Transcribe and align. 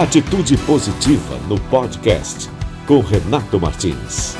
Atitude 0.00 0.56
Positiva 0.56 1.38
no 1.46 1.60
podcast 1.68 2.48
com 2.86 3.00
Renato 3.00 3.60
Martins. 3.60 4.34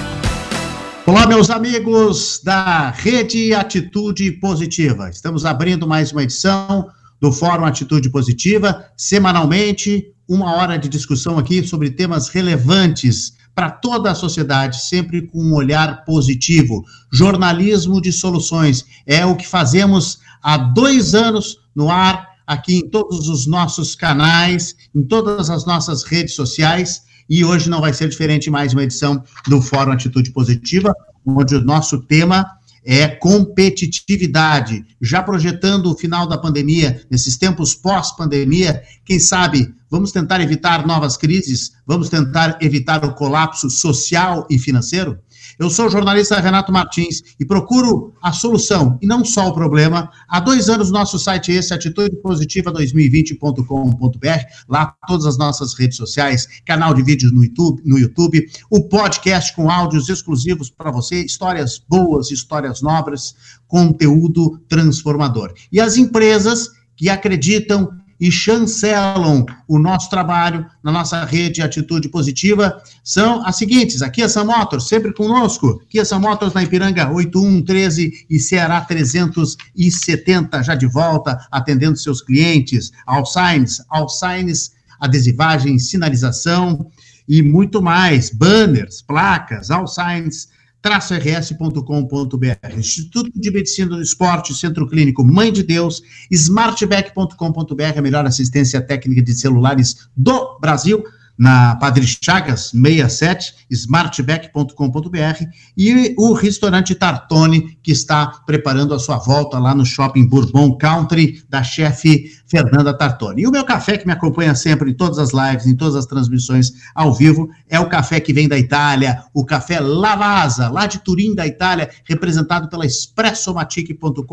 Olá, 1.05 1.27
meus 1.27 1.51
amigos 1.51 2.41
da 2.43 2.89
Rede 2.89 3.53
Atitude 3.53 4.33
Positiva. 4.41 5.11
Estamos 5.11 5.45
abrindo 5.45 5.87
mais 5.87 6.13
uma 6.13 6.23
edição 6.23 6.89
do 7.21 7.31
Fórum 7.31 7.67
Atitude 7.67 8.09
Positiva, 8.09 8.87
semanalmente, 8.97 10.07
uma 10.27 10.55
hora 10.55 10.79
de 10.79 10.89
discussão 10.89 11.39
aqui 11.39 11.63
sobre 11.63 11.91
temas 11.91 12.31
relevantes 12.31 13.35
para 13.55 13.71
toda 13.71 14.13
a 14.13 14.15
sociedade, 14.15 14.81
sempre 14.81 15.27
com 15.27 15.43
um 15.43 15.55
olhar 15.55 16.07
positivo. 16.07 16.83
Jornalismo 17.13 18.01
de 18.01 18.13
soluções 18.15 18.87
é 19.07 19.27
o 19.27 19.37
que 19.37 19.47
fazemos 19.47 20.21
há 20.43 20.57
dois 20.57 21.15
anos 21.15 21.59
no 21.77 21.91
ar 21.91 22.30
aqui 22.47 22.79
em 22.79 22.89
todos 22.89 23.29
os 23.29 23.47
nossos 23.47 23.95
canais, 23.95 24.75
em 24.95 25.03
todas 25.03 25.51
as 25.51 25.65
nossas 25.65 26.03
redes 26.05 26.35
sociais, 26.35 27.03
e 27.29 27.45
hoje 27.45 27.71
não 27.71 27.81
vai 27.81 27.93
ser 27.93 28.09
diferente 28.09 28.51
mais 28.51 28.73
uma 28.73 28.83
edição 28.83 29.23
do 29.47 29.63
Fórum 29.63 29.93
Atitude 29.93 30.33
Positiva, 30.33 30.95
onde 31.25 31.55
o 31.55 31.61
nosso 31.61 32.01
tema 32.01 32.45
é 32.85 33.07
competitividade. 33.07 34.85
Já 35.01 35.23
projetando 35.23 35.87
o 35.87 35.97
final 35.97 36.27
da 36.27 36.39
pandemia, 36.39 37.03
nesses 37.11 37.37
tempos 37.37 37.75
pós-pandemia, 37.75 38.83
quem 39.05 39.19
sabe 39.19 39.73
vamos 39.91 40.13
tentar 40.13 40.41
evitar 40.41 40.87
novas 40.87 41.17
crises? 41.17 41.73
Vamos 41.87 42.09
tentar 42.09 42.59
evitar 42.61 43.05
o 43.05 43.15
colapso 43.15 43.69
social 43.69 44.47
e 44.51 44.59
financeiro? 44.59 45.19
Eu 45.61 45.69
sou 45.69 45.89
o 45.89 45.91
jornalista 45.91 46.41
Renato 46.41 46.73
Martins 46.73 47.23
e 47.39 47.45
procuro 47.45 48.15
a 48.23 48.33
solução 48.33 48.99
e 49.03 49.07
não 49.07 49.23
só 49.23 49.49
o 49.49 49.53
problema. 49.53 50.11
Há 50.27 50.41
dois 50.41 50.71
anos, 50.71 50.91
nosso 50.91 51.19
site 51.19 51.53
é 51.53 51.57
esse, 51.57 51.75
atitudepositiva2020.com.br. 51.75 54.45
Lá, 54.67 54.97
todas 55.07 55.27
as 55.27 55.37
nossas 55.37 55.75
redes 55.75 55.99
sociais, 55.99 56.49
canal 56.65 56.95
de 56.95 57.03
vídeos 57.03 57.31
no 57.31 57.45
YouTube, 57.45 57.83
no 57.85 57.99
YouTube 57.99 58.51
o 58.71 58.89
podcast 58.89 59.55
com 59.55 59.71
áudios 59.71 60.09
exclusivos 60.09 60.71
para 60.71 60.91
você, 60.91 61.23
histórias 61.23 61.79
boas, 61.79 62.31
histórias 62.31 62.81
nobres, 62.81 63.35
conteúdo 63.69 64.59
transformador. 64.67 65.53
E 65.71 65.79
as 65.79 65.99
empresas 65.99 66.71
que 66.97 67.11
acreditam 67.11 68.00
e 68.21 68.31
chancelam 68.31 69.47
o 69.67 69.79
nosso 69.79 70.11
trabalho 70.11 70.67
na 70.85 70.93
nossa 70.93 71.25
rede 71.25 71.63
Atitude 71.63 72.09
Positiva. 72.11 72.83
São 73.03 73.45
as 73.47 73.57
seguintes: 73.57 74.03
a 74.03 74.11
Kia 74.11 74.29
Sam 74.29 74.45
Motors, 74.45 74.87
sempre 74.87 75.15
conosco, 75.15 75.81
Kia 75.89 76.05
Sam 76.05 76.21
Motors 76.21 76.53
na 76.53 76.63
Ipiranga 76.63 77.11
8113 77.11 78.27
e 78.29 78.39
Ceará 78.39 78.83
370, 78.83 80.63
já 80.63 80.75
de 80.75 80.87
volta, 80.87 81.39
atendendo 81.51 81.97
seus 81.97 82.21
clientes, 82.21 82.93
Alsigns, 83.07 83.83
Alsigns, 83.89 84.73
adesivagem, 85.01 85.79
sinalização 85.79 86.87
e 87.27 87.43
muito 87.43 87.81
mais, 87.81 88.29
banners, 88.29 89.01
placas, 89.01 89.71
Alsigns, 89.71 90.49
rs.com.br. 90.85 92.79
Instituto 92.79 93.39
de 93.39 93.51
Medicina 93.51 93.91
do 93.91 94.03
Esporte, 94.03 94.55
Centro 94.55 94.89
Clínico 94.89 95.25
Mãe 95.25 95.53
de 95.53 95.63
Deus, 95.63 96.03
smartback.com.br, 96.31 97.99
a 97.99 98.03
melhor 98.03 98.27
assistência 98.27 98.81
técnica 98.81 99.23
de 99.23 99.35
celulares 99.35 100.09
do 100.17 100.59
Brasil 100.59 101.05
na 101.41 101.75
Padre 101.77 102.07
Chagas 102.07 102.71
67, 102.71 103.55
smartback.com.br 103.71 105.45
e 105.75 106.15
o 106.19 106.35
restaurante 106.35 106.95
Tartone, 106.95 107.79
que 107.83 107.91
está 107.91 108.27
preparando 108.45 108.93
a 108.93 108.99
sua 108.99 109.17
volta 109.17 109.59
lá 109.59 109.75
no 109.75 109.87
Shopping 109.87 110.29
Bourbon 110.29 110.77
Country, 110.77 111.43
da 111.49 111.63
chefe 111.63 112.31
Fernanda 112.47 112.93
Tartone. 112.93 113.41
E 113.41 113.47
o 113.47 113.51
meu 113.51 113.65
café, 113.65 113.97
que 113.97 114.07
me 114.07 114.13
acompanha 114.13 114.55
sempre 114.55 114.91
em 114.91 114.95
todas 114.95 115.19
as 115.19 115.31
lives, 115.33 115.67
em 115.67 115.75
todas 115.75 115.97
as 115.97 116.05
transmissões 116.05 116.73
ao 116.95 117.15
vivo, 117.15 117.49
é 117.71 117.81
o 117.81 117.89
café 117.89 118.21
que 118.21 118.35
vem 118.35 118.47
da 118.47 118.59
Itália, 118.59 119.25
o 119.33 119.43
café 119.43 119.81
Lavasa, 119.81 120.69
lá 120.69 120.87
de 120.87 120.99
Turim, 120.99 121.35
da 121.35 121.47
Itália, 121.47 121.89
representado 122.05 122.69
pela 122.69 122.85
expressomatic.com.br. 122.85 124.25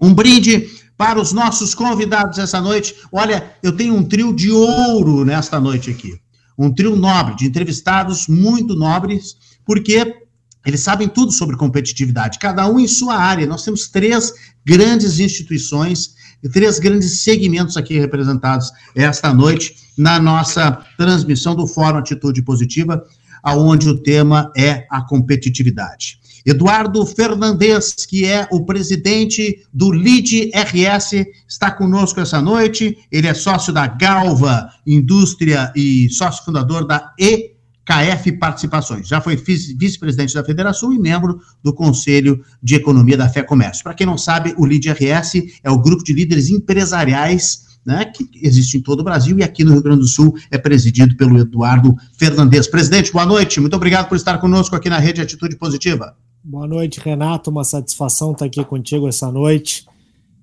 Um 0.00 0.12
brinde 0.12 0.68
para 0.96 1.20
os 1.20 1.32
nossos 1.32 1.74
convidados 1.74 2.38
essa 2.38 2.60
noite. 2.60 2.94
Olha, 3.10 3.52
eu 3.62 3.72
tenho 3.76 3.94
um 3.94 4.04
trio 4.04 4.34
de 4.34 4.50
ouro 4.50 5.24
nesta 5.24 5.60
noite 5.60 5.90
aqui. 5.90 6.18
Um 6.56 6.72
trio 6.72 6.94
nobre, 6.94 7.34
de 7.34 7.46
entrevistados 7.46 8.28
muito 8.28 8.76
nobres, 8.76 9.36
porque 9.64 10.24
eles 10.64 10.80
sabem 10.80 11.08
tudo 11.08 11.32
sobre 11.32 11.56
competitividade, 11.56 12.38
cada 12.38 12.66
um 12.68 12.78
em 12.80 12.88
sua 12.88 13.16
área. 13.16 13.46
Nós 13.46 13.64
temos 13.64 13.88
três 13.88 14.32
grandes 14.64 15.18
instituições, 15.18 16.14
três 16.52 16.78
grandes 16.78 17.20
segmentos 17.20 17.76
aqui 17.76 17.98
representados 17.98 18.70
esta 18.94 19.32
noite 19.34 19.76
na 19.98 20.18
nossa 20.18 20.84
transmissão 20.96 21.54
do 21.54 21.66
Fórum 21.66 21.98
Atitude 21.98 22.42
Positiva, 22.42 23.04
aonde 23.42 23.88
o 23.88 23.98
tema 23.98 24.50
é 24.56 24.86
a 24.90 25.02
competitividade. 25.02 26.18
Eduardo 26.44 27.06
Fernandes, 27.06 28.04
que 28.06 28.26
é 28.26 28.46
o 28.52 28.66
presidente 28.66 29.64
do 29.72 29.90
LID 29.90 30.50
RS, 30.54 31.24
está 31.48 31.70
conosco 31.70 32.20
essa 32.20 32.40
noite. 32.42 32.98
Ele 33.10 33.26
é 33.26 33.32
sócio 33.32 33.72
da 33.72 33.86
Galva 33.86 34.68
Indústria 34.86 35.72
e 35.74 36.08
sócio 36.10 36.44
fundador 36.44 36.86
da 36.86 37.14
EKF 37.18 38.32
Participações. 38.32 39.08
Já 39.08 39.22
foi 39.22 39.36
vice-presidente 39.36 40.34
da 40.34 40.44
Federação 40.44 40.92
e 40.92 40.98
membro 40.98 41.40
do 41.62 41.72
Conselho 41.72 42.44
de 42.62 42.74
Economia 42.74 43.16
da 43.16 43.28
Fé 43.28 43.42
Comércio. 43.42 43.82
Para 43.82 43.94
quem 43.94 44.06
não 44.06 44.18
sabe, 44.18 44.54
o 44.58 44.66
LID 44.66 44.90
RS 44.90 45.60
é 45.62 45.70
o 45.70 45.80
grupo 45.80 46.04
de 46.04 46.12
líderes 46.12 46.50
empresariais 46.50 47.64
né, 47.86 48.04
que 48.06 48.28
existe 48.42 48.78
em 48.78 48.82
todo 48.82 49.00
o 49.00 49.04
Brasil 49.04 49.38
e 49.38 49.42
aqui 49.42 49.62
no 49.62 49.72
Rio 49.72 49.82
Grande 49.82 50.00
do 50.00 50.06
Sul 50.06 50.34
é 50.50 50.58
presidido 50.58 51.16
pelo 51.16 51.38
Eduardo 51.38 51.94
Fernandes. 52.18 52.66
Presidente, 52.66 53.12
boa 53.12 53.26
noite, 53.26 53.60
muito 53.60 53.76
obrigado 53.76 54.08
por 54.08 54.16
estar 54.16 54.38
conosco 54.38 54.74
aqui 54.74 54.88
na 54.88 54.98
Rede 54.98 55.20
Atitude 55.20 55.56
Positiva. 55.56 56.16
Boa 56.46 56.66
noite, 56.66 57.00
Renato. 57.00 57.48
Uma 57.48 57.64
satisfação 57.64 58.32
estar 58.32 58.44
aqui 58.44 58.62
contigo 58.62 59.08
essa 59.08 59.32
noite. 59.32 59.86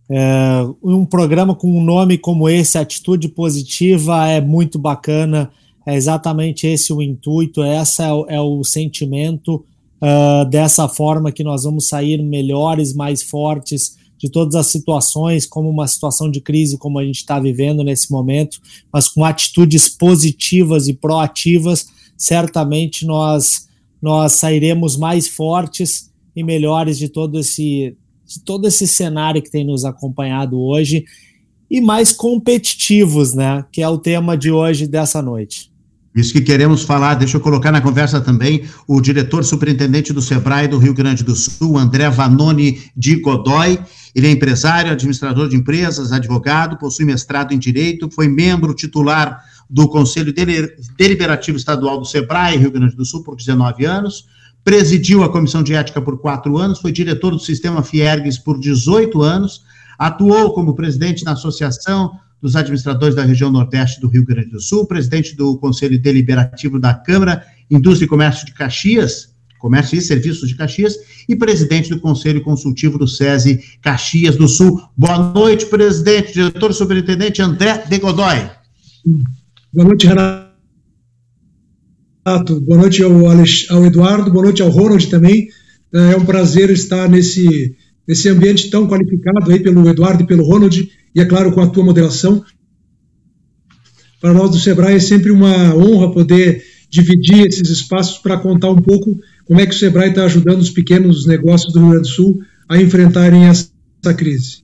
É, 0.10 0.66
um 0.82 1.06
programa 1.06 1.54
com 1.54 1.72
um 1.72 1.84
nome 1.84 2.18
como 2.18 2.50
esse, 2.50 2.76
Atitude 2.76 3.28
Positiva, 3.28 4.28
é 4.28 4.42
muito 4.42 4.80
bacana. 4.80 5.52
É 5.86 5.96
exatamente 5.96 6.66
esse 6.66 6.92
o 6.92 7.04
intuito, 7.04 7.64
esse 7.64 8.02
é 8.02 8.12
o, 8.12 8.26
é 8.28 8.42
o 8.42 8.64
sentimento. 8.64 9.64
Uh, 10.02 10.44
dessa 10.50 10.88
forma 10.88 11.32
que 11.32 11.44
nós 11.44 11.66
vamos 11.66 11.88
sair 11.88 12.20
melhores, 12.24 12.96
mais 12.96 13.22
fortes 13.22 13.96
de 14.18 14.28
todas 14.28 14.56
as 14.56 14.66
situações, 14.66 15.46
como 15.46 15.70
uma 15.70 15.88
situação 15.88 16.32
de 16.32 16.42
crise 16.42 16.80
como 16.80 16.98
a 16.98 17.06
gente 17.06 17.18
está 17.18 17.40
vivendo 17.40 17.84
nesse 17.84 18.12
momento, 18.12 18.60
mas 18.92 19.08
com 19.08 19.24
atitudes 19.24 19.88
positivas 19.88 20.88
e 20.88 20.94
proativas, 20.94 21.86
certamente 22.18 23.06
nós 23.06 23.70
nós 24.02 24.34
sairemos 24.34 24.98
mais 24.98 25.28
fortes 25.28 26.12
e 26.36 26.44
melhores 26.44 26.98
de 26.98 27.10
todo 27.10 27.40
esse, 27.40 27.96
de 28.26 28.40
todo 28.44 28.68
esse 28.68 28.88
cenário 28.88 29.42
que 29.42 29.52
tem 29.52 29.66
nos 29.66 29.86
acompanhado 29.86 30.60
hoje 30.60 31.06
e 31.70 31.80
mais 31.80 32.12
competitivos, 32.12 33.34
né? 33.34 33.64
Que 33.72 33.82
é 33.82 33.88
o 33.88 33.98
tema 33.98 34.38
de 34.38 34.52
hoje 34.52 34.88
dessa 34.88 35.22
noite. 35.22 35.72
Isso 36.14 36.34
que 36.34 36.42
queremos 36.42 36.84
falar, 36.84 37.14
deixa 37.14 37.38
eu 37.38 37.42
colocar 37.42 37.72
na 37.72 37.80
conversa 37.80 38.20
também 38.20 38.66
o 38.86 39.00
diretor 39.00 39.46
superintendente 39.46 40.12
do 40.12 40.22
SEBRAE 40.22 40.68
do 40.68 40.78
Rio 40.78 40.94
Grande 40.94 41.24
do 41.24 41.34
Sul, 41.34 41.78
André 41.78 42.10
Vanoni 42.10 42.82
de 42.96 43.16
Godoy. 43.16 43.80
Ele 44.14 44.28
é 44.28 44.32
empresário, 44.32 44.92
administrador 44.92 45.48
de 45.48 45.56
empresas, 45.56 46.12
advogado, 46.12 46.78
possui 46.78 47.06
mestrado 47.06 47.54
em 47.54 47.60
Direito, 47.60 48.12
foi 48.12 48.28
membro 48.28 48.74
titular 48.74 49.42
do 49.72 49.88
Conselho 49.88 50.34
Deliberativo 50.98 51.58
Estadual 51.58 51.98
do 51.98 52.06
SEBRAE, 52.06 52.58
Rio 52.58 52.72
Grande 52.72 52.94
do 52.94 53.06
Sul, 53.06 53.24
por 53.24 53.38
19 53.38 53.86
anos, 53.86 54.26
presidiu 54.66 55.24
a 55.24 55.30
Comissão 55.30 55.64
de 55.64 55.74
Ética 55.74 56.02
por 56.02 56.20
quatro 56.20 56.58
anos, 56.58 56.82
foi 56.82 56.92
diretor 56.92 57.32
do 57.32 57.40
Sistema 57.40 57.82
Fiergues 57.82 58.38
por 58.38 58.60
18 58.60 59.22
anos, 59.22 59.62
atuou 59.98 60.54
como 60.54 60.76
presidente 60.76 61.24
na 61.24 61.32
Associação 61.32 62.12
dos 62.42 62.58
Administradores 62.58 63.16
da 63.16 63.24
Região 63.24 63.50
Nordeste 63.50 64.02
do 64.02 64.10
Rio 64.10 64.26
Grande 64.26 64.50
do 64.50 64.60
Sul, 64.60 64.86
presidente 64.86 65.38
do 65.38 65.58
Conselho 65.58 66.00
Deliberativo 66.02 66.78
da 66.78 66.94
Câmara, 66.94 67.42
Indústria 67.70 68.06
e 68.06 68.10
Comércio 68.10 68.46
de 68.46 68.52
Caxias, 68.52 69.34
Comércio 69.58 69.98
e 69.98 70.02
Serviços 70.02 70.50
de 70.50 70.56
Caxias, 70.56 70.98
e 71.30 71.36
presidente 71.36 71.90
do 71.90 72.00
Conselho 72.02 72.42
Consultivo 72.42 72.98
do 72.98 73.08
SESI 73.08 73.78
Caxias 73.82 74.36
do 74.36 74.50
Sul. 74.50 74.82
Boa 74.98 75.18
noite, 75.18 75.68
presidente, 75.68 76.34
diretor 76.34 76.74
superintendente 76.74 77.42
André 77.42 77.86
de 77.88 78.00
Godoy. 78.00 78.50
Boa 79.74 79.88
noite, 79.88 80.06
Renato. 80.06 80.52
Boa 82.60 82.82
noite 82.82 83.02
ao, 83.02 83.12
ao, 83.70 83.86
Eduardo, 83.86 84.30
boa 84.30 84.44
noite 84.44 84.62
ao 84.62 84.70
Ronald 84.70 85.10
também. 85.10 85.48
É 85.94 86.18
um 86.18 86.26
prazer 86.26 86.70
estar 86.70 87.08
nesse, 87.08 87.74
nesse 88.06 88.28
ambiente 88.28 88.70
tão 88.70 88.86
qualificado 88.86 89.50
aí 89.50 89.62
pelo 89.62 89.88
Eduardo 89.88 90.24
e 90.24 90.28
pelo 90.28 90.44
Ronald, 90.44 90.92
e 91.16 91.22
é 91.22 91.24
claro, 91.24 91.54
com 91.54 91.62
a 91.62 91.68
tua 91.68 91.86
moderação. 91.86 92.44
Para 94.20 94.34
nós 94.34 94.52
do 94.52 94.60
Sebrae 94.60 94.96
é 94.96 95.00
sempre 95.00 95.32
uma 95.32 95.74
honra 95.74 96.12
poder 96.12 96.62
dividir 96.90 97.48
esses 97.48 97.70
espaços 97.70 98.18
para 98.18 98.38
contar 98.38 98.72
um 98.72 98.82
pouco 98.82 99.18
como 99.46 99.62
é 99.62 99.66
que 99.66 99.74
o 99.74 99.80
Sebrae 99.80 100.10
está 100.10 100.26
ajudando 100.26 100.60
os 100.60 100.70
pequenos 100.70 101.26
negócios 101.26 101.72
do 101.72 101.80
Rio 101.80 101.92
Grande 101.92 102.10
do 102.10 102.14
Sul 102.14 102.42
a 102.68 102.78
enfrentarem 102.78 103.46
essa 103.46 104.14
crise. 104.18 104.64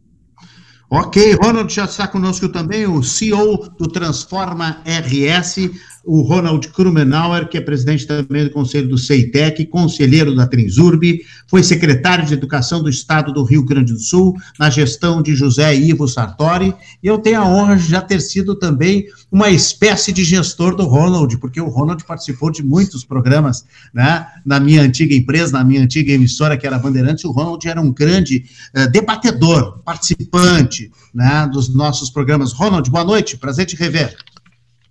Ok, 0.89 1.35
Ronald 1.43 1.73
já 1.73 1.83
está 1.83 2.07
conosco 2.07 2.47
também, 2.47 2.87
o 2.87 3.03
CEO 3.03 3.67
do 3.77 3.89
Transforma 3.89 4.81
RS, 4.85 5.69
o 6.07 6.21
Ronald 6.21 6.65
Krumenauer, 6.69 7.49
que 7.49 7.57
é 7.57 7.61
presidente 7.61 8.07
também 8.07 8.45
do 8.45 8.51
Conselho 8.51 8.87
do 8.87 8.97
CEITEC, 8.97 9.65
conselheiro 9.65 10.33
da 10.33 10.47
Transurb, 10.47 11.21
foi 11.47 11.61
secretário 11.61 12.25
de 12.25 12.33
Educação 12.33 12.81
do 12.81 12.89
Estado 12.89 13.33
do 13.33 13.43
Rio 13.43 13.63
Grande 13.63 13.91
do 13.91 13.99
Sul, 13.99 14.33
na 14.57 14.69
gestão 14.69 15.21
de 15.21 15.35
José 15.35 15.75
Ivo 15.75 16.07
Sartori, 16.07 16.73
e 17.03 17.07
eu 17.07 17.17
tenho 17.17 17.41
a 17.41 17.45
honra 17.45 17.75
de 17.75 17.89
já 17.89 17.99
ter 17.99 18.21
sido 18.21 18.55
também 18.55 19.05
uma 19.29 19.49
espécie 19.49 20.13
de 20.13 20.23
gestor 20.23 20.75
do 20.77 20.85
Ronald, 20.85 21.37
porque 21.39 21.59
o 21.59 21.67
Ronald 21.67 22.05
participou 22.05 22.49
de 22.49 22.63
muitos 22.63 23.03
programas, 23.03 23.65
né, 23.93 24.25
na 24.45 24.61
minha 24.61 24.81
antiga 24.81 25.13
empresa, 25.13 25.57
na 25.57 25.63
minha 25.63 25.81
antiga 25.81 26.13
emissora, 26.13 26.55
que 26.55 26.65
era 26.65 26.79
Bandeirantes, 26.79 27.25
o 27.25 27.31
Ronald 27.31 27.67
era 27.67 27.81
um 27.81 27.91
grande 27.91 28.45
uh, 28.73 28.89
debatedor, 28.89 29.79
participante, 29.79 30.89
né, 31.13 31.49
dos 31.51 31.67
nossos 31.73 32.09
programas. 32.09 32.53
Ronald, 32.53 32.89
boa 32.89 33.03
noite, 33.03 33.35
prazer 33.35 33.65
te 33.65 33.75
rever. 33.75 34.15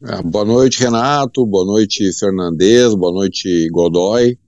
É, 0.02 0.22
boa 0.22 0.44
noite, 0.44 0.81
Renato. 0.81 1.46
Boa 1.46 1.64
noite, 1.64 2.12
Fernandes. 2.12 2.94
Boa 2.94 3.12
noite, 3.12 3.66
Godoy. 3.70 4.38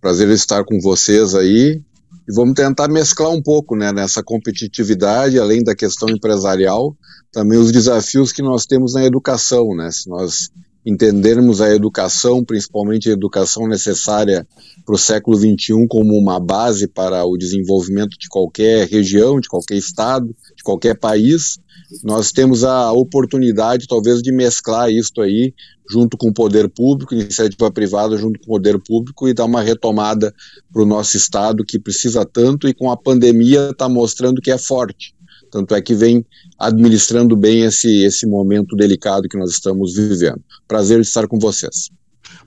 Prazer 0.00 0.28
estar 0.30 0.64
com 0.64 0.78
vocês 0.80 1.34
aí. 1.34 1.82
E 2.28 2.32
vamos 2.32 2.54
tentar 2.54 2.86
mesclar 2.86 3.30
um 3.30 3.42
pouco 3.42 3.74
né, 3.74 3.92
nessa 3.92 4.22
competitividade, 4.22 5.40
além 5.40 5.64
da 5.64 5.74
questão 5.74 6.08
empresarial, 6.08 6.96
também 7.32 7.58
os 7.58 7.72
desafios 7.72 8.30
que 8.30 8.42
nós 8.42 8.64
temos 8.64 8.94
na 8.94 9.04
educação. 9.04 9.74
Né? 9.74 9.90
Se 9.90 10.08
nós 10.08 10.50
entendermos 10.86 11.60
a 11.60 11.74
educação, 11.74 12.44
principalmente 12.44 13.10
a 13.10 13.12
educação 13.12 13.66
necessária 13.66 14.46
para 14.84 14.94
o 14.94 14.98
século 14.98 15.36
XXI, 15.36 15.84
como 15.88 16.16
uma 16.16 16.38
base 16.38 16.86
para 16.86 17.24
o 17.24 17.36
desenvolvimento 17.36 18.16
de 18.16 18.28
qualquer 18.28 18.86
região, 18.86 19.40
de 19.40 19.48
qualquer 19.48 19.76
estado, 19.76 20.28
de 20.56 20.62
qualquer 20.62 20.96
país, 20.96 21.58
nós 22.02 22.32
temos 22.32 22.64
a 22.64 22.92
oportunidade, 22.92 23.86
talvez, 23.86 24.22
de 24.22 24.32
mesclar 24.32 24.90
isso 24.90 25.20
aí 25.20 25.52
junto 25.90 26.16
com 26.16 26.28
o 26.28 26.34
poder 26.34 26.68
público, 26.68 27.14
iniciativa 27.14 27.70
privada 27.70 28.16
junto 28.16 28.38
com 28.40 28.46
o 28.46 28.48
poder 28.56 28.78
público 28.78 29.28
e 29.28 29.34
dar 29.34 29.44
uma 29.44 29.60
retomada 29.60 30.32
para 30.72 30.82
o 30.82 30.86
nosso 30.86 31.16
Estado 31.16 31.64
que 31.64 31.78
precisa 31.78 32.24
tanto 32.24 32.66
e 32.66 32.74
com 32.74 32.90
a 32.90 32.96
pandemia 32.96 33.70
está 33.70 33.88
mostrando 33.88 34.40
que 34.40 34.50
é 34.50 34.58
forte. 34.58 35.14
Tanto 35.50 35.74
é 35.74 35.82
que 35.82 35.94
vem 35.94 36.24
administrando 36.58 37.36
bem 37.36 37.62
esse, 37.62 38.04
esse 38.04 38.26
momento 38.26 38.74
delicado 38.74 39.28
que 39.28 39.36
nós 39.36 39.50
estamos 39.50 39.94
vivendo. 39.94 40.40
Prazer 40.66 41.00
de 41.00 41.06
estar 41.06 41.28
com 41.28 41.38
vocês. 41.38 41.90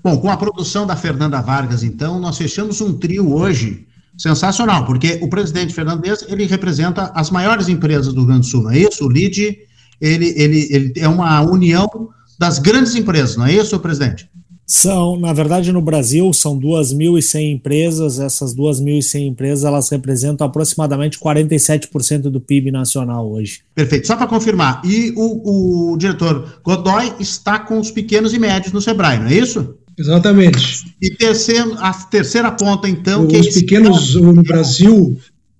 Bom, 0.04 0.18
com 0.20 0.30
a 0.30 0.38
produção 0.38 0.88
da 0.88 0.96
Fernanda 0.96 1.40
Vargas, 1.42 1.84
então, 1.84 2.20
nós 2.20 2.38
fechamos 2.38 2.82
um 2.82 2.98
trio 2.98 3.32
hoje 3.32 3.86
sensacional, 4.18 4.86
porque 4.86 5.20
o 5.22 5.30
presidente 5.30 5.74
Fernandes, 5.74 6.26
ele 6.28 6.46
representa 6.46 7.12
as 7.14 7.30
maiores 7.30 7.68
empresas 7.68 8.14
do 8.14 8.22
Rio 8.22 8.28
Grande 8.28 8.42
do 8.42 8.46
Sul, 8.48 8.64
não 8.64 8.72
é 8.72 8.80
isso? 8.80 9.06
O 9.06 9.10
LID, 9.10 9.58
ele, 10.00 10.34
ele, 10.36 10.68
ele 10.72 10.94
é 10.98 11.08
uma 11.08 11.42
união 11.42 11.88
das 12.40 12.60
grandes 12.60 12.96
empresas, 12.96 13.38
não 13.38 13.46
é 13.46 13.54
isso, 13.54 13.80
presidente? 13.80 14.30
São, 14.68 15.16
na 15.16 15.32
verdade, 15.32 15.72
no 15.72 15.80
Brasil, 15.80 16.34
são 16.34 16.60
2.100 16.60 17.54
empresas. 17.54 18.20
Essas 18.20 18.56
2.100 18.56 19.28
empresas, 19.28 19.64
elas 19.64 19.90
representam 19.90 20.48
aproximadamente 20.48 21.20
47% 21.20 22.24
do 22.24 22.42
PIB 22.42 22.72
nacional 22.72 23.30
hoje. 23.30 23.62
Perfeito. 23.76 24.08
Só 24.08 24.16
para 24.16 24.26
confirmar, 24.26 24.82
e 24.84 25.14
o, 25.16 25.92
o 25.94 25.98
diretor 25.98 26.60
Godoy 26.64 27.14
está 27.20 27.60
com 27.60 27.80
os 27.80 27.92
pequenos 27.92 28.34
e 28.34 28.40
médios 28.40 28.74
no 28.74 28.82
Sebrae, 28.82 29.20
não 29.20 29.28
é 29.28 29.36
isso? 29.36 29.76
Exatamente. 29.98 30.86
E 31.02 31.10
terceiro, 31.10 31.74
a 31.78 31.94
terceira 31.94 32.52
ponta, 32.52 32.90
então. 32.90 33.28
Os 33.28 33.50
pequenos 33.50 34.16
no 34.16 34.44
Brasil, 34.44 35.18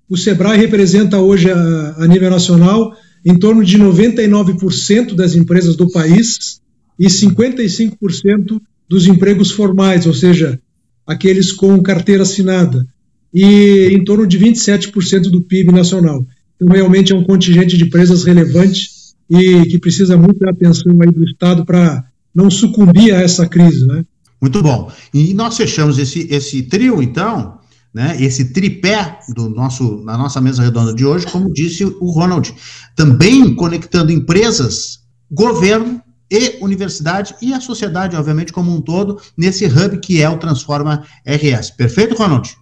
o 0.08 0.16
Sebrae 0.16 0.58
representa 0.58 1.18
hoje, 1.18 1.50
a, 1.50 1.94
a 1.98 2.06
nível 2.06 2.30
nacional, 2.30 2.94
em 3.24 3.38
torno 3.38 3.64
de 3.64 3.78
99% 3.78 5.14
das 5.14 5.34
empresas 5.34 5.74
do 5.74 5.90
país 5.90 6.60
e 6.98 7.06
55% 7.06 8.60
dos 8.88 9.06
empregos 9.06 9.50
formais, 9.50 10.06
ou 10.06 10.14
seja, 10.14 10.60
aqueles 11.06 11.50
com 11.50 11.82
carteira 11.82 12.22
assinada, 12.22 12.86
e 13.34 13.88
em 13.92 14.04
torno 14.04 14.26
de 14.26 14.38
27% 14.38 15.22
do 15.22 15.42
PIB 15.42 15.72
nacional. 15.72 16.24
Então, 16.54 16.68
realmente 16.68 17.12
é 17.12 17.16
um 17.16 17.24
contingente 17.24 17.76
de 17.76 17.84
empresas 17.84 18.24
relevante 18.24 18.90
e 19.28 19.62
que 19.62 19.78
precisa 19.78 20.16
muito 20.16 20.38
da 20.38 20.50
atenção 20.50 20.96
aí 21.02 21.10
do 21.10 21.24
Estado 21.24 21.64
para 21.64 22.04
não 22.34 22.50
sucumbir 22.50 23.12
a 23.14 23.20
essa 23.20 23.46
crise, 23.46 23.86
né? 23.86 24.04
Muito 24.46 24.62
bom. 24.62 24.92
E 25.12 25.34
nós 25.34 25.56
fechamos 25.56 25.98
esse, 25.98 26.28
esse 26.30 26.62
trio, 26.62 27.02
então, 27.02 27.58
né, 27.92 28.16
esse 28.20 28.52
tripé 28.52 29.18
do 29.34 29.48
nosso, 29.48 30.04
na 30.04 30.16
nossa 30.16 30.40
mesa 30.40 30.62
redonda 30.62 30.94
de 30.94 31.04
hoje, 31.04 31.26
como 31.26 31.52
disse 31.52 31.84
o 31.84 32.10
Ronald, 32.12 32.54
também 32.94 33.52
conectando 33.56 34.12
empresas, 34.12 35.00
governo 35.28 36.00
e 36.30 36.58
universidade 36.60 37.34
e 37.42 37.52
a 37.52 37.60
sociedade, 37.60 38.14
obviamente, 38.14 38.52
como 38.52 38.72
um 38.72 38.80
todo, 38.80 39.20
nesse 39.36 39.66
hub 39.66 39.98
que 39.98 40.22
é 40.22 40.30
o 40.30 40.38
Transforma 40.38 41.04
RS. 41.26 41.72
Perfeito, 41.72 42.14
Ronald? 42.14 42.56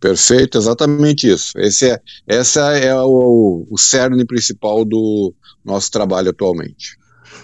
Perfeito, 0.00 0.56
exatamente 0.56 1.30
isso. 1.30 1.52
Esse 1.58 1.90
é, 1.90 2.00
essa 2.26 2.74
é 2.78 2.94
o, 2.98 3.66
o 3.70 3.76
cerne 3.76 4.24
principal 4.24 4.82
do 4.82 5.34
nosso 5.62 5.90
trabalho 5.90 6.30
atualmente. 6.30 6.96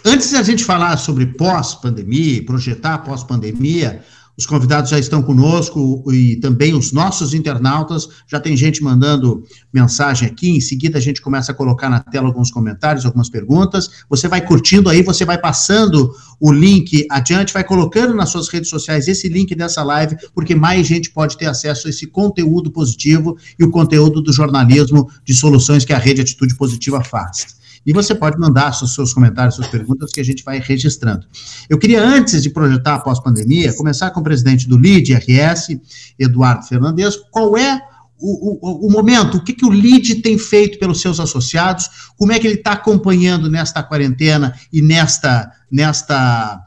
Antes 0.04 0.30
de 0.30 0.36
a 0.36 0.42
gente 0.42 0.64
falar 0.64 0.96
sobre 0.96 1.26
pós-pandemia, 1.26 2.44
projetar 2.44 2.98
pós-pandemia, 2.98 4.02
os 4.38 4.46
convidados 4.46 4.90
já 4.90 4.98
estão 5.00 5.20
conosco 5.20 6.04
e 6.12 6.36
também 6.36 6.72
os 6.72 6.92
nossos 6.92 7.34
internautas. 7.34 8.08
Já 8.28 8.38
tem 8.38 8.56
gente 8.56 8.80
mandando 8.84 9.42
mensagem 9.74 10.28
aqui. 10.28 10.50
Em 10.50 10.60
seguida, 10.60 10.96
a 10.96 11.00
gente 11.00 11.20
começa 11.20 11.50
a 11.50 11.54
colocar 11.54 11.90
na 11.90 11.98
tela 11.98 12.28
alguns 12.28 12.48
comentários, 12.48 13.04
algumas 13.04 13.28
perguntas. 13.28 13.90
Você 14.08 14.28
vai 14.28 14.40
curtindo 14.40 14.88
aí, 14.88 15.02
você 15.02 15.24
vai 15.24 15.38
passando 15.38 16.14
o 16.38 16.52
link 16.52 17.04
adiante, 17.10 17.52
vai 17.52 17.64
colocando 17.64 18.14
nas 18.14 18.30
suas 18.30 18.48
redes 18.48 18.70
sociais 18.70 19.08
esse 19.08 19.28
link 19.28 19.52
dessa 19.56 19.82
live, 19.82 20.16
porque 20.32 20.54
mais 20.54 20.86
gente 20.86 21.10
pode 21.10 21.36
ter 21.36 21.46
acesso 21.46 21.88
a 21.88 21.90
esse 21.90 22.06
conteúdo 22.06 22.70
positivo 22.70 23.36
e 23.58 23.64
o 23.64 23.70
conteúdo 23.72 24.22
do 24.22 24.32
jornalismo 24.32 25.10
de 25.24 25.34
soluções 25.34 25.84
que 25.84 25.92
a 25.92 25.98
Rede 25.98 26.20
Atitude 26.20 26.54
Positiva 26.54 27.02
faz. 27.02 27.57
E 27.88 27.92
você 27.94 28.14
pode 28.14 28.38
mandar 28.38 28.70
seus, 28.74 28.92
seus 28.92 29.14
comentários, 29.14 29.54
suas 29.54 29.66
perguntas, 29.66 30.12
que 30.12 30.20
a 30.20 30.22
gente 30.22 30.44
vai 30.44 30.58
registrando. 30.58 31.26
Eu 31.70 31.78
queria, 31.78 32.04
antes 32.04 32.42
de 32.42 32.50
projetar 32.50 32.96
a 32.96 32.98
pós-pandemia, 33.00 33.74
começar 33.74 34.10
com 34.10 34.20
o 34.20 34.22
presidente 34.22 34.68
do 34.68 34.76
LID, 34.76 35.14
RS, 35.14 35.68
Eduardo 36.18 36.66
Fernandes, 36.66 37.16
qual 37.30 37.56
é 37.56 37.80
o, 38.18 38.82
o, 38.84 38.88
o, 38.88 38.92
momento, 38.92 39.38
o 39.38 39.42
que, 39.42 39.54
que 39.54 39.64
o 39.64 39.72
LID 39.72 40.16
tem 40.16 40.36
feito 40.36 40.78
pelos 40.78 41.00
seus 41.00 41.18
associados, 41.18 42.12
como 42.14 42.30
é 42.30 42.38
que 42.38 42.46
ele 42.46 42.56
está 42.56 42.72
acompanhando 42.72 43.48
nesta 43.48 43.82
quarentena 43.82 44.54
e 44.70 44.82
nesta, 44.82 45.50
nesta 45.72 46.62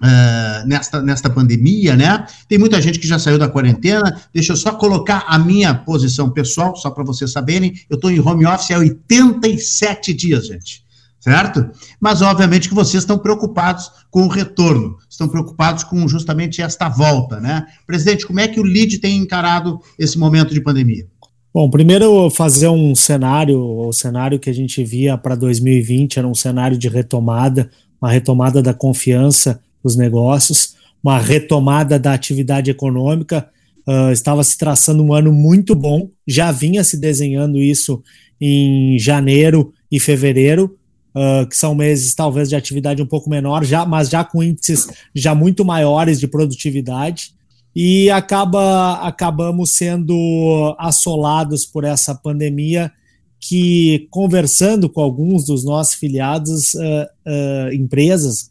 uh, 0.00 0.66
nesta, 0.66 1.02
nesta 1.02 1.30
pandemia, 1.30 1.94
né? 1.94 2.26
Tem 2.48 2.58
muita 2.58 2.80
gente 2.80 2.98
que 2.98 3.06
já 3.06 3.18
saiu 3.18 3.38
da 3.38 3.48
quarentena. 3.48 4.20
Deixa 4.32 4.52
eu 4.52 4.56
só 4.56 4.72
colocar 4.72 5.24
a 5.28 5.38
minha 5.38 5.74
posição 5.74 6.30
pessoal, 6.30 6.74
só 6.76 6.90
para 6.90 7.04
vocês 7.04 7.30
saberem. 7.30 7.74
Eu 7.88 7.96
estou 7.96 8.10
em 8.10 8.20
home 8.20 8.46
office 8.46 8.70
há 8.70 8.78
87 8.78 10.12
dias, 10.14 10.46
gente. 10.46 10.82
Certo? 11.20 11.68
Mas, 12.00 12.22
obviamente, 12.22 12.66
que 12.66 12.74
vocês 12.74 13.02
estão 13.02 13.18
preocupados 13.18 13.90
com 14.10 14.22
o 14.22 14.28
retorno, 14.28 14.96
estão 15.08 15.28
preocupados 15.28 15.84
com 15.84 16.08
justamente 16.08 16.62
esta 16.62 16.88
volta, 16.88 17.38
né? 17.38 17.66
Presidente, 17.86 18.26
como 18.26 18.40
é 18.40 18.48
que 18.48 18.58
o 18.58 18.64
LID 18.64 18.98
tem 18.98 19.18
encarado 19.18 19.78
esse 19.98 20.18
momento 20.18 20.54
de 20.54 20.62
pandemia? 20.62 21.06
Bom, 21.52 21.68
primeiro 21.68 22.30
fazer 22.30 22.68
um 22.68 22.94
cenário, 22.94 23.60
o 23.60 23.92
cenário 23.92 24.38
que 24.38 24.48
a 24.48 24.54
gente 24.54 24.82
via 24.82 25.18
para 25.18 25.34
2020 25.34 26.18
era 26.18 26.26
um 26.26 26.34
cenário 26.34 26.78
de 26.78 26.88
retomada, 26.88 27.68
uma 28.00 28.10
retomada 28.10 28.62
da 28.62 28.72
confiança 28.72 29.60
os 29.82 29.96
negócios, 29.96 30.74
uma 31.02 31.18
retomada 31.18 31.98
da 31.98 32.12
atividade 32.12 32.70
econômica. 32.70 33.48
Uh, 33.86 34.12
estava 34.12 34.44
se 34.44 34.56
traçando 34.56 35.02
um 35.02 35.12
ano 35.12 35.32
muito 35.32 35.74
bom, 35.74 36.10
já 36.26 36.52
vinha 36.52 36.84
se 36.84 36.98
desenhando 36.98 37.58
isso 37.58 38.02
em 38.40 38.98
janeiro 38.98 39.72
e 39.90 39.98
fevereiro, 39.98 40.76
uh, 41.14 41.46
que 41.48 41.56
são 41.56 41.74
meses 41.74 42.14
talvez 42.14 42.48
de 42.48 42.56
atividade 42.56 43.02
um 43.02 43.06
pouco 43.06 43.28
menor, 43.28 43.64
já, 43.64 43.84
mas 43.84 44.08
já 44.08 44.22
com 44.22 44.42
índices 44.42 44.86
já 45.14 45.34
muito 45.34 45.64
maiores 45.64 46.20
de 46.20 46.28
produtividade. 46.28 47.34
E 47.74 48.10
acaba 48.10 48.94
acabamos 48.94 49.70
sendo 49.70 50.74
assolados 50.76 51.64
por 51.64 51.84
essa 51.84 52.12
pandemia 52.14 52.90
que 53.38 54.08
conversando 54.10 54.90
com 54.90 55.00
alguns 55.00 55.46
dos 55.46 55.64
nossos 55.64 55.94
filiados, 55.94 56.74
uh, 56.74 57.72
empresas 57.72 58.48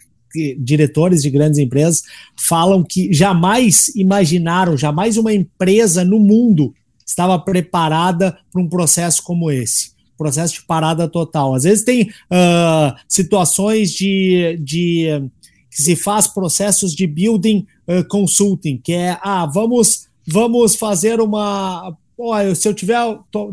diretores 0.60 1.22
de 1.22 1.30
grandes 1.30 1.60
empresas 1.60 2.04
falam 2.38 2.84
que 2.84 3.12
jamais 3.14 3.90
imaginaram, 3.96 4.78
jamais 4.78 5.18
uma 5.18 5.34
empresa 5.34 6.04
no 6.04 6.20
mundo 6.20 6.74
estava 7.06 7.40
preparada 7.40 8.38
para 8.52 8.62
um 8.62 8.70
processo 8.70 9.24
como 9.24 9.50
esse 9.50 9.92
processo 10.18 10.56
de 10.56 10.62
parada 10.64 11.08
total. 11.08 11.56
Às 11.56 11.64
vezes 11.64 11.84
tem 11.84 12.04
uh, 12.04 12.94
situações 13.08 13.92
de, 13.92 14.60
de 14.62 15.08
que 15.72 15.82
se 15.82 15.96
faz 15.96 16.28
processos 16.28 16.94
de 16.94 17.08
building 17.08 17.66
uh, 17.88 18.06
consulting, 18.08 18.78
que 18.78 18.94
é 18.94 19.18
ah, 19.22 19.46
vamos 19.46 20.08
vamos 20.28 20.76
fazer 20.76 21.20
uma 21.20 21.96
oh, 22.18 22.34
se 22.54 22.68
eu 22.68 22.74
tiver 22.74 23.00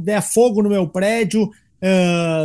der 0.00 0.20
fogo 0.20 0.62
no 0.62 0.68
meu 0.68 0.88
prédio, 0.88 1.50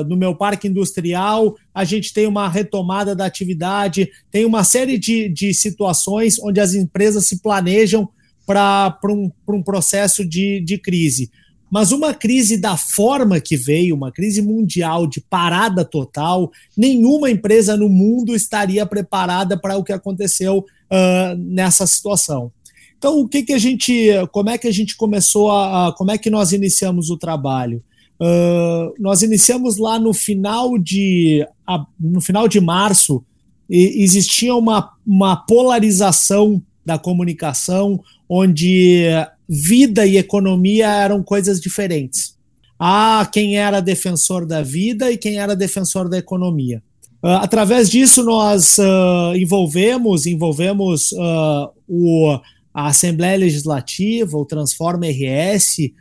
no 0.07 0.15
meu 0.17 0.36
parque 0.36 0.67
industrial, 0.67 1.55
a 1.74 1.83
gente 1.83 2.13
tem 2.13 2.27
uma 2.27 2.50
retomada 2.50 3.15
da 3.15 3.25
atividade, 3.25 4.10
tem 4.29 4.45
uma 4.45 4.63
série 4.63 4.98
de, 4.98 5.29
de 5.29 5.53
situações 5.53 6.38
onde 6.39 6.60
as 6.60 6.74
empresas 6.74 7.27
se 7.27 7.41
planejam 7.41 8.07
para 8.45 8.98
um, 9.05 9.31
um 9.48 9.63
processo 9.63 10.25
de, 10.25 10.62
de 10.62 10.77
crise. 10.77 11.31
Mas 11.71 11.93
uma 11.93 12.13
crise 12.13 12.57
da 12.57 12.75
forma 12.75 13.39
que 13.39 13.55
veio, 13.55 13.95
uma 13.95 14.12
crise 14.12 14.41
mundial 14.41 15.07
de 15.07 15.21
parada 15.21 15.86
total, 15.86 16.51
nenhuma 16.75 17.31
empresa 17.31 17.77
no 17.77 17.88
mundo 17.88 18.36
estaria 18.36 18.86
preparada 18.86 19.57
para 19.57 19.77
o 19.77 19.83
que 19.83 19.93
aconteceu 19.93 20.57
uh, 20.60 21.38
nessa 21.38 21.88
situação. 21.88 22.51
Então, 22.98 23.21
o 23.21 23.27
que, 23.27 23.41
que 23.43 23.53
a 23.53 23.57
gente, 23.57 24.10
como 24.33 24.50
é 24.50 24.57
que 24.57 24.67
a 24.67 24.71
gente 24.71 24.98
começou 24.98 25.50
a, 25.50 25.95
como 25.98 26.12
é 26.12 26.17
que 26.17 26.29
nós 26.29 26.51
iniciamos 26.51 27.10
o 27.10 27.17
trabalho? 27.17 27.81
Uh, 28.21 28.93
nós 28.99 29.23
iniciamos 29.23 29.77
lá 29.77 29.97
no 29.97 30.13
final 30.13 30.77
de, 30.77 31.43
no 31.99 32.21
final 32.21 32.47
de 32.47 32.61
março, 32.61 33.25
e 33.67 34.03
existia 34.03 34.53
uma, 34.53 34.91
uma 35.07 35.35
polarização 35.35 36.61
da 36.85 36.99
comunicação, 36.99 37.99
onde 38.29 39.07
vida 39.49 40.05
e 40.05 40.17
economia 40.17 40.87
eram 40.87 41.23
coisas 41.23 41.59
diferentes. 41.59 42.35
Há 42.77 43.27
quem 43.31 43.57
era 43.57 43.79
defensor 43.79 44.45
da 44.45 44.61
vida 44.61 45.11
e 45.11 45.17
quem 45.17 45.39
era 45.39 45.55
defensor 45.55 46.07
da 46.07 46.17
economia. 46.17 46.83
Uh, 47.23 47.37
através 47.41 47.89
disso, 47.89 48.23
nós 48.23 48.77
uh, 48.77 49.35
envolvemos, 49.35 50.25
envolvemos 50.25 51.11
uh, 51.11 51.69
o, 51.87 52.39
a 52.73 52.87
Assembleia 52.87 53.37
Legislativa, 53.37 54.37
o 54.37 54.45
Transforma 54.45 55.05
RS, 55.05 55.91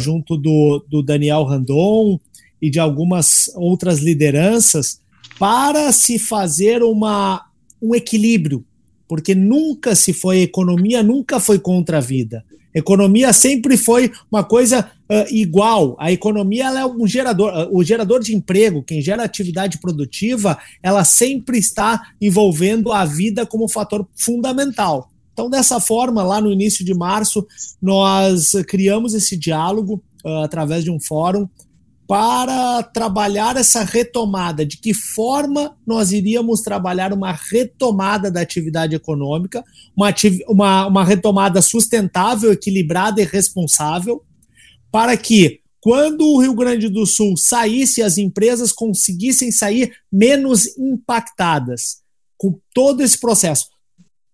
junto 0.00 0.36
do, 0.36 0.84
do 0.88 1.02
Daniel 1.02 1.44
Randon 1.44 2.18
e 2.60 2.70
de 2.70 2.78
algumas 2.78 3.50
outras 3.54 4.00
lideranças, 4.00 5.00
para 5.38 5.92
se 5.92 6.18
fazer 6.18 6.82
uma, 6.82 7.44
um 7.80 7.94
equilíbrio 7.94 8.64
porque 9.08 9.34
nunca 9.34 9.94
se 9.94 10.12
foi 10.12 10.42
economia, 10.42 11.02
nunca 11.02 11.40
foi 11.40 11.58
contra 11.58 11.96
a 11.96 12.00
vida. 12.00 12.44
Economia 12.74 13.32
sempre 13.32 13.78
foi 13.78 14.12
uma 14.30 14.44
coisa 14.44 14.80
uh, 15.10 15.34
igual. 15.34 15.96
A 15.98 16.12
economia 16.12 16.66
ela 16.66 16.80
é 16.80 16.86
um 16.86 17.06
gerador, 17.06 17.50
uh, 17.52 17.76
o 17.76 17.82
gerador 17.82 18.20
de 18.20 18.36
emprego, 18.36 18.82
quem 18.82 19.00
gera 19.00 19.24
atividade 19.24 19.78
produtiva, 19.78 20.58
ela 20.82 21.02
sempre 21.02 21.58
está 21.58 22.10
envolvendo 22.20 22.92
a 22.92 23.06
vida 23.06 23.46
como 23.46 23.64
um 23.64 23.68
fator 23.68 24.06
fundamental. 24.14 25.10
Então, 25.38 25.48
dessa 25.48 25.78
forma, 25.80 26.24
lá 26.24 26.40
no 26.40 26.50
início 26.50 26.84
de 26.84 26.92
março, 26.92 27.46
nós 27.80 28.50
criamos 28.66 29.14
esse 29.14 29.36
diálogo 29.36 30.02
uh, 30.24 30.38
através 30.42 30.82
de 30.82 30.90
um 30.90 30.98
fórum 30.98 31.48
para 32.08 32.82
trabalhar 32.82 33.56
essa 33.56 33.84
retomada, 33.84 34.66
de 34.66 34.78
que 34.78 34.92
forma 34.92 35.76
nós 35.86 36.10
iríamos 36.10 36.60
trabalhar 36.60 37.12
uma 37.12 37.30
retomada 37.30 38.32
da 38.32 38.40
atividade 38.40 38.96
econômica, 38.96 39.62
uma, 39.96 40.12
uma, 40.48 40.86
uma 40.88 41.04
retomada 41.04 41.62
sustentável, 41.62 42.52
equilibrada 42.52 43.22
e 43.22 43.24
responsável, 43.24 44.24
para 44.90 45.16
que 45.16 45.60
quando 45.80 46.22
o 46.22 46.40
Rio 46.40 46.54
Grande 46.54 46.88
do 46.88 47.06
Sul 47.06 47.36
saísse, 47.36 48.02
as 48.02 48.18
empresas 48.18 48.72
conseguissem 48.72 49.52
sair 49.52 49.92
menos 50.10 50.76
impactadas 50.76 51.98
com 52.36 52.58
todo 52.74 53.04
esse 53.04 53.20
processo. 53.20 53.77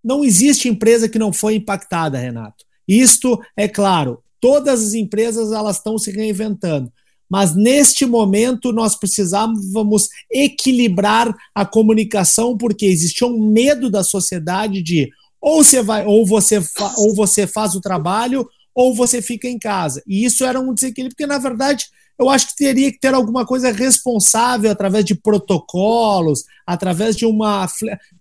Não 0.05 0.25
existe 0.25 0.69
empresa 0.69 1.09
que 1.09 1.19
não 1.19 1.33
foi 1.33 1.55
impactada, 1.55 2.19
Renato. 2.19 2.65
Isto 2.87 3.41
é 3.57 3.67
claro. 3.67 4.23
Todas 4.41 4.83
as 4.83 4.93
empresas 4.93 5.51
elas 5.53 5.77
estão 5.77 5.97
se 5.97 6.11
reinventando 6.11 6.93
mas 7.35 7.55
neste 7.57 8.07
momento 8.07 8.73
nós 8.73 8.95
precisávamos 8.95 10.09
equilibrar 10.31 11.35
a 11.55 11.65
comunicação 11.65 12.57
porque 12.57 12.87
existia 12.87 13.27
um 13.27 13.51
medo 13.51 13.91
da 13.91 14.05
sociedade 14.05 14.83
de 14.83 15.11
ou 15.41 15.63
você 15.63 15.83
vai 15.83 16.07
ou 16.07 16.25
você 16.25 16.63
ou 16.97 17.15
você 17.15 17.47
faz 17.47 17.75
o 17.75 17.81
trabalho 17.81 18.49
ou 18.75 18.95
você 18.95 19.23
fica 19.23 19.49
em 19.49 19.59
casa. 19.59 20.03
E 20.07 20.25
isso 20.25 20.45
era 20.45 20.61
um 20.61 20.75
desequilíbrio 20.75 21.17
porque 21.17 21.27
na 21.27 21.39
verdade 21.39 21.87
eu 22.19 22.29
acho 22.29 22.49
que 22.49 22.57
teria 22.57 22.93
que 22.93 22.99
ter 22.99 23.13
alguma 23.13 23.45
coisa 23.45 23.73
responsável 23.73 24.71
através 24.71 25.05
de 25.05 25.15
protocolos, 25.15 26.45
através 26.67 27.17
de 27.17 27.27
uma 27.27 27.67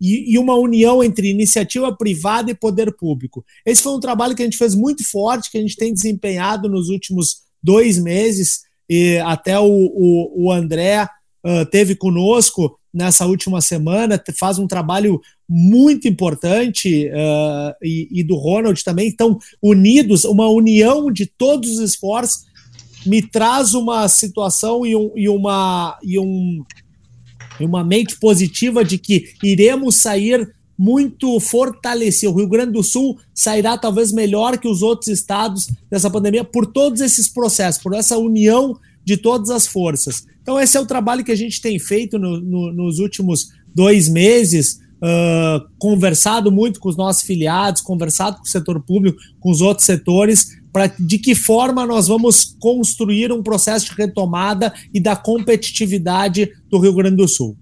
e, 0.02 0.38
uma 0.38 0.56
união 0.56 1.04
entre 1.04 1.30
iniciativa 1.30 1.96
privada 1.96 2.52
e 2.52 2.56
poder 2.56 2.96
público. 2.96 3.46
Esse 3.66 3.84
foi 3.84 3.94
um 3.94 4.00
trabalho 4.00 4.36
que 4.36 4.42
a 4.42 4.46
gente 4.46 4.58
fez 4.58 4.74
muito 4.74 5.04
forte, 5.04 5.52
que 5.52 5.58
a 5.58 5.62
gente 5.62 5.78
tem 5.78 5.94
desempenhado 5.94 6.68
nos 6.68 6.90
últimos 6.90 7.44
dois 7.62 7.98
meses 7.98 8.62
e 8.90 9.18
até 9.20 9.60
o, 9.60 9.66
o, 9.66 10.46
o 10.46 10.52
André 10.52 11.08
uh, 11.46 11.66
teve 11.70 11.96
conosco 11.96 12.78
nessa 12.94 13.26
última 13.26 13.60
semana, 13.60 14.22
faz 14.38 14.60
um 14.60 14.68
trabalho 14.68 15.20
muito 15.50 16.08
importante 16.08 17.08
uh, 17.08 17.74
e, 17.82 18.08
e, 18.12 18.24
do 18.24 18.36
Ronald 18.36 18.84
também, 18.84 19.08
estão 19.08 19.40
unidos, 19.62 20.26
uma 20.26 20.48
união 20.48 21.12
de 21.12 21.26
todos 21.26 21.72
os 21.72 21.80
esforços 21.80 22.44
me 23.06 23.22
traz 23.22 23.74
uma 23.74 24.08
situação 24.08 24.86
e, 24.86 24.96
um, 24.96 25.12
e 25.16 25.30
uma, 25.30 25.98
e 26.04 26.20
um, 26.20 26.64
e 27.60 27.66
uma 27.66 27.84
mente 27.84 28.20
positiva 28.20 28.84
de 28.84 28.98
que 28.98 29.34
iremos 29.44 29.96
sair 29.96 30.54
muito 30.78 31.40
fortalecido. 31.40 32.34
O 32.34 32.38
Rio 32.38 32.48
Grande 32.48 32.74
do 32.74 32.84
Sul 32.84 33.18
sairá 33.34 33.78
talvez 33.78 34.12
melhor 34.12 34.58
que 34.58 34.68
os 34.68 34.82
outros 34.82 35.08
estados 35.08 35.70
dessa 35.90 36.10
pandemia 36.10 36.44
por 36.44 36.66
todos 36.66 37.02
esses 37.02 37.28
processos, 37.28 37.82
por 37.82 37.94
essa 37.94 38.18
união 38.18 38.78
de 39.06 39.18
todas 39.18 39.50
as 39.50 39.68
forças. 39.68 40.26
Então, 40.42 40.60
esse 40.60 40.76
é 40.76 40.80
o 40.80 40.86
trabalho 40.86 41.24
que 41.24 41.32
a 41.32 41.38
gente 41.38 41.62
tem 41.62 41.78
feito 41.78 42.18
no, 42.18 42.40
no, 42.40 42.74
nos 42.74 43.00
últimos 43.00 43.50
dois 43.74 44.10
meses, 44.10 44.80
uh, 44.98 45.66
conversado 45.78 46.52
muito 46.52 46.80
com 46.80 46.90
os 46.90 46.98
nossos 46.98 47.24
filiados, 47.24 47.82
conversado 47.82 48.38
com 48.38 48.44
o 48.44 48.48
setor 48.48 48.82
público, 48.82 49.20
com 49.40 49.52
os 49.52 49.62
outros 49.62 49.86
setores, 49.86 50.58
para 50.74 50.92
de 51.00 51.20
que 51.20 51.36
forma 51.36 51.86
nós 51.86 52.08
vamos 52.08 52.56
construir 52.60 53.32
um 53.32 53.44
processo 53.44 53.86
de 53.86 53.96
retomada 53.96 54.74
e 54.92 55.00
da 55.00 55.16
competitividade 55.16 56.50
do 56.70 56.80
Rio 56.80 56.96
Grande 56.96 57.18
do 57.18 57.28
Sul. 57.28 57.56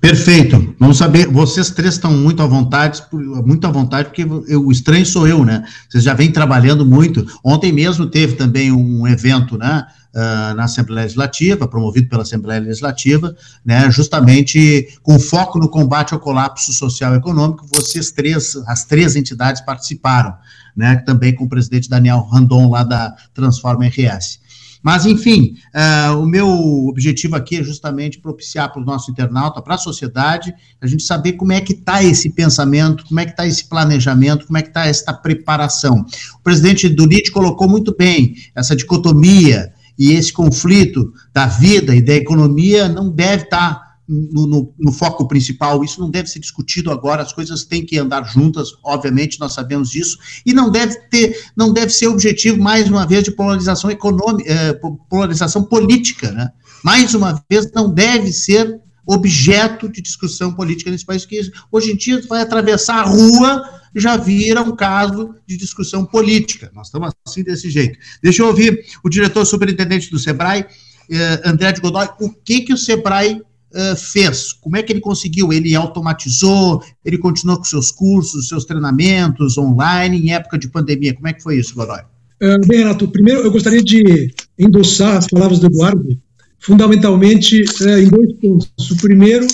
Perfeito. 0.00 0.74
Vamos 0.78 0.96
saber, 0.96 1.26
vocês 1.28 1.70
três 1.70 1.94
estão 1.94 2.12
muito 2.12 2.42
à 2.42 2.46
vontade, 2.46 3.02
muito 3.12 3.66
à 3.66 3.70
vontade, 3.70 4.08
porque 4.08 4.26
eu, 4.48 4.66
o 4.66 4.72
estranho 4.72 5.04
sou 5.04 5.28
eu, 5.28 5.44
né? 5.44 5.62
Vocês 5.88 6.02
já 6.02 6.14
vêm 6.14 6.32
trabalhando 6.32 6.86
muito. 6.86 7.26
Ontem 7.44 7.70
mesmo 7.70 8.06
teve 8.06 8.34
também 8.34 8.72
um 8.72 9.06
evento, 9.06 9.58
né? 9.58 9.86
Uh, 10.12 10.56
na 10.56 10.64
Assembleia 10.64 11.04
Legislativa, 11.04 11.68
promovido 11.68 12.08
pela 12.08 12.22
Assembleia 12.22 12.60
Legislativa, 12.60 13.32
né, 13.64 13.88
justamente 13.92 14.98
com 15.04 15.20
foco 15.20 15.56
no 15.56 15.68
combate 15.68 16.12
ao 16.12 16.18
colapso 16.18 16.72
social 16.72 17.14
e 17.14 17.18
econômico, 17.18 17.64
vocês 17.68 18.10
três, 18.10 18.56
as 18.66 18.84
três 18.84 19.14
entidades 19.14 19.62
participaram, 19.64 20.34
né, 20.76 20.96
também 20.96 21.34
com 21.34 21.44
o 21.44 21.48
presidente 21.48 21.88
Daniel 21.88 22.20
Randon, 22.20 22.70
lá 22.70 22.84
da 22.84 23.14
Transforma 23.34 23.86
RS. 23.86 24.40
Mas, 24.82 25.04
enfim, 25.04 25.54
uh, 25.74 26.18
o 26.18 26.26
meu 26.26 26.48
objetivo 26.88 27.36
aqui 27.36 27.58
é 27.58 27.62
justamente 27.62 28.18
propiciar 28.18 28.72
para 28.72 28.80
o 28.80 28.84
nosso 28.84 29.10
internauta, 29.10 29.60
para 29.60 29.74
a 29.74 29.78
sociedade, 29.78 30.54
a 30.80 30.86
gente 30.86 31.02
saber 31.02 31.34
como 31.34 31.52
é 31.52 31.60
que 31.60 31.74
está 31.74 32.02
esse 32.02 32.30
pensamento, 32.30 33.04
como 33.04 33.20
é 33.20 33.26
que 33.26 33.32
está 33.32 33.46
esse 33.46 33.68
planejamento, 33.68 34.46
como 34.46 34.56
é 34.56 34.62
que 34.62 34.68
está 34.68 34.86
essa 34.86 35.12
preparação. 35.12 36.04
O 36.34 36.42
presidente 36.42 36.88
Durit 36.88 37.30
colocou 37.30 37.68
muito 37.68 37.94
bem 37.94 38.34
essa 38.54 38.74
dicotomia 38.74 39.70
e 39.98 40.12
esse 40.12 40.32
conflito 40.32 41.12
da 41.32 41.46
vida 41.46 41.94
e 41.94 42.00
da 42.00 42.14
economia 42.14 42.88
não 42.88 43.10
deve 43.10 43.44
estar 43.44 43.74
tá 43.74 43.89
no, 44.10 44.46
no, 44.46 44.74
no, 44.78 44.92
foco 44.92 45.28
principal. 45.28 45.84
Isso 45.84 46.00
não 46.00 46.10
deve 46.10 46.28
ser 46.28 46.40
discutido 46.40 46.90
agora. 46.90 47.22
As 47.22 47.32
coisas 47.32 47.64
têm 47.64 47.86
que 47.86 47.96
andar 47.96 48.24
juntas, 48.24 48.70
obviamente, 48.84 49.38
nós 49.38 49.54
sabemos 49.54 49.90
disso. 49.90 50.18
E 50.44 50.52
não 50.52 50.70
deve 50.70 50.96
ter, 51.08 51.36
não 51.56 51.72
deve 51.72 51.92
ser 51.92 52.08
objetivo 52.08 52.60
mais 52.60 52.88
uma 52.88 53.06
vez 53.06 53.22
de 53.22 53.30
polarização 53.30 53.90
econômica, 53.90 54.50
eh, 54.50 54.80
polarização 55.08 55.62
política, 55.62 56.32
né? 56.32 56.50
Mais 56.82 57.14
uma 57.14 57.42
vez, 57.48 57.70
não 57.72 57.88
deve 57.92 58.32
ser 58.32 58.80
objeto 59.06 59.88
de 59.88 60.02
discussão 60.02 60.52
política 60.52 60.90
nesse 60.90 61.06
país, 61.06 61.24
que 61.24 61.40
hoje 61.70 61.92
em 61.92 61.96
dia 61.96 62.20
vai 62.28 62.42
atravessar 62.42 63.00
a 63.00 63.08
rua 63.08 63.80
já 63.94 64.16
vira 64.16 64.62
um 64.62 64.74
caso 64.74 65.34
de 65.46 65.56
discussão 65.56 66.04
política. 66.04 66.70
Nós 66.74 66.86
estamos 66.86 67.12
assim 67.26 67.42
desse 67.42 67.68
jeito. 67.70 67.98
Deixa 68.22 68.42
eu 68.42 68.46
ouvir 68.46 68.84
o 69.02 69.08
diretor 69.08 69.44
superintendente 69.44 70.10
do 70.10 70.18
SEBRAE, 70.18 70.64
eh, 71.10 71.42
André 71.44 71.72
de 71.72 71.80
Godoy, 71.80 72.08
o 72.20 72.30
que, 72.30 72.60
que 72.60 72.72
o 72.72 72.78
SEBRAE 72.78 73.42
uh, 73.74 73.96
fez? 73.96 74.52
Como 74.52 74.76
é 74.76 74.82
que 74.82 74.92
ele 74.92 75.00
conseguiu? 75.00 75.52
Ele 75.52 75.74
automatizou? 75.74 76.82
Ele 77.04 77.18
continuou 77.18 77.58
com 77.58 77.64
seus 77.64 77.90
cursos, 77.90 78.48
seus 78.48 78.64
treinamentos 78.64 79.56
online 79.58 80.18
em 80.18 80.32
época 80.32 80.58
de 80.58 80.68
pandemia? 80.68 81.14
Como 81.14 81.28
é 81.28 81.32
que 81.32 81.42
foi 81.42 81.58
isso, 81.58 81.74
Godoy? 81.74 82.00
Uh, 82.42 82.66
bem, 82.66 82.78
Renato, 82.78 83.06
primeiro 83.08 83.40
eu 83.40 83.50
gostaria 83.50 83.82
de 83.82 84.32
endossar 84.58 85.18
as 85.18 85.26
palavras 85.26 85.58
do 85.58 85.66
Eduardo, 85.66 86.18
fundamentalmente 86.58 87.62
uh, 87.62 87.98
em 87.98 88.08
dois 88.08 88.32
pontos. 88.40 88.90
O 88.90 88.96
primeiro, 88.96 89.46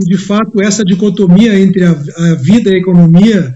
de 0.00 0.18
fato, 0.18 0.60
essa 0.60 0.84
dicotomia 0.84 1.58
entre 1.58 1.84
a, 1.84 1.90
a 1.90 2.34
vida 2.34 2.70
e 2.70 2.74
a 2.74 2.78
economia 2.78 3.54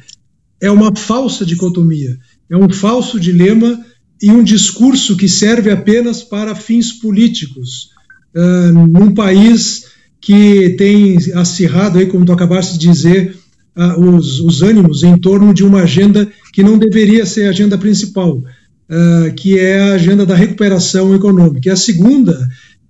é 0.60 0.70
uma 0.70 0.94
falsa 0.94 1.44
dicotomia, 1.44 2.16
é 2.50 2.56
um 2.56 2.72
falso 2.72 3.18
dilema 3.18 3.84
e 4.22 4.30
um 4.30 4.42
discurso 4.42 5.16
que 5.16 5.28
serve 5.28 5.70
apenas 5.70 6.22
para 6.22 6.54
fins 6.54 6.92
políticos, 6.92 7.90
uh, 8.36 8.72
num 8.72 9.12
país 9.12 9.87
que 10.20 10.70
tem 10.70 11.16
acirrado, 11.34 11.98
aí, 11.98 12.06
como 12.06 12.24
tu 12.24 12.32
acabaste 12.32 12.78
de 12.78 12.88
dizer, 12.88 13.36
uh, 13.76 14.00
os, 14.00 14.40
os 14.40 14.62
ânimos 14.62 15.02
em 15.02 15.16
torno 15.16 15.54
de 15.54 15.64
uma 15.64 15.82
agenda 15.82 16.30
que 16.52 16.62
não 16.62 16.78
deveria 16.78 17.24
ser 17.24 17.46
a 17.46 17.50
agenda 17.50 17.78
principal, 17.78 18.36
uh, 18.38 19.34
que 19.36 19.58
é 19.58 19.80
a 19.80 19.94
agenda 19.94 20.26
da 20.26 20.34
recuperação 20.34 21.14
econômica. 21.14 21.68
E 21.68 21.72
a 21.72 21.76
segunda, 21.76 22.36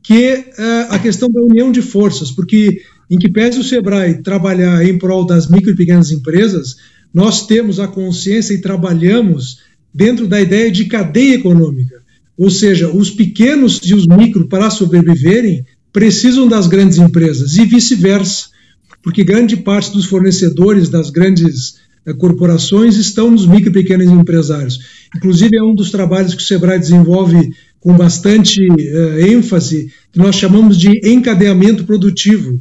que 0.02 0.24
é 0.24 0.52
a 0.88 0.98
questão 0.98 1.30
da 1.30 1.40
união 1.42 1.70
de 1.70 1.82
forças, 1.82 2.30
porque 2.30 2.80
em 3.10 3.18
que 3.18 3.28
pese 3.28 3.58
o 3.58 3.64
SEBRAE 3.64 4.22
trabalhar 4.22 4.84
em 4.84 4.98
prol 4.98 5.24
das 5.24 5.48
micro 5.48 5.70
e 5.70 5.76
pequenas 5.76 6.10
empresas, 6.10 6.76
nós 7.12 7.46
temos 7.46 7.80
a 7.80 7.88
consciência 7.88 8.54
e 8.54 8.60
trabalhamos 8.60 9.60
dentro 9.92 10.26
da 10.26 10.40
ideia 10.40 10.70
de 10.70 10.84
cadeia 10.84 11.36
econômica. 11.36 12.02
Ou 12.36 12.50
seja, 12.50 12.88
os 12.88 13.10
pequenos 13.10 13.80
e 13.84 13.94
os 13.94 14.06
micro, 14.06 14.46
para 14.46 14.70
sobreviverem, 14.70 15.64
precisam 15.98 16.46
das 16.46 16.68
grandes 16.68 16.96
empresas 16.96 17.56
e 17.56 17.64
vice-versa, 17.64 18.50
porque 19.02 19.24
grande 19.24 19.56
parte 19.56 19.90
dos 19.90 20.06
fornecedores 20.06 20.88
das 20.88 21.10
grandes 21.10 21.74
eh, 22.06 22.12
corporações 22.12 22.94
estão 22.94 23.32
nos 23.32 23.44
micro 23.44 23.70
e 23.70 23.72
pequenos 23.72 24.06
empresários. 24.06 24.78
Inclusive, 25.16 25.56
é 25.56 25.62
um 25.62 25.74
dos 25.74 25.90
trabalhos 25.90 26.34
que 26.34 26.40
o 26.40 26.46
Sebrae 26.46 26.78
desenvolve 26.78 27.50
com 27.80 27.96
bastante 27.96 28.60
eh, 28.64 29.32
ênfase, 29.32 29.92
que 30.12 30.20
nós 30.20 30.36
chamamos 30.36 30.78
de 30.78 31.00
encadeamento 31.02 31.82
produtivo, 31.82 32.60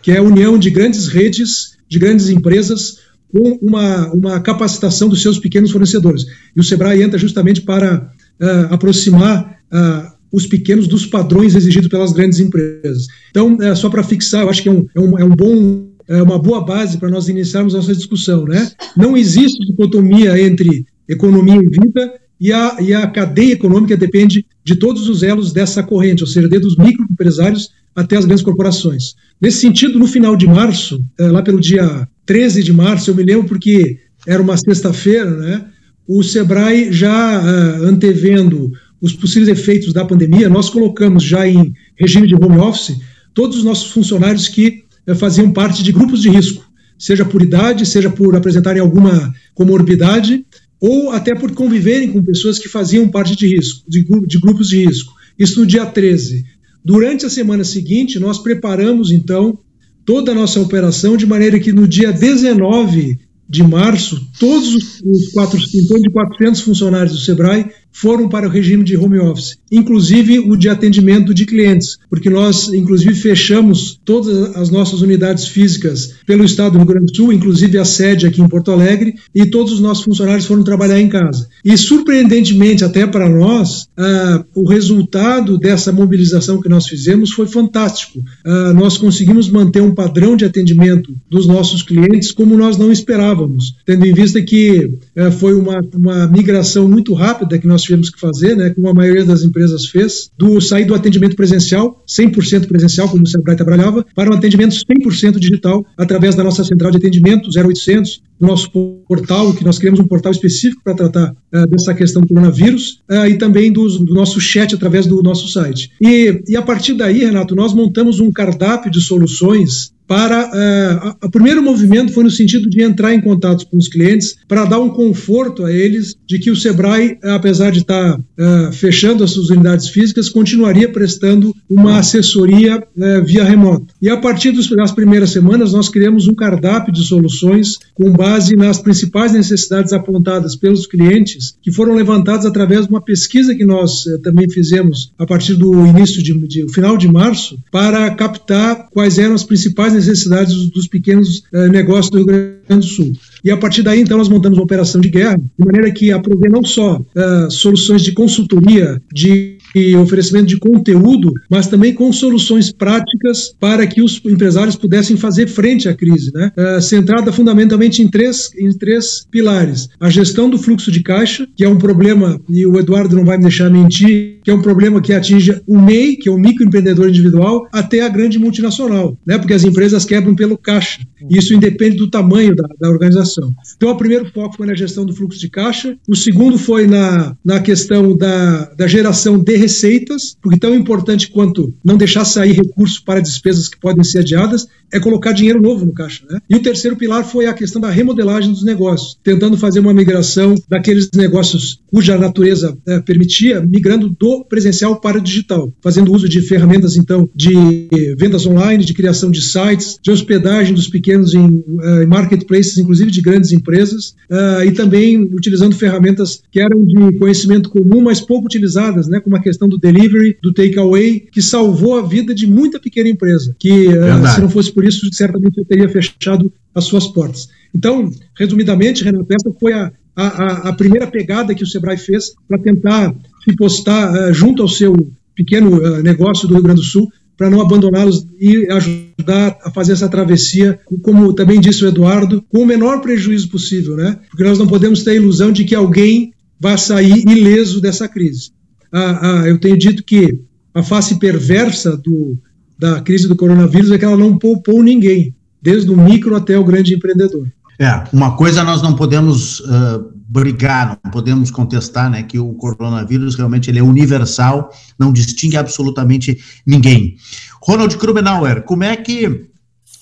que 0.00 0.10
é 0.10 0.16
a 0.16 0.22
união 0.22 0.58
de 0.58 0.70
grandes 0.70 1.08
redes, 1.08 1.76
de 1.90 1.98
grandes 1.98 2.30
empresas, 2.30 3.00
com 3.30 3.58
uma, 3.60 4.10
uma 4.14 4.40
capacitação 4.40 5.10
dos 5.10 5.20
seus 5.20 5.38
pequenos 5.38 5.70
fornecedores. 5.70 6.24
E 6.56 6.58
o 6.58 6.64
Sebrae 6.64 7.02
entra 7.02 7.18
justamente 7.18 7.60
para 7.60 8.10
uh, 8.40 8.72
aproximar 8.72 9.58
uh, 9.70 10.17
os 10.32 10.46
pequenos 10.46 10.86
dos 10.86 11.06
padrões 11.06 11.54
exigidos 11.54 11.88
pelas 11.88 12.12
grandes 12.12 12.40
empresas. 12.40 13.06
Então, 13.30 13.56
uh, 13.56 13.76
só 13.76 13.88
para 13.88 14.02
fixar, 14.02 14.42
eu 14.42 14.50
acho 14.50 14.62
que 14.62 14.68
é 14.68 14.72
um, 14.72 14.86
é 14.94 15.00
um, 15.00 15.18
é 15.18 15.24
um 15.24 15.34
bom, 15.34 15.88
é 16.08 16.22
uma 16.22 16.38
boa 16.38 16.64
base 16.64 16.98
para 16.98 17.10
nós 17.10 17.28
iniciarmos 17.28 17.74
nossa 17.74 17.94
discussão. 17.94 18.44
Né? 18.44 18.70
Não 18.96 19.16
existe 19.16 19.64
dicotomia 19.66 20.40
entre 20.40 20.86
economia 21.08 21.56
e 21.56 21.68
vida, 21.68 22.14
e 22.40 22.52
a, 22.52 22.76
e 22.80 22.94
a 22.94 23.06
cadeia 23.06 23.54
econômica 23.54 23.96
depende 23.96 24.46
de 24.64 24.76
todos 24.76 25.08
os 25.08 25.22
elos 25.22 25.52
dessa 25.52 25.82
corrente, 25.82 26.22
ou 26.22 26.28
seja, 26.28 26.48
desde 26.48 26.68
os 26.68 26.76
microempresários 26.76 27.70
até 27.96 28.16
as 28.16 28.24
grandes 28.24 28.44
corporações. 28.44 29.14
Nesse 29.40 29.58
sentido, 29.58 29.98
no 29.98 30.06
final 30.06 30.36
de 30.36 30.46
março, 30.46 31.04
lá 31.18 31.42
pelo 31.42 31.60
dia 31.60 32.06
13 32.26 32.62
de 32.62 32.72
março, 32.72 33.10
eu 33.10 33.14
me 33.14 33.24
lembro 33.24 33.48
porque 33.48 33.98
era 34.26 34.42
uma 34.42 34.56
sexta-feira, 34.56 35.30
né? 35.30 35.64
O 36.06 36.22
Sebrae 36.22 36.92
já 36.92 37.40
uh, 37.40 37.84
antevendo 37.84 38.72
os 39.00 39.12
possíveis 39.12 39.48
efeitos 39.48 39.92
da 39.92 40.04
pandemia, 40.04 40.48
nós 40.48 40.68
colocamos 40.70 41.22
já 41.22 41.46
em 41.46 41.72
regime 41.96 42.26
de 42.26 42.34
home 42.34 42.58
office 42.58 42.98
todos 43.32 43.58
os 43.58 43.64
nossos 43.64 43.90
funcionários 43.90 44.48
que 44.48 44.82
uh, 45.06 45.14
faziam 45.14 45.52
parte 45.52 45.82
de 45.82 45.92
grupos 45.92 46.22
de 46.22 46.28
risco, 46.28 46.68
seja 46.98 47.24
por 47.24 47.42
idade, 47.42 47.86
seja 47.86 48.10
por 48.10 48.34
apresentarem 48.34 48.82
alguma 48.82 49.32
comorbidade, 49.54 50.44
ou 50.80 51.10
até 51.10 51.34
por 51.34 51.52
conviverem 51.52 52.10
com 52.10 52.22
pessoas 52.22 52.58
que 52.58 52.68
faziam 52.68 53.08
parte 53.08 53.36
de 53.36 53.46
risco, 53.46 53.88
de, 53.88 54.04
de 54.26 54.38
grupos 54.38 54.68
de 54.68 54.84
risco. 54.84 55.12
Isso 55.38 55.60
no 55.60 55.66
dia 55.66 55.86
13. 55.86 56.44
Durante 56.84 57.26
a 57.26 57.30
semana 57.30 57.64
seguinte, 57.64 58.18
nós 58.18 58.38
preparamos, 58.38 59.10
então, 59.10 59.58
toda 60.04 60.32
a 60.32 60.34
nossa 60.34 60.60
operação, 60.60 61.16
de 61.16 61.26
maneira 61.26 61.58
que 61.60 61.72
no 61.72 61.86
dia 61.86 62.12
19 62.12 63.18
de 63.48 63.62
março, 63.62 64.20
todos 64.38 65.00
os, 65.04 65.28
quatro, 65.32 65.58
em 65.58 65.86
torno 65.86 66.02
de 66.02 66.10
400 66.10 66.60
funcionários 66.60 67.12
do 67.12 67.20
SEBRAE 67.20 67.70
foram 68.00 68.28
para 68.28 68.46
o 68.46 68.50
regime 68.50 68.84
de 68.84 68.96
home 68.96 69.18
office, 69.18 69.58
inclusive 69.72 70.38
o 70.38 70.56
de 70.56 70.68
atendimento 70.68 71.34
de 71.34 71.44
clientes, 71.44 71.98
porque 72.08 72.30
nós, 72.30 72.72
inclusive, 72.72 73.12
fechamos 73.12 74.00
todas 74.04 74.54
as 74.54 74.70
nossas 74.70 75.02
unidades 75.02 75.48
físicas 75.48 76.14
pelo 76.24 76.44
estado 76.44 76.72
do 76.72 76.78
Rio 76.78 76.86
Grande 76.86 77.06
do 77.06 77.16
Sul, 77.16 77.32
inclusive 77.32 77.76
a 77.76 77.84
sede 77.84 78.24
aqui 78.24 78.40
em 78.40 78.48
Porto 78.48 78.70
Alegre, 78.70 79.14
e 79.34 79.44
todos 79.46 79.72
os 79.72 79.80
nossos 79.80 80.04
funcionários 80.04 80.46
foram 80.46 80.62
trabalhar 80.62 81.00
em 81.00 81.08
casa. 81.08 81.48
E, 81.64 81.76
surpreendentemente, 81.76 82.84
até 82.84 83.04
para 83.04 83.28
nós, 83.28 83.88
ah, 83.96 84.44
o 84.54 84.68
resultado 84.68 85.58
dessa 85.58 85.90
mobilização 85.90 86.60
que 86.60 86.68
nós 86.68 86.86
fizemos 86.86 87.32
foi 87.32 87.46
fantástico. 87.46 88.22
Ah, 88.44 88.72
nós 88.74 88.96
conseguimos 88.96 89.50
manter 89.50 89.82
um 89.82 89.94
padrão 89.94 90.36
de 90.36 90.44
atendimento 90.44 91.12
dos 91.28 91.48
nossos 91.48 91.82
clientes 91.82 92.30
como 92.30 92.56
nós 92.56 92.76
não 92.76 92.92
esperávamos, 92.92 93.74
tendo 93.84 94.06
em 94.06 94.14
vista 94.14 94.40
que 94.40 94.88
ah, 95.16 95.32
foi 95.32 95.54
uma, 95.54 95.80
uma 95.92 96.28
migração 96.28 96.88
muito 96.88 97.12
rápida 97.12 97.58
que 97.58 97.66
nós 97.66 97.87
tivemos 97.88 98.10
que 98.10 98.20
fazer, 98.20 98.56
né, 98.56 98.70
como 98.70 98.88
a 98.88 98.94
maioria 98.94 99.24
das 99.24 99.42
empresas 99.42 99.86
fez, 99.86 100.30
do 100.38 100.60
sair 100.60 100.84
do 100.84 100.94
atendimento 100.94 101.34
presencial, 101.34 102.02
100% 102.06 102.66
presencial, 102.66 103.08
como 103.08 103.22
o 103.22 103.26
Sebrae 103.26 103.56
trabalhava, 103.56 104.04
para 104.14 104.30
um 104.30 104.34
atendimento 104.34 104.74
100% 104.74 105.38
digital, 105.38 105.84
através 105.96 106.34
da 106.34 106.44
nossa 106.44 106.64
central 106.64 106.90
de 106.90 106.98
atendimento, 106.98 107.48
0800, 107.48 108.22
do 108.40 108.46
nosso 108.46 108.70
portal, 109.08 109.52
que 109.52 109.64
nós 109.64 109.78
criamos 109.78 109.98
um 109.98 110.06
portal 110.06 110.30
específico 110.30 110.82
para 110.84 110.94
tratar 110.94 111.32
uh, 111.32 111.66
dessa 111.66 111.92
questão 111.94 112.22
do 112.22 112.28
coronavírus, 112.28 113.00
uh, 113.10 113.26
e 113.26 113.36
também 113.36 113.72
do, 113.72 113.86
nosso 114.04 114.40
chat 114.40 114.74
através 114.74 115.06
do 115.06 115.22
nosso 115.22 115.48
site. 115.48 115.90
E, 116.00 116.42
e 116.46 116.56
a 116.56 116.62
partir 116.62 116.94
daí, 116.94 117.24
Renato, 117.24 117.54
nós 117.54 117.74
montamos 117.74 118.20
um 118.20 118.30
cardápio 118.30 118.90
de 118.90 119.00
soluções 119.00 119.92
para 120.08 121.14
uh, 121.20 121.26
o 121.26 121.30
primeiro 121.30 121.62
movimento 121.62 122.14
foi 122.14 122.24
no 122.24 122.30
sentido 122.30 122.68
de 122.70 122.82
entrar 122.82 123.12
em 123.12 123.20
contato 123.20 123.66
com 123.66 123.76
os 123.76 123.88
clientes 123.88 124.36
para 124.48 124.64
dar 124.64 124.80
um 124.80 124.88
conforto 124.88 125.66
a 125.66 125.70
eles 125.70 126.16
de 126.26 126.38
que 126.38 126.50
o 126.50 126.56
Sebrae, 126.56 127.18
apesar 127.22 127.70
de 127.70 127.80
estar 127.80 128.18
uh, 128.18 128.72
fechando 128.72 129.22
as 129.22 129.32
suas 129.32 129.50
unidades 129.50 129.90
físicas, 129.90 130.30
continuaria 130.30 130.90
prestando 130.90 131.54
uma 131.68 131.98
assessoria 131.98 132.78
uh, 132.78 133.24
via 133.24 133.44
remota. 133.44 133.92
E 134.00 134.08
a 134.08 134.16
partir 134.16 134.52
das 134.52 134.92
primeiras 134.92 135.30
semanas 135.30 135.74
nós 135.74 135.90
criamos 135.90 136.26
um 136.26 136.34
cardápio 136.34 136.92
de 136.92 137.04
soluções 137.04 137.76
com 137.94 138.10
base 138.10 138.56
nas 138.56 138.78
principais 138.78 139.32
necessidades 139.32 139.92
apontadas 139.92 140.56
pelos 140.56 140.86
clientes, 140.86 141.54
que 141.60 141.70
foram 141.70 141.94
levantadas 141.94 142.46
através 142.46 142.86
de 142.86 142.90
uma 142.90 143.04
pesquisa 143.04 143.54
que 143.54 143.64
nós 143.64 144.04
também 144.22 144.48
fizemos 144.48 145.12
a 145.18 145.26
partir 145.26 145.54
do 145.54 145.86
início 145.86 146.22
de, 146.22 146.32
de 146.48 146.72
final 146.72 146.96
de 146.96 147.08
março 147.08 147.58
para 147.70 148.10
captar 148.12 148.88
quais 148.90 149.18
eram 149.18 149.34
as 149.34 149.44
principais 149.44 149.97
necessidades 150.06 150.54
dos, 150.70 150.86
pequenos 150.88 151.42
uh, 151.52 151.68
negócios 151.68 152.10
do 152.10 152.18
Rio 152.18 152.26
Grande 152.26 152.86
do 152.86 152.92
Sul. 152.92 153.12
E 153.44 153.50
a 153.50 153.56
partir 153.56 153.82
daí, 153.82 154.00
então, 154.00 154.18
nós 154.18 154.28
montamos 154.28 154.58
uma 154.58 154.64
operação 154.64 155.00
de 155.00 155.08
guerra, 155.08 155.36
de 155.36 155.64
maneira 155.64 155.90
que 155.90 156.10
aprovê 156.10 156.48
não 156.48 156.64
só 156.64 156.96
uh, 156.98 157.50
soluções 157.50 158.02
de 158.02 158.12
consultoria, 158.12 159.00
de 159.12 159.57
e 159.74 159.96
oferecimento 159.96 160.46
de 160.46 160.58
conteúdo, 160.58 161.32
mas 161.50 161.66
também 161.66 161.94
com 161.94 162.12
soluções 162.12 162.72
práticas 162.72 163.54
para 163.58 163.86
que 163.86 164.02
os 164.02 164.20
empresários 164.24 164.76
pudessem 164.76 165.16
fazer 165.16 165.48
frente 165.48 165.88
à 165.88 165.94
crise, 165.94 166.30
né? 166.34 166.52
Uh, 166.56 166.80
centrada 166.80 167.32
fundamentalmente 167.32 168.02
em 168.02 168.08
três, 168.08 168.50
em 168.58 168.70
três 168.76 169.26
pilares: 169.30 169.88
a 170.00 170.10
gestão 170.10 170.48
do 170.48 170.58
fluxo 170.58 170.90
de 170.90 171.02
caixa, 171.02 171.46
que 171.56 171.64
é 171.64 171.68
um 171.68 171.78
problema, 171.78 172.40
e 172.48 172.66
o 172.66 172.78
Eduardo 172.78 173.16
não 173.16 173.24
vai 173.24 173.36
me 173.36 173.44
deixar 173.44 173.70
mentir, 173.70 174.38
que 174.42 174.50
é 174.50 174.54
um 174.54 174.62
problema 174.62 175.00
que 175.00 175.12
atinge 175.12 175.60
o 175.66 175.78
MEI, 175.78 176.16
que 176.16 176.28
é 176.28 176.32
o 176.32 176.38
microempreendedor 176.38 177.08
individual, 177.08 177.66
até 177.72 178.02
a 178.02 178.08
grande 178.08 178.38
multinacional, 178.38 179.16
né? 179.26 179.38
Porque 179.38 179.54
as 179.54 179.64
empresas 179.64 180.04
quebram 180.04 180.34
pelo 180.34 180.56
caixa. 180.56 181.00
E 181.28 181.38
isso 181.38 181.54
independe 181.54 181.96
do 181.96 182.10
tamanho 182.10 182.54
da, 182.54 182.68
da 182.80 182.88
organização. 182.88 183.54
Então, 183.76 183.90
o 183.90 183.96
primeiro 183.96 184.30
foco 184.32 184.56
foi 184.56 184.66
na 184.66 184.74
gestão 184.74 185.04
do 185.04 185.14
fluxo 185.14 185.40
de 185.40 185.48
caixa, 185.48 185.96
o 186.08 186.14
segundo 186.14 186.58
foi 186.58 186.86
na, 186.86 187.36
na 187.44 187.60
questão 187.60 188.16
da, 188.16 188.66
da 188.74 188.86
geração 188.86 189.38
de 189.38 189.56
receitas, 189.56 190.36
porque 190.40 190.58
tão 190.58 190.74
importante 190.74 191.28
quanto 191.28 191.74
não 191.84 191.96
deixar 191.96 192.24
sair 192.24 192.52
recursos 192.52 192.98
para 192.98 193.20
despesas 193.20 193.68
que 193.68 193.78
podem 193.78 194.04
ser 194.04 194.20
adiadas, 194.20 194.66
é 194.92 195.00
colocar 195.00 195.32
dinheiro 195.32 195.60
novo 195.60 195.84
no 195.84 195.92
caixa. 195.92 196.24
Né? 196.28 196.40
E 196.48 196.56
o 196.56 196.62
terceiro 196.62 196.96
pilar 196.96 197.24
foi 197.24 197.46
a 197.46 197.54
questão 197.54 197.80
da 197.80 197.90
remodelagem 197.90 198.50
dos 198.50 198.64
negócios, 198.64 199.18
tentando 199.22 199.56
fazer 199.56 199.80
uma 199.80 199.94
migração 199.94 200.54
daqueles 200.68 201.10
negócios 201.14 201.80
cuja 201.86 202.18
natureza 202.18 202.76
é, 202.86 203.00
permitia, 203.00 203.60
migrando 203.60 204.08
do 204.08 204.44
presencial 204.44 205.00
para 205.00 205.18
o 205.18 205.20
digital, 205.20 205.72
fazendo 205.82 206.12
uso 206.12 206.28
de 206.28 206.40
ferramentas, 206.42 206.96
então, 206.96 207.28
de 207.34 207.88
vendas 208.18 208.46
online, 208.46 208.84
de 208.84 208.94
criação 208.94 209.30
de 209.30 209.40
sites, 209.40 209.98
de 210.02 210.10
hospedagem 210.10 210.74
dos 210.74 210.88
pequenos 210.88 211.34
em, 211.34 211.46
uh, 211.46 212.02
em 212.02 212.06
marketplaces, 212.06 212.78
inclusive 212.78 213.10
de 213.10 213.20
grandes 213.20 213.52
empresas, 213.52 214.14
uh, 214.30 214.64
e 214.64 214.70
também 214.72 215.22
utilizando 215.22 215.74
ferramentas 215.74 216.42
que 216.50 216.60
eram 216.60 216.84
de 216.84 217.18
conhecimento 217.18 217.70
comum, 217.70 218.02
mas 218.02 218.20
pouco 218.20 218.46
utilizadas, 218.46 219.08
né, 219.08 219.20
como 219.20 219.36
a 219.36 219.42
questão 219.42 219.68
do 219.68 219.78
delivery, 219.78 220.36
do 220.42 220.52
takeaway, 220.52 221.20
que 221.20 221.42
salvou 221.42 221.98
a 221.98 222.02
vida 222.02 222.34
de 222.34 222.46
muita 222.46 222.78
pequena 222.78 223.08
empresa, 223.08 223.54
que 223.58 223.88
uh, 223.88 224.34
se 224.34 224.40
não 224.40 224.48
fosse 224.48 224.72
por 224.78 224.84
isso, 224.84 225.12
certamente 225.12 225.58
eu 225.58 225.64
teria 225.64 225.88
fechado 225.88 226.52
as 226.72 226.84
suas 226.84 227.08
portas. 227.08 227.48
Então, 227.74 228.08
resumidamente, 228.38 229.02
Renato, 229.02 229.26
essa 229.28 229.52
foi 229.58 229.72
a, 229.72 229.90
a, 230.14 230.68
a 230.68 230.72
primeira 230.72 231.04
pegada 231.04 231.52
que 231.52 231.64
o 231.64 231.66
Sebrae 231.66 231.96
fez 231.96 232.32
para 232.46 232.60
tentar 232.60 233.12
se 233.42 233.56
postar 233.56 234.12
uh, 234.12 234.32
junto 234.32 234.62
ao 234.62 234.68
seu 234.68 234.94
pequeno 235.34 235.78
uh, 235.78 236.00
negócio 236.00 236.46
do 236.46 236.54
Rio 236.54 236.62
Grande 236.62 236.80
do 236.80 236.86
Sul, 236.86 237.08
para 237.36 237.50
não 237.50 237.60
abandoná-los 237.60 238.24
e 238.38 238.68
ajudar 238.70 239.58
a 239.64 239.70
fazer 239.72 239.94
essa 239.94 240.08
travessia, 240.08 240.78
como 241.02 241.32
também 241.32 241.58
disse 241.58 241.84
o 241.84 241.88
Eduardo, 241.88 242.40
com 242.48 242.62
o 242.62 242.66
menor 242.66 243.00
prejuízo 243.00 243.48
possível, 243.48 243.96
né? 243.96 244.16
Porque 244.30 244.44
nós 244.44 244.60
não 244.60 244.68
podemos 244.68 245.02
ter 245.02 245.10
a 245.10 245.16
ilusão 245.16 245.50
de 245.50 245.64
que 245.64 245.74
alguém 245.74 246.32
vai 246.60 246.78
sair 246.78 247.24
ileso 247.28 247.80
dessa 247.80 248.06
crise. 248.06 248.52
Ah, 248.92 249.40
ah, 249.40 249.48
eu 249.48 249.58
tenho 249.58 249.76
dito 249.76 250.04
que 250.04 250.38
a 250.72 250.84
face 250.84 251.18
perversa 251.18 251.96
do, 251.96 252.38
da 252.78 253.00
crise 253.00 253.28
do 253.28 253.36
coronavírus 253.36 253.90
é 253.90 253.98
que 253.98 254.04
ela 254.04 254.16
não 254.16 254.38
poupou 254.38 254.82
ninguém, 254.82 255.34
desde 255.60 255.90
o 255.90 255.96
micro 255.96 256.36
até 256.36 256.58
o 256.58 256.64
grande 256.64 256.94
empreendedor. 256.94 257.50
É, 257.78 258.04
uma 258.12 258.36
coisa 258.36 258.64
nós 258.64 258.82
não 258.82 258.94
podemos 258.94 259.60
uh, 259.60 260.12
brigar, 260.28 260.98
não 261.02 261.10
podemos 261.10 261.50
contestar, 261.50 262.10
né, 262.10 262.22
que 262.22 262.38
o 262.38 262.52
coronavírus 262.54 263.34
realmente 263.34 263.70
ele 263.70 263.78
é 263.78 263.82
universal, 263.82 264.70
não 264.98 265.12
distingue 265.12 265.56
absolutamente 265.56 266.38
ninguém. 266.66 267.16
Ronald 267.62 267.96
Krubenauer, 267.96 268.62
como 268.62 268.84
é 268.84 268.96
que 268.96 269.48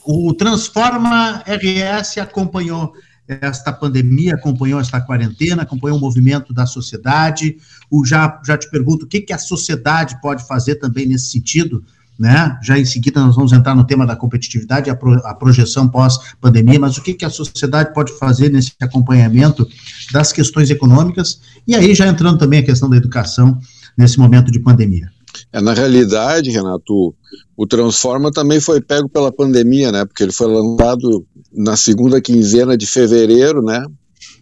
o 0.04 0.32
Transforma 0.34 1.42
RS 1.46 2.18
acompanhou 2.18 2.92
esta 3.28 3.72
pandemia, 3.72 4.34
acompanhou 4.34 4.80
esta 4.80 5.00
quarentena, 5.00 5.62
acompanhou 5.62 5.98
o 5.98 6.00
movimento 6.00 6.52
da 6.52 6.64
sociedade. 6.64 7.56
O, 7.90 8.04
já, 8.04 8.40
já 8.46 8.56
te 8.56 8.70
pergunto, 8.70 9.04
o 9.04 9.08
que, 9.08 9.20
que 9.20 9.32
a 9.32 9.38
sociedade 9.38 10.20
pode 10.20 10.46
fazer 10.46 10.76
também 10.76 11.06
nesse 11.06 11.30
sentido? 11.30 11.84
Né? 12.18 12.58
Já 12.62 12.78
em 12.78 12.84
seguida 12.84 13.20
nós 13.20 13.36
vamos 13.36 13.52
entrar 13.52 13.74
no 13.74 13.84
tema 13.84 14.06
da 14.06 14.16
competitividade, 14.16 14.88
a, 14.88 14.96
pro, 14.96 15.12
a 15.26 15.34
projeção 15.34 15.86
pós-pandemia, 15.86 16.80
mas 16.80 16.96
o 16.96 17.02
que, 17.02 17.12
que 17.12 17.24
a 17.24 17.30
sociedade 17.30 17.92
pode 17.92 18.12
fazer 18.18 18.50
nesse 18.50 18.72
acompanhamento 18.80 19.68
das 20.12 20.32
questões 20.32 20.70
econômicas 20.70 21.40
e 21.66 21.74
aí 21.74 21.94
já 21.94 22.06
entrando 22.06 22.38
também 22.38 22.60
a 22.60 22.64
questão 22.64 22.88
da 22.88 22.96
educação 22.96 23.58
nesse 23.98 24.18
momento 24.18 24.50
de 24.50 24.58
pandemia. 24.58 25.10
É, 25.52 25.60
na 25.60 25.74
realidade, 25.74 26.50
Renato, 26.50 27.14
o 27.56 27.66
Transforma 27.66 28.30
também 28.30 28.60
foi 28.60 28.80
pego 28.80 29.08
pela 29.08 29.32
pandemia, 29.32 29.92
né? 29.92 30.04
Porque 30.04 30.22
ele 30.22 30.32
foi 30.32 30.46
lançado 30.46 31.26
na 31.52 31.76
segunda 31.76 32.20
quinzena 32.20 32.76
de 32.76 32.86
fevereiro, 32.86 33.62
né? 33.62 33.84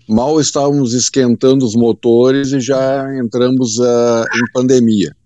Mal 0.09 0.39
estávamos 0.41 0.93
esquentando 0.93 1.65
os 1.65 1.75
motores 1.75 2.53
e 2.53 2.61
já 2.61 3.07
entramos 3.17 3.79
uh, 3.79 4.25
em 4.35 4.53
pandemia. 4.53 5.17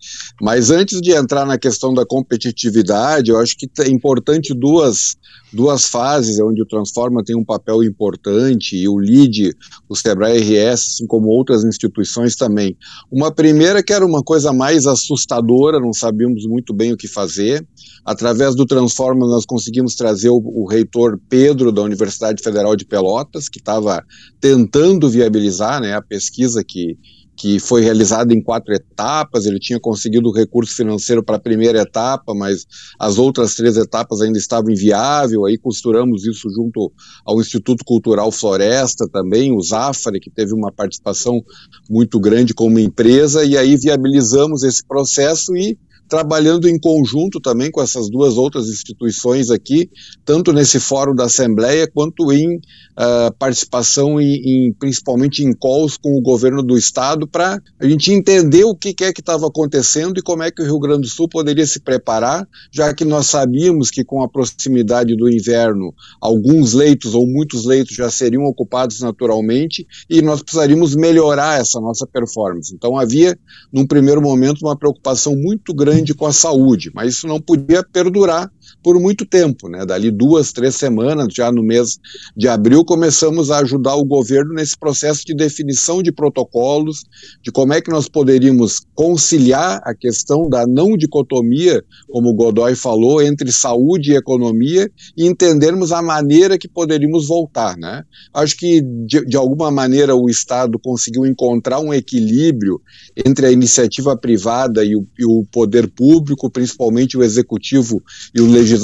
Mas 0.40 0.70
antes 0.70 1.00
de 1.00 1.12
entrar 1.12 1.44
na 1.44 1.58
questão 1.58 1.92
da 1.92 2.06
competitividade, 2.06 3.30
eu 3.30 3.38
acho 3.38 3.56
que 3.56 3.68
é 3.80 3.88
importante 3.88 4.54
duas, 4.54 5.16
duas 5.52 5.86
fases 5.86 6.40
onde 6.40 6.62
o 6.62 6.66
Transforma 6.66 7.24
tem 7.24 7.36
um 7.36 7.44
papel 7.44 7.82
importante 7.82 8.76
e 8.76 8.88
o 8.88 8.98
LID, 8.98 9.54
o 9.88 9.96
Sebrae 9.96 10.38
RS, 10.38 10.94
assim 10.94 11.06
como 11.06 11.28
outras 11.28 11.64
instituições 11.64 12.36
também. 12.36 12.76
Uma 13.10 13.30
primeira 13.30 13.82
que 13.82 13.92
era 13.92 14.04
uma 14.06 14.22
coisa 14.22 14.52
mais 14.52 14.86
assustadora, 14.86 15.80
não 15.80 15.92
sabíamos 15.92 16.46
muito 16.46 16.72
bem 16.72 16.92
o 16.92 16.96
que 16.96 17.08
fazer. 17.08 17.66
Através 18.04 18.54
do 18.54 18.64
Transforma, 18.64 19.26
nós 19.26 19.44
conseguimos 19.44 19.94
trazer 19.94 20.30
o, 20.30 20.38
o 20.38 20.66
reitor 20.66 21.20
Pedro 21.28 21.70
da 21.70 21.82
Universidade 21.82 22.42
Federal 22.42 22.74
de 22.74 22.84
Pelotas, 22.84 23.48
que 23.48 23.58
estava 23.58 24.04
tentando 24.40 25.10
viabilizar 25.10 25.80
né, 25.80 25.94
a 25.94 26.02
pesquisa 26.02 26.64
que, 26.64 26.96
que 27.38 27.60
foi 27.60 27.82
realizada 27.82 28.34
em 28.34 28.42
quatro 28.42 28.74
etapas. 28.74 29.46
Ele 29.46 29.60
tinha 29.60 29.78
conseguido 29.78 30.32
recurso 30.32 30.74
financeiro 30.74 31.22
para 31.22 31.36
a 31.36 31.40
primeira 31.40 31.80
etapa, 31.80 32.34
mas 32.34 32.66
as 32.98 33.16
outras 33.16 33.54
três 33.54 33.76
etapas 33.76 34.20
ainda 34.20 34.38
estavam 34.38 34.70
inviáveis. 34.70 35.40
Aí 35.46 35.56
costuramos 35.56 36.26
isso 36.26 36.50
junto 36.50 36.92
ao 37.24 37.40
Instituto 37.40 37.84
Cultural 37.84 38.32
Floresta 38.32 39.08
também, 39.08 39.56
o 39.56 39.62
Zafari, 39.62 40.18
que 40.18 40.30
teve 40.30 40.52
uma 40.52 40.72
participação 40.72 41.40
muito 41.88 42.18
grande 42.18 42.52
como 42.52 42.78
empresa, 42.78 43.44
e 43.44 43.56
aí 43.56 43.76
viabilizamos 43.76 44.64
esse 44.64 44.84
processo 44.86 45.56
e 45.56 45.78
trabalhando 46.08 46.68
em 46.68 46.78
conjunto 46.78 47.40
também 47.40 47.70
com 47.70 47.82
essas 47.82 48.08
duas 48.08 48.36
outras 48.36 48.68
instituições 48.68 49.50
aqui, 49.50 49.90
tanto 50.24 50.52
nesse 50.52 50.80
fórum 50.80 51.14
da 51.14 51.24
Assembleia 51.24 51.88
quanto 51.92 52.32
em 52.32 52.56
uh, 52.56 53.32
participação 53.38 54.20
em, 54.20 54.34
em, 54.34 54.72
principalmente 54.72 55.44
em 55.44 55.52
calls 55.52 55.96
com 55.96 56.16
o 56.16 56.22
governo 56.22 56.62
do 56.62 56.76
estado 56.76 57.26
para 57.28 57.60
a 57.78 57.86
gente 57.86 58.12
entender 58.12 58.64
o 58.64 58.74
que, 58.74 58.94
que 58.94 59.04
é 59.04 59.12
que 59.12 59.20
estava 59.20 59.46
acontecendo 59.46 60.18
e 60.18 60.22
como 60.22 60.42
é 60.42 60.50
que 60.50 60.62
o 60.62 60.64
Rio 60.64 60.78
Grande 60.78 61.02
do 61.02 61.08
Sul 61.08 61.28
poderia 61.28 61.66
se 61.66 61.80
preparar, 61.80 62.48
já 62.72 62.92
que 62.94 63.04
nós 63.04 63.26
sabíamos 63.26 63.90
que 63.90 64.04
com 64.04 64.22
a 64.22 64.28
proximidade 64.28 65.14
do 65.14 65.28
inverno 65.28 65.92
alguns 66.20 66.72
leitos 66.72 67.14
ou 67.14 67.26
muitos 67.26 67.64
leitos 67.64 67.94
já 67.94 68.10
seriam 68.10 68.44
ocupados 68.44 69.00
naturalmente 69.00 69.86
e 70.08 70.22
nós 70.22 70.42
precisaríamos 70.42 70.94
melhorar 70.94 71.60
essa 71.60 71.80
nossa 71.80 72.06
performance. 72.06 72.74
Então 72.74 72.98
havia 72.98 73.38
num 73.72 73.86
primeiro 73.86 74.22
momento 74.22 74.62
uma 74.62 74.76
preocupação 74.76 75.36
muito 75.36 75.74
grande 75.74 75.97
grande 75.98 76.14
com 76.14 76.26
a 76.26 76.32
saúde, 76.32 76.90
mas 76.94 77.14
isso 77.14 77.26
não 77.26 77.40
podia 77.40 77.82
perdurar 77.82 78.50
por 78.88 78.98
muito 78.98 79.26
tempo, 79.26 79.68
né? 79.68 79.84
Dali 79.84 80.10
duas, 80.10 80.50
três 80.50 80.74
semanas, 80.74 81.28
já 81.30 81.52
no 81.52 81.62
mês 81.62 81.98
de 82.34 82.48
abril, 82.48 82.82
começamos 82.86 83.50
a 83.50 83.58
ajudar 83.58 83.96
o 83.96 84.04
governo 84.04 84.54
nesse 84.54 84.78
processo 84.78 85.26
de 85.26 85.34
definição 85.34 86.02
de 86.02 86.10
protocolos, 86.10 87.04
de 87.42 87.52
como 87.52 87.74
é 87.74 87.82
que 87.82 87.90
nós 87.90 88.08
poderíamos 88.08 88.80
conciliar 88.94 89.78
a 89.84 89.94
questão 89.94 90.48
da 90.48 90.66
não 90.66 90.96
dicotomia, 90.96 91.84
como 92.08 92.30
o 92.30 92.34
Godoy 92.34 92.74
falou, 92.74 93.20
entre 93.20 93.52
saúde 93.52 94.12
e 94.12 94.16
economia 94.16 94.90
e 95.14 95.26
entendermos 95.26 95.92
a 95.92 96.00
maneira 96.00 96.56
que 96.56 96.66
poderíamos 96.66 97.28
voltar, 97.28 97.76
né? 97.76 98.04
Acho 98.32 98.56
que 98.56 98.80
de, 98.80 99.22
de 99.26 99.36
alguma 99.36 99.70
maneira 99.70 100.16
o 100.16 100.30
Estado 100.30 100.78
conseguiu 100.78 101.26
encontrar 101.26 101.78
um 101.78 101.92
equilíbrio 101.92 102.80
entre 103.14 103.44
a 103.44 103.52
iniciativa 103.52 104.16
privada 104.16 104.82
e 104.82 104.96
o, 104.96 105.06
e 105.18 105.26
o 105.26 105.44
poder 105.52 105.90
público, 105.90 106.50
principalmente 106.50 107.18
o 107.18 107.22
executivo 107.22 108.02
e 108.34 108.40
o 108.40 108.50
legislativo, 108.50 108.77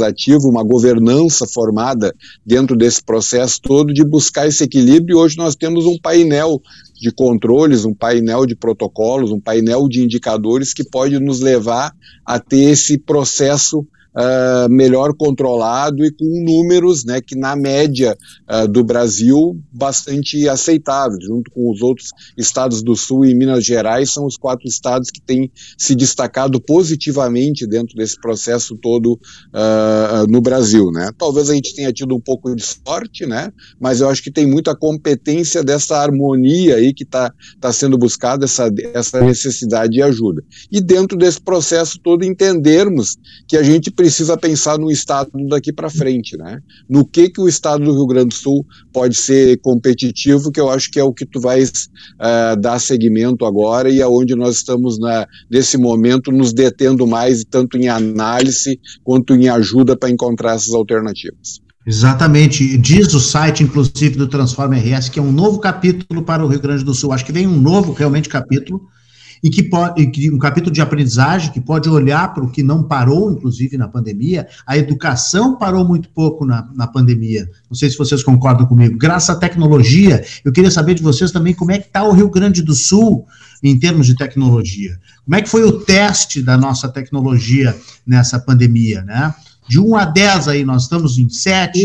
uma 0.45 0.63
governança 0.63 1.47
formada 1.47 2.15
dentro 2.45 2.77
desse 2.77 3.03
processo 3.03 3.61
todo 3.61 3.93
de 3.93 4.05
buscar 4.05 4.47
esse 4.47 4.65
equilíbrio. 4.65 5.17
E 5.17 5.21
hoje 5.21 5.37
nós 5.37 5.55
temos 5.57 5.87
um 5.87 5.99
painel 5.99 6.61
de 7.01 7.11
controles, 7.11 7.85
um 7.85 7.95
painel 7.95 8.47
de 8.47 8.55
protocolos, 8.55 9.31
um 9.31 9.41
painel 9.41 9.89
de 9.89 10.03
indicadores 10.03 10.73
que 10.73 10.85
pode 10.85 11.19
nos 11.19 11.41
levar 11.41 11.93
a 12.25 12.39
ter 12.39 12.71
esse 12.71 12.99
processo 12.99 13.87
uh, 14.15 14.69
melhor 14.71 15.15
controlado 15.15 16.05
e 16.05 16.11
com 16.11 16.45
números 16.45 17.05
né, 17.05 17.21
que, 17.21 17.37
na 17.37 17.57
média 17.57 18.17
uh, 18.49 18.69
do 18.69 18.85
Brasil, 18.85 19.61
bastante 19.73 20.49
aceitáveis, 20.49 21.25
junto 21.25 21.51
com 21.51 21.71
os 21.71 21.83
outros 21.83 22.11
estados 22.37 22.83
do 22.83 22.97
Sul 22.97 23.25
e 23.25 23.35
Minas 23.35 23.65
Gerais, 23.65 24.13
são 24.13 24.25
os 24.25 24.37
quatro 24.37 24.67
estados 24.69 25.11
que 25.11 25.21
têm 25.21 25.51
se 25.77 25.95
destacado 25.95 26.61
positivamente 26.61 27.67
dentro 27.67 27.97
desse 27.97 28.21
processo 28.21 28.77
todo 28.77 29.15
uh, 29.15 30.27
no 30.29 30.41
Brasil. 30.41 30.91
Né? 30.93 31.11
Talvez 31.19 31.51
a 31.51 31.55
gente 31.55 31.75
tenha 31.75 31.93
tido 31.93 32.15
um 32.15 32.21
pouco 32.21 32.55
de 32.55 32.65
sorte, 32.65 33.27
né? 33.27 33.53
mas 33.81 34.01
eu 34.01 34.09
acho 34.09 34.23
que 34.23 34.31
tem 34.31 34.47
muita 34.47 34.75
competência 34.77 35.63
dessa 35.63 35.99
harmonia 35.99 36.77
aí 36.77 36.93
que 36.93 37.05
está 37.05 37.33
tá 37.61 37.73
sendo 37.73 37.99
buscada, 37.99 38.45
essa, 38.45 38.71
essa 38.93 39.21
necessidade 39.21 39.95
de 39.95 40.03
ajuda. 40.03 40.43
E 40.71 40.81
dentro 40.81 41.17
desse 41.17 41.41
processo 41.41 41.99
todo 41.99 42.25
entendermos 42.25 43.17
que 43.49 43.57
a 43.57 43.63
gente 43.63 43.91
precisa 43.91 44.04
precisa 44.05 44.37
pensar 44.37 44.79
no 44.79 44.91
Estado 44.91 45.31
daqui 45.49 45.73
para 45.73 45.89
frente, 45.89 46.37
né? 46.37 46.59
No 46.87 47.07
que, 47.07 47.31
que 47.31 47.41
o 47.41 47.49
Estado 47.49 47.83
do 47.83 47.95
Rio 47.95 48.07
Grande 48.07 48.29
do 48.29 48.35
Sul 48.35 48.67
pode 48.93 49.17
ser 49.17 49.59
competitivo, 49.63 50.53
que 50.53 50.61
eu 50.61 50.69
acho 50.69 50.91
que 50.91 51.01
é 51.01 51.03
o 51.03 51.11
que 51.11 51.25
tu 51.25 51.41
vais 51.41 51.89
uh, 52.21 52.61
dar 52.61 52.79
seguimento 52.79 53.47
agora 53.47 53.89
e 53.89 54.03
aonde 54.03 54.35
nós 54.35 54.57
estamos 54.57 54.99
na, 54.99 55.27
nesse 55.51 55.79
momento 55.79 56.31
nos 56.31 56.53
detendo 56.53 57.07
mais, 57.07 57.45
tanto 57.49 57.79
em 57.79 57.89
análise 57.89 58.79
quanto 59.03 59.35
em 59.35 59.49
ajuda 59.49 59.97
para 59.97 60.11
encontrar 60.11 60.57
essas 60.57 60.75
alternativas. 60.75 61.63
Exatamente. 61.87 62.77
Diz 62.77 63.15
o 63.15 63.21
site, 63.21 63.63
inclusive, 63.63 64.19
do 64.19 64.29
Transforma 64.29 64.77
RS, 64.77 65.09
que 65.09 65.19
é 65.19 65.23
um 65.23 65.33
novo 65.33 65.59
capítulo 65.61 66.23
para 66.23 66.45
o 66.45 66.47
Rio 66.47 66.61
Grande 66.61 66.85
do 66.85 66.93
Sul. 66.93 67.11
Acho 67.11 67.25
que 67.25 67.33
vem 67.33 67.47
um 67.47 67.59
novo, 67.59 67.95
realmente, 67.95 68.29
capítulo 68.29 68.83
e 69.45 69.51
que 69.51 69.63
pode, 69.63 70.07
que, 70.07 70.31
um 70.31 70.39
capítulo 70.39 70.73
de 70.73 70.81
aprendizagem 70.81 71.53
que 71.53 71.61
pode 71.61 71.87
olhar 71.87 72.33
para 72.33 72.43
o 72.43 72.51
que 72.51 72.63
não 72.63 72.83
parou, 72.83 73.31
inclusive 73.31 73.77
na 73.77 73.87
pandemia. 73.87 74.49
A 74.67 74.79
educação 74.79 75.59
parou 75.59 75.87
muito 75.87 76.09
pouco 76.09 76.47
na, 76.47 76.67
na 76.75 76.87
pandemia. 76.87 77.47
Não 77.69 77.77
sei 77.77 77.91
se 77.91 77.99
vocês 77.99 78.23
concordam 78.23 78.67
comigo. 78.67 78.97
Graças 78.97 79.29
à 79.29 79.39
tecnologia, 79.39 80.25
eu 80.43 80.51
queria 80.51 80.71
saber 80.71 80.95
de 80.95 81.03
vocês 81.03 81.31
também 81.31 81.53
como 81.53 81.73
é 81.73 81.79
que 81.79 81.89
está 81.89 82.03
o 82.03 82.13
Rio 82.13 82.31
Grande 82.31 82.63
do 82.63 82.75
Sul 82.75 83.27
em 83.63 83.79
termos 83.79 84.07
de 84.07 84.17
tecnologia. 84.17 84.99
Como 85.27 85.37
é 85.37 85.43
que 85.43 85.49
foi 85.51 85.63
o 85.63 85.73
teste 85.73 86.41
da 86.41 86.57
nossa 86.57 86.89
tecnologia 86.89 87.77
nessa 88.07 88.41
pandemia, 88.41 89.03
né? 89.03 89.35
De 89.69 89.79
1 89.79 89.95
a 89.95 90.07
10 90.07 90.49
aí, 90.49 90.65
nós 90.65 90.85
estamos 90.85 91.19
em 91.19 91.29
7. 91.29 91.85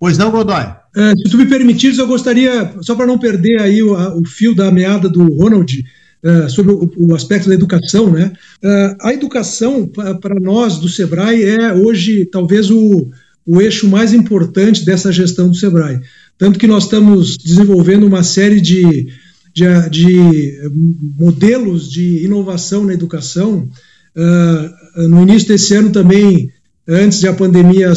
Pois 0.00 0.16
não, 0.16 0.30
Godoy? 0.30 0.64
É, 0.96 1.12
se 1.16 1.24
tu 1.30 1.36
me 1.36 1.44
permitires, 1.44 1.98
eu 1.98 2.06
gostaria, 2.06 2.74
só 2.80 2.94
para 2.94 3.06
não 3.06 3.18
perder 3.18 3.60
aí 3.60 3.82
o, 3.82 3.92
o, 4.18 4.24
fio 4.24 4.54
da 4.54 4.70
meada 4.70 5.10
do 5.10 5.24
Ronald, 5.34 5.84
uh, 6.24 6.50
sobre 6.50 6.72
o, 6.72 7.14
aspecto 7.14 7.48
da 7.48 7.54
educação, 7.54 8.10
né? 8.10 8.32
Uh, 8.62 8.96
a 9.00 9.12
educação, 9.12 9.86
para 9.86 10.40
nós 10.40 10.78
do 10.78 10.88
SEBRAE, 10.88 11.42
é 11.44 11.72
hoje 11.72 12.26
talvez 12.26 12.70
o, 12.70 13.10
o 13.46 13.60
eixo 13.60 13.88
mais 13.88 14.12
importante 14.12 14.84
dessa 14.84 15.12
gestão 15.12 15.48
do 15.48 15.56
SEBRAE. 15.56 16.00
Tanto 16.38 16.58
que 16.58 16.66
nós 16.66 16.84
estamos 16.84 17.36
desenvolvendo 17.36 18.06
uma 18.06 18.22
série 18.22 18.60
de, 18.60 19.08
de, 19.54 19.90
de 19.90 20.70
modelos 21.18 21.90
de 21.90 22.24
inovação 22.24 22.84
na 22.84 22.92
educação. 22.92 23.66
No 25.08 25.22
início 25.22 25.48
desse 25.48 25.74
ano 25.74 25.90
também, 25.90 26.50
antes 26.86 27.20
de 27.20 27.28
a 27.28 27.32
pandemia 27.32 27.94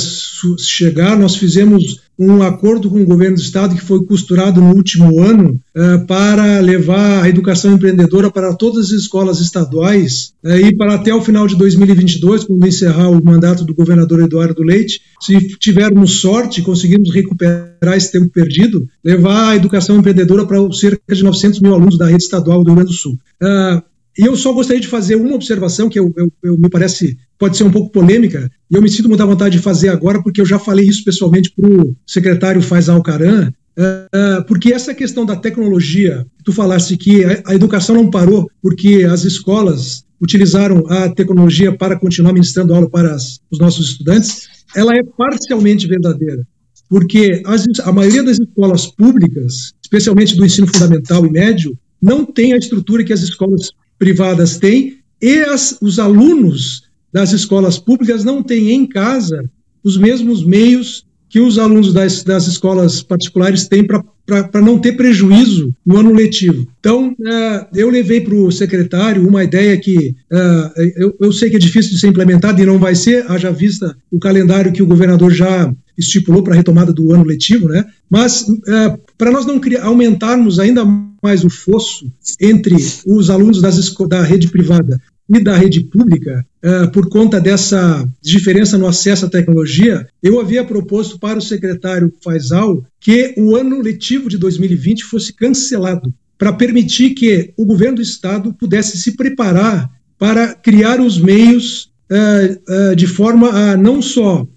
chegar, 0.58 1.18
nós 1.20 1.36
fizemos 1.36 2.02
um 2.20 2.44
acordo 2.44 2.90
com 2.90 3.02
o 3.02 3.06
governo 3.06 3.38
do 3.38 3.42
estado 3.42 3.74
que 3.74 3.82
foi 3.82 4.04
costurado 4.04 4.60
no 4.60 4.76
último 4.76 5.22
ano 5.22 5.58
uh, 5.76 6.06
para 6.06 6.60
levar 6.60 7.24
a 7.24 7.30
educação 7.30 7.74
empreendedora 7.74 8.30
para 8.30 8.54
todas 8.54 8.88
as 8.88 8.92
escolas 8.92 9.40
estaduais 9.40 10.34
uh, 10.44 10.58
e 10.58 10.76
para 10.76 10.96
até 10.96 11.14
o 11.14 11.22
final 11.22 11.48
de 11.48 11.56
2022, 11.56 12.44
quando 12.44 12.68
encerrar 12.68 13.10
o 13.10 13.24
mandato 13.24 13.64
do 13.64 13.74
governador 13.74 14.20
Eduardo 14.20 14.62
Leite, 14.62 15.00
se 15.22 15.40
tivermos 15.58 16.20
sorte, 16.20 16.62
conseguirmos 16.62 17.14
recuperar 17.14 17.96
esse 17.96 18.12
tempo 18.12 18.28
perdido, 18.30 18.86
levar 19.02 19.52
a 19.52 19.56
educação 19.56 19.98
empreendedora 19.98 20.46
para 20.46 20.60
cerca 20.74 21.16
de 21.16 21.24
900 21.24 21.62
mil 21.62 21.74
alunos 21.74 21.98
da 21.98 22.08
rede 22.08 22.24
estadual 22.24 22.64
do 22.64 22.68
Rio 22.68 22.76
Grande 22.76 22.92
do 22.92 22.98
Sul. 22.98 23.18
Uh, 23.42 23.82
e 24.20 24.26
eu 24.26 24.36
só 24.36 24.52
gostaria 24.52 24.82
de 24.82 24.88
fazer 24.88 25.16
uma 25.16 25.34
observação 25.34 25.88
que 25.88 25.98
eu, 25.98 26.14
eu, 26.18 26.30
eu, 26.44 26.58
me 26.58 26.70
parece 26.70 27.18
pode 27.38 27.56
ser 27.56 27.64
um 27.64 27.72
pouco 27.72 27.90
polêmica, 27.90 28.52
e 28.70 28.76
eu 28.76 28.82
me 28.82 28.90
sinto 28.90 29.08
muito 29.08 29.24
à 29.24 29.26
vontade 29.26 29.56
de 29.56 29.64
fazer 29.64 29.88
agora, 29.88 30.22
porque 30.22 30.42
eu 30.42 30.46
já 30.46 30.60
falei 30.60 30.86
isso 30.86 31.06
pessoalmente 31.06 31.54
para 31.56 31.70
o 31.70 31.96
secretário 32.06 32.62
Faisal 32.62 33.02
Caran, 33.02 33.50
uh, 33.78 34.46
porque 34.46 34.74
essa 34.74 34.94
questão 34.94 35.26
da 35.26 35.38
tecnologia, 35.38 36.28
tu 36.44 36.52
falaste 36.52 36.98
que 36.98 37.24
a, 37.24 37.44
a 37.46 37.56
educação 37.56 37.96
não 37.96 38.10
parou 38.10 38.52
porque 38.62 39.08
as 39.10 39.24
escolas 39.24 40.04
utilizaram 40.20 40.86
a 40.90 41.08
tecnologia 41.08 41.72
para 41.72 41.98
continuar 41.98 42.34
ministrando 42.34 42.74
aula 42.74 42.90
para 42.90 43.14
as, 43.14 43.40
os 43.50 43.58
nossos 43.58 43.92
estudantes, 43.92 44.50
ela 44.76 44.94
é 44.94 45.02
parcialmente 45.18 45.88
verdadeira 45.88 46.46
porque 46.90 47.42
as, 47.46 47.66
a 47.84 47.92
maioria 47.92 48.24
das 48.24 48.40
escolas 48.40 48.88
públicas, 48.88 49.74
especialmente 49.82 50.36
do 50.36 50.44
ensino 50.44 50.68
fundamental 50.68 51.26
e 51.26 51.32
médio, 51.32 51.78
não 52.02 52.26
tem 52.26 52.54
a 52.54 52.58
estrutura 52.58 53.04
que 53.04 53.14
as 53.14 53.22
escolas 53.22 53.72
privadas 54.00 54.58
têm 54.58 54.98
e 55.22 55.42
as, 55.42 55.78
os 55.82 56.00
alunos 56.00 56.84
das 57.12 57.34
escolas 57.34 57.78
públicas 57.78 58.24
não 58.24 58.42
têm 58.42 58.72
em 58.72 58.88
casa 58.88 59.44
os 59.84 59.98
mesmos 59.98 60.44
meios 60.44 61.06
que 61.30 61.40
os 61.40 61.60
alunos 61.60 61.94
das, 61.94 62.24
das 62.24 62.48
escolas 62.48 63.04
particulares 63.04 63.68
têm 63.68 63.86
para 63.86 64.62
não 64.62 64.80
ter 64.80 64.94
prejuízo 64.94 65.74
no 65.86 65.98
ano 65.98 66.12
letivo. 66.12 66.68
Então, 66.80 67.10
uh, 67.10 67.68
eu 67.76 67.90
levei 67.90 68.22
para 68.22 68.34
o 68.34 68.52
secretário 68.52 69.28
uma 69.28 69.44
ideia 69.44 69.78
que 69.78 70.16
uh, 70.32 70.82
eu, 70.98 71.16
eu, 71.22 71.32
sei 71.32 71.52
que 71.52 71.56
é 71.56 71.60
difícil 71.60 71.92
de 71.92 72.00
ser 72.00 72.08
implementada 72.08 72.60
e 72.60 72.66
não 72.66 72.80
vai 72.80 72.96
ser, 72.96 73.30
haja 73.30 73.52
vista 73.52 73.96
o 74.10 74.18
calendário 74.18 74.72
que 74.72 74.82
o 74.82 74.88
governador 74.88 75.32
já 75.32 75.72
estipulou 76.00 76.42
para 76.42 76.54
a 76.54 76.58
retomada 76.58 76.94
do 76.94 77.14
ano 77.14 77.24
letivo, 77.24 77.68
né? 77.68 77.86
mas 78.10 78.42
uh, 78.42 79.00
para 79.18 79.32
nós 79.32 79.46
não 79.46 79.60
criar, 79.60 79.84
aumentarmos 79.84 80.60
ainda 80.60 80.84
mais 81.22 81.44
o 81.44 81.50
fosso 81.50 82.12
entre 82.40 82.76
os 83.06 83.30
alunos 83.30 83.62
das, 83.62 83.94
da 84.08 84.24
rede 84.24 84.48
privada 84.48 85.00
e 85.30 85.44
da 85.44 85.56
rede 85.56 85.82
pública, 85.82 86.44
uh, 86.66 86.92
por 86.92 87.08
conta 87.08 87.40
dessa 87.40 88.08
diferença 88.22 88.78
no 88.78 88.88
acesso 88.88 89.26
à 89.26 89.30
tecnologia, 89.30 90.08
eu 90.24 90.40
havia 90.40 90.64
proposto 90.64 91.20
para 91.20 91.38
o 91.38 91.42
secretário 91.42 92.12
Faisal 92.24 92.84
que 93.00 93.36
o 93.38 93.56
ano 93.56 93.80
letivo 93.80 94.28
de 94.28 94.38
2020 94.38 95.04
fosse 95.04 95.32
cancelado, 95.34 96.12
para 96.38 96.54
permitir 96.54 97.12
que 97.12 97.54
o 97.58 97.66
governo 97.66 97.98
do 97.98 98.02
estado 98.02 98.54
pudesse 98.54 98.98
se 98.98 99.12
preparar 99.12 99.92
para 100.18 100.56
criar 100.56 101.00
os 101.00 101.20
meios 101.20 101.92
uh, 102.10 102.92
uh, 102.92 102.96
de 102.96 103.06
forma 103.06 103.50
a 103.50 103.78
não 103.78 104.02
só 104.02 104.48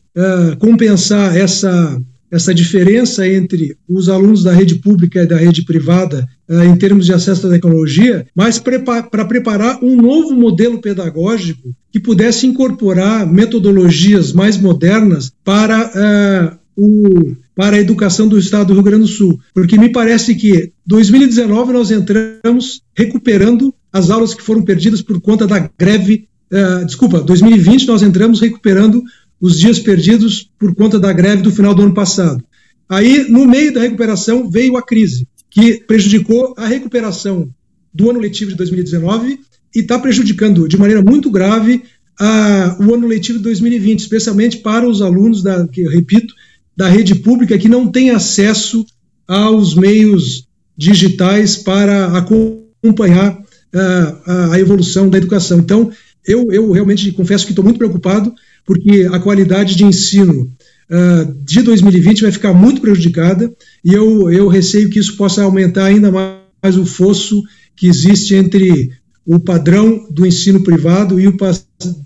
compensar 0.58 1.36
essa 1.36 2.00
essa 2.32 2.54
diferença 2.54 3.28
entre 3.28 3.76
os 3.86 4.08
alunos 4.08 4.42
da 4.42 4.54
rede 4.54 4.76
pública 4.76 5.22
e 5.22 5.26
da 5.26 5.36
rede 5.36 5.66
privada 5.66 6.26
uh, 6.48 6.62
em 6.62 6.74
termos 6.76 7.04
de 7.04 7.12
acesso 7.12 7.46
à 7.46 7.50
tecnologia, 7.50 8.26
mas 8.34 8.58
para 8.58 9.26
preparar 9.26 9.84
um 9.84 9.94
novo 9.94 10.34
modelo 10.34 10.80
pedagógico 10.80 11.76
que 11.92 12.00
pudesse 12.00 12.46
incorporar 12.46 13.30
metodologias 13.30 14.32
mais 14.32 14.56
modernas 14.56 15.30
para, 15.44 16.56
uh, 16.56 16.58
o, 16.74 17.36
para 17.54 17.76
a 17.76 17.80
educação 17.80 18.26
do 18.26 18.38
Estado 18.38 18.68
do 18.68 18.74
Rio 18.74 18.82
Grande 18.82 19.02
do 19.02 19.08
Sul. 19.08 19.38
Porque 19.52 19.76
me 19.76 19.92
parece 19.92 20.34
que 20.34 20.72
2019 20.86 21.74
nós 21.74 21.90
entramos 21.90 22.80
recuperando 22.96 23.74
as 23.92 24.08
aulas 24.08 24.32
que 24.32 24.42
foram 24.42 24.62
perdidas 24.62 25.02
por 25.02 25.20
conta 25.20 25.46
da 25.46 25.68
greve. 25.78 26.26
Uh, 26.50 26.86
desculpa, 26.86 27.20
2020 27.20 27.86
nós 27.86 28.02
entramos 28.02 28.40
recuperando 28.40 29.02
os 29.42 29.58
dias 29.58 29.80
perdidos 29.80 30.48
por 30.56 30.72
conta 30.72 31.00
da 31.00 31.12
greve 31.12 31.42
do 31.42 31.50
final 31.50 31.74
do 31.74 31.82
ano 31.82 31.92
passado. 31.92 32.42
Aí, 32.88 33.28
no 33.28 33.44
meio 33.44 33.74
da 33.74 33.80
recuperação, 33.80 34.48
veio 34.48 34.76
a 34.76 34.82
crise, 34.82 35.26
que 35.50 35.82
prejudicou 35.84 36.54
a 36.56 36.66
recuperação 36.66 37.52
do 37.92 38.08
ano 38.08 38.20
letivo 38.20 38.52
de 38.52 38.56
2019 38.56 39.40
e 39.74 39.80
está 39.80 39.98
prejudicando 39.98 40.68
de 40.68 40.78
maneira 40.78 41.02
muito 41.02 41.28
grave 41.28 41.82
a, 42.20 42.76
o 42.78 42.94
ano 42.94 43.08
letivo 43.08 43.38
de 43.38 43.44
2020, 43.44 43.98
especialmente 43.98 44.58
para 44.58 44.88
os 44.88 45.02
alunos, 45.02 45.42
da, 45.42 45.66
que, 45.66 45.82
repito, 45.88 46.32
da 46.76 46.88
rede 46.88 47.16
pública 47.16 47.58
que 47.58 47.68
não 47.68 47.90
têm 47.90 48.10
acesso 48.10 48.86
aos 49.26 49.74
meios 49.74 50.46
digitais 50.76 51.56
para 51.56 52.16
acompanhar 52.16 53.38
uh, 53.38 54.52
a, 54.52 54.60
evolução 54.60 55.08
da 55.08 55.18
educação. 55.18 55.58
Então, 55.58 55.90
eu, 56.26 56.52
eu 56.52 56.70
realmente 56.70 57.10
confesso 57.12 57.44
que 57.44 57.52
estou 57.52 57.64
muito 57.64 57.78
preocupado 57.78 58.32
porque 58.64 59.08
a 59.12 59.18
qualidade 59.18 59.74
de 59.74 59.84
ensino 59.84 60.52
uh, 60.90 61.34
de 61.44 61.62
2020 61.62 62.22
vai 62.22 62.32
ficar 62.32 62.52
muito 62.52 62.80
prejudicada 62.80 63.52
e 63.84 63.92
eu, 63.92 64.30
eu 64.30 64.48
receio 64.48 64.88
que 64.88 64.98
isso 64.98 65.16
possa 65.16 65.42
aumentar 65.42 65.86
ainda 65.86 66.10
mais 66.10 66.76
o 66.76 66.86
fosso 66.86 67.42
que 67.76 67.88
existe 67.88 68.34
entre 68.34 68.92
o 69.26 69.38
padrão 69.38 70.06
do 70.10 70.26
ensino 70.26 70.62
privado 70.62 71.18
e 71.18 71.26
o 71.28 71.36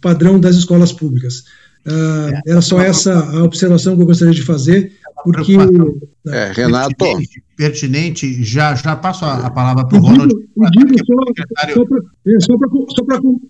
padrão 0.01 0.39
das 0.39 0.57
escolas 0.57 0.93
públicas. 0.93 1.45
Uh, 1.87 2.33
era 2.47 2.61
só 2.61 2.81
essa 2.81 3.15
a 3.15 3.45
observação 3.45 3.95
que 3.95 4.03
eu 4.03 4.07
gostaria 4.07 4.35
de 4.35 4.43
fazer, 4.43 4.93
porque. 5.23 5.57
É, 6.29 6.53
Renato. 6.53 6.95
Pertinente, 6.97 7.43
pertinente, 7.57 8.45
já, 8.45 8.75
já 8.75 8.97
passo 8.97 9.25
a, 9.25 9.47
a 9.47 9.51
palavra 9.51 9.87
para 9.87 9.99
o 9.99 10.01
Ronald. 10.01 10.33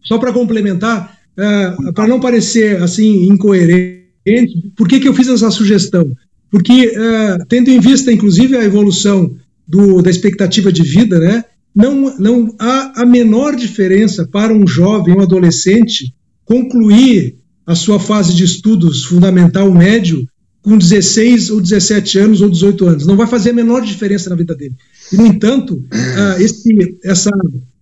Só 0.03 0.19
para 0.19 0.33
complementar, 0.33 1.19
uh, 1.39 1.93
para 1.93 2.07
não 2.07 2.21
parecer 2.21 2.83
assim 2.83 3.29
incoerente, 3.29 4.73
por 4.77 4.89
que, 4.89 5.01
que 5.01 5.09
eu 5.09 5.15
fiz 5.15 5.29
essa 5.29 5.51
sugestão? 5.51 6.13
Porque, 6.51 6.89
uh, 6.89 7.45
tendo 7.49 7.71
em 7.71 7.81
vista, 7.81 8.13
inclusive, 8.13 8.57
a 8.57 8.65
evolução 8.65 9.35
do, 9.67 10.01
da 10.01 10.11
expectativa 10.11 10.73
de 10.73 10.83
vida, 10.83 11.19
né, 11.19 11.45
não, 11.75 12.17
não 12.19 12.55
há 12.59 13.03
a 13.03 13.07
menor 13.07 13.57
diferença 13.57 14.27
para 14.27 14.53
um 14.53 14.67
jovem, 14.67 15.15
um 15.15 15.23
adolescente, 15.23 16.15
concluir 16.45 17.37
a 17.67 17.75
sua 17.75 17.99
fase 17.99 18.35
de 18.35 18.45
estudos 18.45 19.05
fundamental 19.05 19.71
médio 19.71 20.27
com 20.67 20.77
16 20.77 21.51
ou 21.51 21.61
17 21.61 22.19
anos 22.19 22.41
ou 22.41 22.51
18 22.51 22.89
anos. 22.89 23.07
Não 23.07 23.17
vai 23.17 23.29
fazer 23.29 23.51
a 23.51 23.53
menor 23.53 23.83
diferença 23.83 24.29
na 24.29 24.35
vida 24.35 24.53
dele. 24.53 24.75
E, 25.13 25.17
no 25.17 25.25
entanto, 25.25 25.77
uh, 25.77 26.43
esse, 26.43 26.99
essa, 27.05 27.31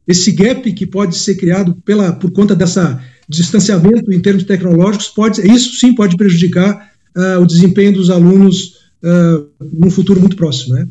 esse 0.06 0.30
gap 0.32 0.70
que 0.70 0.86
pode 0.86 1.16
ser 1.16 1.36
criado 1.36 1.74
pela, 1.82 2.12
por 2.12 2.30
conta 2.30 2.54
dessa 2.54 3.02
distanciamento 3.26 4.12
em 4.12 4.20
termos 4.20 4.44
tecnológicos, 4.44 5.08
pode, 5.08 5.40
isso 5.50 5.76
sim 5.76 5.94
pode 5.94 6.14
prejudicar 6.14 6.90
uh, 7.16 7.40
o 7.40 7.46
desempenho 7.46 7.94
dos 7.94 8.10
alunos 8.10 8.74
uh, 9.02 9.48
num 9.72 9.90
futuro 9.90 10.20
muito 10.20 10.36
próximo, 10.36 10.74
né? 10.74 10.86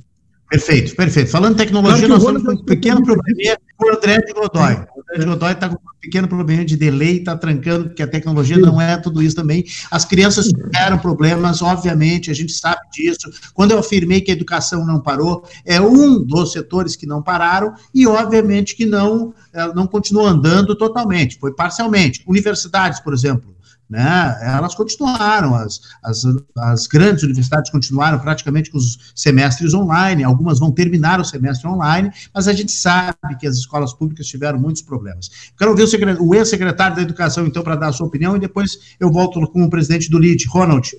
Perfeito, 0.49 0.95
perfeito. 0.95 1.29
Falando 1.29 1.53
em 1.53 1.57
tecnologia, 1.57 2.07
claro 2.07 2.23
nós 2.23 2.43
temos 2.43 2.59
um 2.59 2.65
pequeno 2.65 3.03
probleminha 3.03 3.55
com 3.55 3.62
o 3.79 3.89
André 3.89 4.19
de 4.19 4.33
Godoy. 4.33 4.73
O 4.95 5.01
André 5.01 5.19
de 5.19 5.25
Godoy 5.25 5.51
está 5.51 5.69
com 5.69 5.75
um 5.75 5.99
pequeno 5.99 6.27
probleminha 6.27 6.65
de 6.65 6.77
delay, 6.77 7.17
está 7.17 7.35
trancando, 7.37 7.85
porque 7.85 8.03
a 8.03 8.07
tecnologia 8.07 8.57
não 8.57 8.79
é 8.79 8.97
tudo 8.97 9.21
isso 9.21 9.35
também. 9.35 9.65
As 9.89 10.05
crianças 10.05 10.47
tiveram 10.47 10.97
problemas, 10.97 11.61
obviamente, 11.61 12.29
a 12.29 12.33
gente 12.33 12.53
sabe 12.53 12.81
disso. 12.91 13.31
Quando 13.53 13.71
eu 13.71 13.79
afirmei 13.79 14.21
que 14.21 14.31
a 14.31 14.33
educação 14.33 14.85
não 14.85 14.99
parou, 14.99 15.45
é 15.65 15.79
um 15.79 16.21
dos 16.23 16.51
setores 16.51 16.95
que 16.95 17.05
não 17.05 17.21
pararam 17.21 17.73
e, 17.93 18.05
obviamente, 18.05 18.75
que 18.75 18.85
não, 18.85 19.33
não 19.75 19.87
continuou 19.87 20.27
andando 20.27 20.75
totalmente, 20.75 21.37
foi 21.39 21.53
parcialmente. 21.53 22.23
Universidades, 22.27 22.99
por 22.99 23.13
exemplo, 23.13 23.52
né, 23.89 24.39
elas 24.41 24.73
continuaram, 24.73 25.55
as, 25.55 25.79
as, 26.03 26.23
as 26.57 26.87
grandes 26.87 27.23
universidades 27.23 27.71
continuaram 27.71 28.19
praticamente 28.19 28.71
com 28.71 28.77
os 28.77 28.97
semestres 29.15 29.73
online, 29.73 30.23
algumas 30.23 30.59
vão 30.59 30.71
terminar 30.71 31.19
o 31.19 31.25
semestre 31.25 31.67
online, 31.67 32.11
mas 32.33 32.47
a 32.47 32.53
gente 32.53 32.71
sabe 32.71 33.37
que 33.39 33.45
as 33.45 33.57
escolas 33.57 33.93
públicas 33.93 34.25
tiveram 34.25 34.59
muitos 34.59 34.81
problemas. 34.81 35.29
Quero 35.57 35.71
ouvir 35.71 35.83
o, 35.83 36.29
o 36.29 36.35
ex-secretário 36.35 36.95
da 36.95 37.01
Educação, 37.01 37.45
então, 37.45 37.63
para 37.63 37.75
dar 37.75 37.89
a 37.89 37.93
sua 37.93 38.07
opinião, 38.07 38.35
e 38.35 38.39
depois 38.39 38.95
eu 38.99 39.11
volto 39.11 39.39
com 39.47 39.63
o 39.63 39.69
presidente 39.69 40.09
do 40.09 40.17
LID, 40.17 40.45
Ronald. 40.47 40.91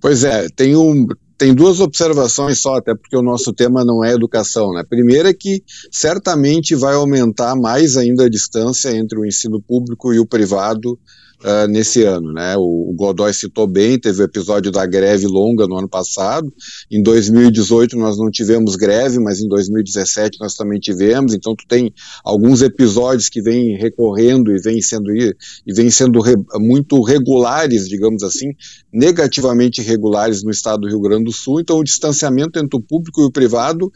Pois 0.00 0.24
é, 0.24 0.48
tem, 0.48 0.76
um, 0.76 1.06
tem 1.38 1.54
duas 1.54 1.80
observações 1.80 2.60
só, 2.60 2.76
até 2.76 2.94
porque 2.94 3.16
o 3.16 3.22
nosso 3.22 3.52
tema 3.52 3.84
não 3.84 4.04
é 4.04 4.12
educação. 4.12 4.72
Né? 4.72 4.84
Primeiro 4.88 5.28
é 5.28 5.34
que 5.34 5.62
certamente 5.90 6.74
vai 6.74 6.94
aumentar 6.94 7.54
mais 7.54 7.96
ainda 7.96 8.24
a 8.24 8.30
distância 8.30 8.90
entre 8.96 9.18
o 9.18 9.24
ensino 9.24 9.60
público 9.60 10.12
e 10.12 10.18
o 10.18 10.26
privado 10.26 10.98
uh, 11.46 11.68
nesse 11.68 12.02
ano. 12.02 12.32
Né? 12.32 12.56
O, 12.56 12.90
o, 12.90 12.94
Godoy 12.94 13.32
citou 13.32 13.66
bem, 13.66 13.98
teve 13.98 14.20
o 14.20 14.24
episódio 14.24 14.72
da 14.72 14.84
greve 14.84 15.26
longa 15.26 15.66
no 15.66 15.78
ano 15.78 15.88
passado. 15.88 16.52
Em 16.90 17.00
2018 17.02 17.96
nós 17.96 18.18
não 18.18 18.30
tivemos 18.30 18.74
greve, 18.74 19.20
mas 19.20 19.40
em 19.40 19.48
2017 19.48 20.38
nós 20.40 20.54
também 20.54 20.80
tivemos. 20.80 21.32
Então 21.32 21.54
tu 21.54 21.64
tem 21.68 21.94
alguns 22.24 22.62
episódios 22.62 23.28
que 23.28 23.40
vêm 23.40 23.76
recorrendo 23.76 24.50
e 24.50 24.60
vêm 24.60 24.82
sendo 24.82 25.14
e 25.14 25.34
vêm 25.68 25.90
sendo 25.90 26.20
re, 26.20 26.34
muito 26.56 27.00
regulares, 27.02 27.88
digamos 27.88 28.22
assim, 28.22 28.52
negativamente 28.92 29.80
regulares 29.80 30.42
no 30.42 30.50
estado 30.50 30.80
do 30.80 30.88
Rio 30.88 31.00
Grande 31.00 31.24
do 31.24 31.32
Sul. 31.32 31.60
Então 31.60 31.78
o 31.78 31.84
distanciamento 31.84 32.58
entre 32.58 32.76
o 32.76 32.82
público 32.82 33.20
e 33.20 33.24
o 33.24 33.30
privado 33.30 33.92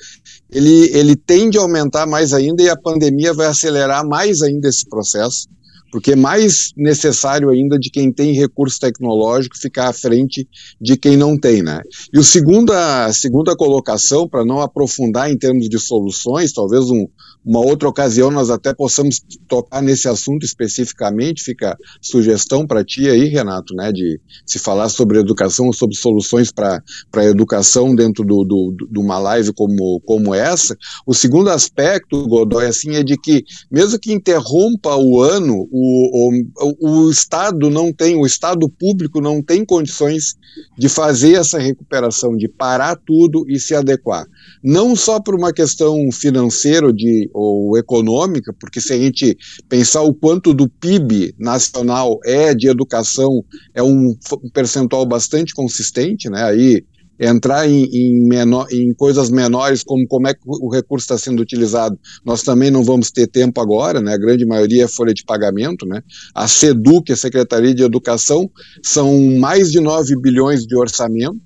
ele, 0.53 0.91
ele 0.93 1.17
tende 1.17 1.59
a 1.59 1.63
aumentar 1.63 2.07
mais 2.07 2.33
ainda 2.33 2.63
e 2.63 2.69
a 2.69 2.77
pandemia 2.77 3.33
vai 3.33 3.47
acelerar 3.47 4.07
mais 4.07 4.43
ainda 4.43 4.69
esse 4.69 4.89
processo 4.89 5.49
porque 5.90 6.12
é 6.12 6.16
mais 6.16 6.72
necessário 6.76 7.50
ainda 7.50 7.79
de 7.79 7.90
quem 7.90 8.12
tem 8.12 8.33
recurso 8.33 8.79
tecnológico 8.79 9.59
ficar 9.59 9.88
à 9.88 9.92
frente 9.92 10.48
de 10.81 10.96
quem 10.96 11.16
não 11.16 11.38
tem, 11.38 11.62
né? 11.62 11.81
E 12.12 12.18
o 12.18 12.24
segunda, 12.24 13.07
a 13.07 13.12
segunda 13.12 13.57
colocação, 13.57 14.29
para 14.29 14.44
não 14.44 14.61
aprofundar 14.61 15.31
em 15.31 15.37
termos 15.37 15.68
de 15.68 15.79
soluções, 15.79 16.53
talvez 16.53 16.90
um, 16.90 17.07
uma 17.44 17.61
outra 17.61 17.88
ocasião 17.88 18.31
nós 18.31 18.50
até 18.50 18.74
possamos 18.74 19.20
tocar 19.48 19.83
nesse 19.83 20.09
assunto 20.09 20.44
especificamente, 20.44 21.42
fica 21.42 21.76
sugestão 22.00 22.66
para 22.66 22.85
ti 22.85 23.09
aí, 23.09 23.29
Renato, 23.29 23.74
né, 23.74 23.90
de 23.92 24.20
se 24.44 24.59
falar 24.59 24.88
sobre 24.88 25.18
educação 25.18 25.66
ou 25.66 25.72
sobre 25.72 25.96
soluções 25.96 26.53
para 26.53 26.83
a 27.14 27.24
educação 27.24 27.94
dentro 27.94 28.24
do, 28.24 28.44
do, 28.44 28.76
de 28.90 28.98
uma 28.98 29.18
live 29.18 29.53
como, 29.53 30.00
como 30.00 30.35
essa. 30.35 30.76
O 31.07 31.14
segundo 31.14 31.48
aspecto, 31.50 32.26
Godoy, 32.26 32.66
assim, 32.66 32.94
é 32.94 33.03
de 33.03 33.16
que 33.16 33.44
mesmo 33.70 33.98
que 33.98 34.12
interrompa 34.12 34.96
o 34.96 35.20
ano, 35.20 35.66
o, 35.70 36.31
o, 36.59 37.07
o 37.07 37.11
Estado 37.11 37.70
não 37.70 37.92
tem, 37.92 38.16
o 38.16 38.26
Estado 38.26 38.68
público 38.68 39.20
não 39.20 39.42
tem 39.42 39.64
condições 39.64 40.35
de 40.76 40.88
fazer 40.88 41.35
essa 41.35 41.59
recuperação, 41.59 42.37
de 42.37 42.48
parar 42.48 42.96
tudo 42.96 43.44
e 43.48 43.59
se 43.59 43.74
adequar. 43.74 44.26
Não 44.62 44.94
só 44.94 45.20
por 45.20 45.35
uma 45.35 45.53
questão 45.53 46.11
financeira 46.12 46.92
de 46.92 47.30
ou 47.33 47.77
econômica, 47.77 48.53
porque 48.59 48.81
se 48.81 48.93
a 48.93 48.99
gente 48.99 49.37
pensar 49.69 50.03
o 50.03 50.14
quanto 50.14 50.53
do 50.53 50.69
PIB 50.69 51.35
nacional 51.38 52.19
é 52.25 52.55
de 52.55 52.69
educação, 52.69 53.45
é 53.75 53.83
um, 53.83 54.14
um 54.43 54.51
percentual 54.53 55.07
bastante 55.07 55.55
consistente, 55.55 56.29
né? 56.29 56.45
Aí 56.45 56.85
entrar 57.21 57.69
em, 57.69 57.85
em, 57.93 58.27
menor, 58.27 58.66
em 58.73 58.95
coisas 58.95 59.29
menores, 59.29 59.83
como 59.83 60.07
como 60.09 60.27
é 60.27 60.33
que 60.33 60.40
o 60.45 60.71
recurso 60.71 61.05
está 61.05 61.19
sendo 61.19 61.43
utilizado, 61.43 61.99
nós 62.25 62.43
também 62.43 62.71
não 62.71 62.83
vamos 62.83 63.11
ter 63.11 63.27
tempo 63.27 63.61
agora, 63.61 64.01
né? 64.01 64.14
A 64.14 64.19
grande 64.19 64.47
maioria 64.47 64.85
é 64.85 64.88
folha 64.88 65.12
de 65.12 65.23
pagamento, 65.23 65.85
né? 65.85 66.03
A 66.35 66.49
SEDUC, 66.49 67.12
a 67.12 67.16
Secretaria 67.16 67.75
de 67.75 67.83
Educação, 67.83 68.51
são 68.83 69.21
mais 69.38 69.71
de 69.71 69.81
9 69.81 70.19
bilhões 70.19 70.66
de 70.66 70.75
orçamento 70.75 71.40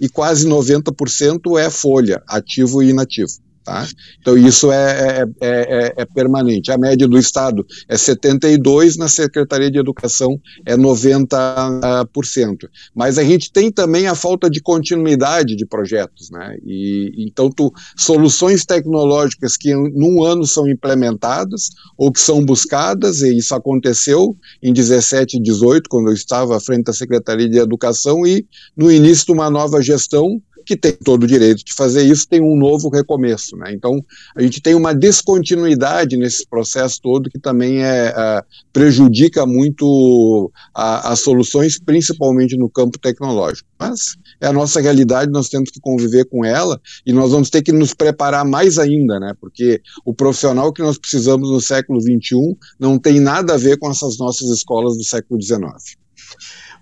e 0.00 0.08
quase 0.08 0.48
90% 0.48 1.58
é 1.58 1.68
folha, 1.68 2.22
ativo 2.26 2.82
e 2.82 2.88
inativo. 2.88 3.32
Tá? 3.68 3.86
Então, 4.18 4.34
isso 4.38 4.72
é, 4.72 5.20
é, 5.20 5.26
é, 5.42 5.94
é, 5.98 6.04
permanente. 6.06 6.72
A 6.72 6.78
média 6.78 7.06
do 7.06 7.18
Estado 7.18 7.66
é 7.86 7.96
72%, 7.96 8.96
na 8.96 9.08
Secretaria 9.08 9.70
de 9.70 9.78
Educação 9.78 10.40
é 10.64 10.74
90%. 10.74 12.66
Mas 12.94 13.18
a 13.18 13.22
gente 13.22 13.52
tem 13.52 13.70
também 13.70 14.06
a 14.06 14.14
falta 14.14 14.48
de 14.48 14.62
continuidade 14.62 15.54
de 15.54 15.66
projetos. 15.66 16.30
Né? 16.30 16.56
E, 16.64 17.26
então, 17.28 17.50
tu, 17.50 17.70
soluções 17.94 18.64
tecnológicas 18.64 19.54
que 19.58 19.74
num 19.74 20.24
ano 20.24 20.46
são 20.46 20.66
implementadas 20.66 21.68
ou 21.94 22.10
que 22.10 22.22
são 22.22 22.42
buscadas, 22.42 23.20
e 23.20 23.36
isso 23.36 23.54
aconteceu 23.54 24.34
em 24.62 24.72
17 24.72 25.36
e 25.36 25.42
18, 25.42 25.90
quando 25.90 26.08
eu 26.08 26.14
estava 26.14 26.56
à 26.56 26.60
frente 26.60 26.84
da 26.84 26.94
Secretaria 26.94 27.50
de 27.50 27.58
Educação, 27.58 28.26
e 28.26 28.46
no 28.74 28.90
início 28.90 29.26
de 29.26 29.32
uma 29.32 29.50
nova 29.50 29.82
gestão, 29.82 30.40
que 30.68 30.76
tem 30.76 30.92
todo 30.92 31.22
o 31.22 31.26
direito 31.26 31.64
de 31.64 31.72
fazer 31.72 32.02
isso, 32.02 32.28
tem 32.28 32.42
um 32.42 32.54
novo 32.54 32.90
recomeço. 32.90 33.56
Né? 33.56 33.72
Então, 33.72 34.04
a 34.36 34.42
gente 34.42 34.60
tem 34.60 34.74
uma 34.74 34.94
descontinuidade 34.94 36.14
nesse 36.18 36.46
processo 36.46 37.00
todo 37.00 37.30
que 37.30 37.38
também 37.38 37.82
é, 37.82 38.12
é 38.14 38.42
prejudica 38.70 39.46
muito 39.46 40.52
as 40.74 41.20
soluções, 41.20 41.80
principalmente 41.80 42.54
no 42.58 42.68
campo 42.68 42.98
tecnológico. 42.98 43.66
Mas 43.78 44.18
é 44.42 44.46
a 44.46 44.52
nossa 44.52 44.78
realidade, 44.78 45.32
nós 45.32 45.48
temos 45.48 45.70
que 45.70 45.80
conviver 45.80 46.26
com 46.26 46.44
ela 46.44 46.78
e 47.06 47.14
nós 47.14 47.30
vamos 47.30 47.48
ter 47.48 47.62
que 47.62 47.72
nos 47.72 47.94
preparar 47.94 48.44
mais 48.44 48.78
ainda, 48.78 49.18
né? 49.18 49.32
porque 49.40 49.80
o 50.04 50.12
profissional 50.12 50.70
que 50.70 50.82
nós 50.82 50.98
precisamos 50.98 51.50
no 51.50 51.62
século 51.62 51.98
XXI 51.98 52.54
não 52.78 52.98
tem 52.98 53.20
nada 53.20 53.54
a 53.54 53.56
ver 53.56 53.78
com 53.78 53.90
essas 53.90 54.18
nossas 54.18 54.50
escolas 54.50 54.98
do 54.98 55.04
século 55.04 55.40
XIX. 55.40 55.96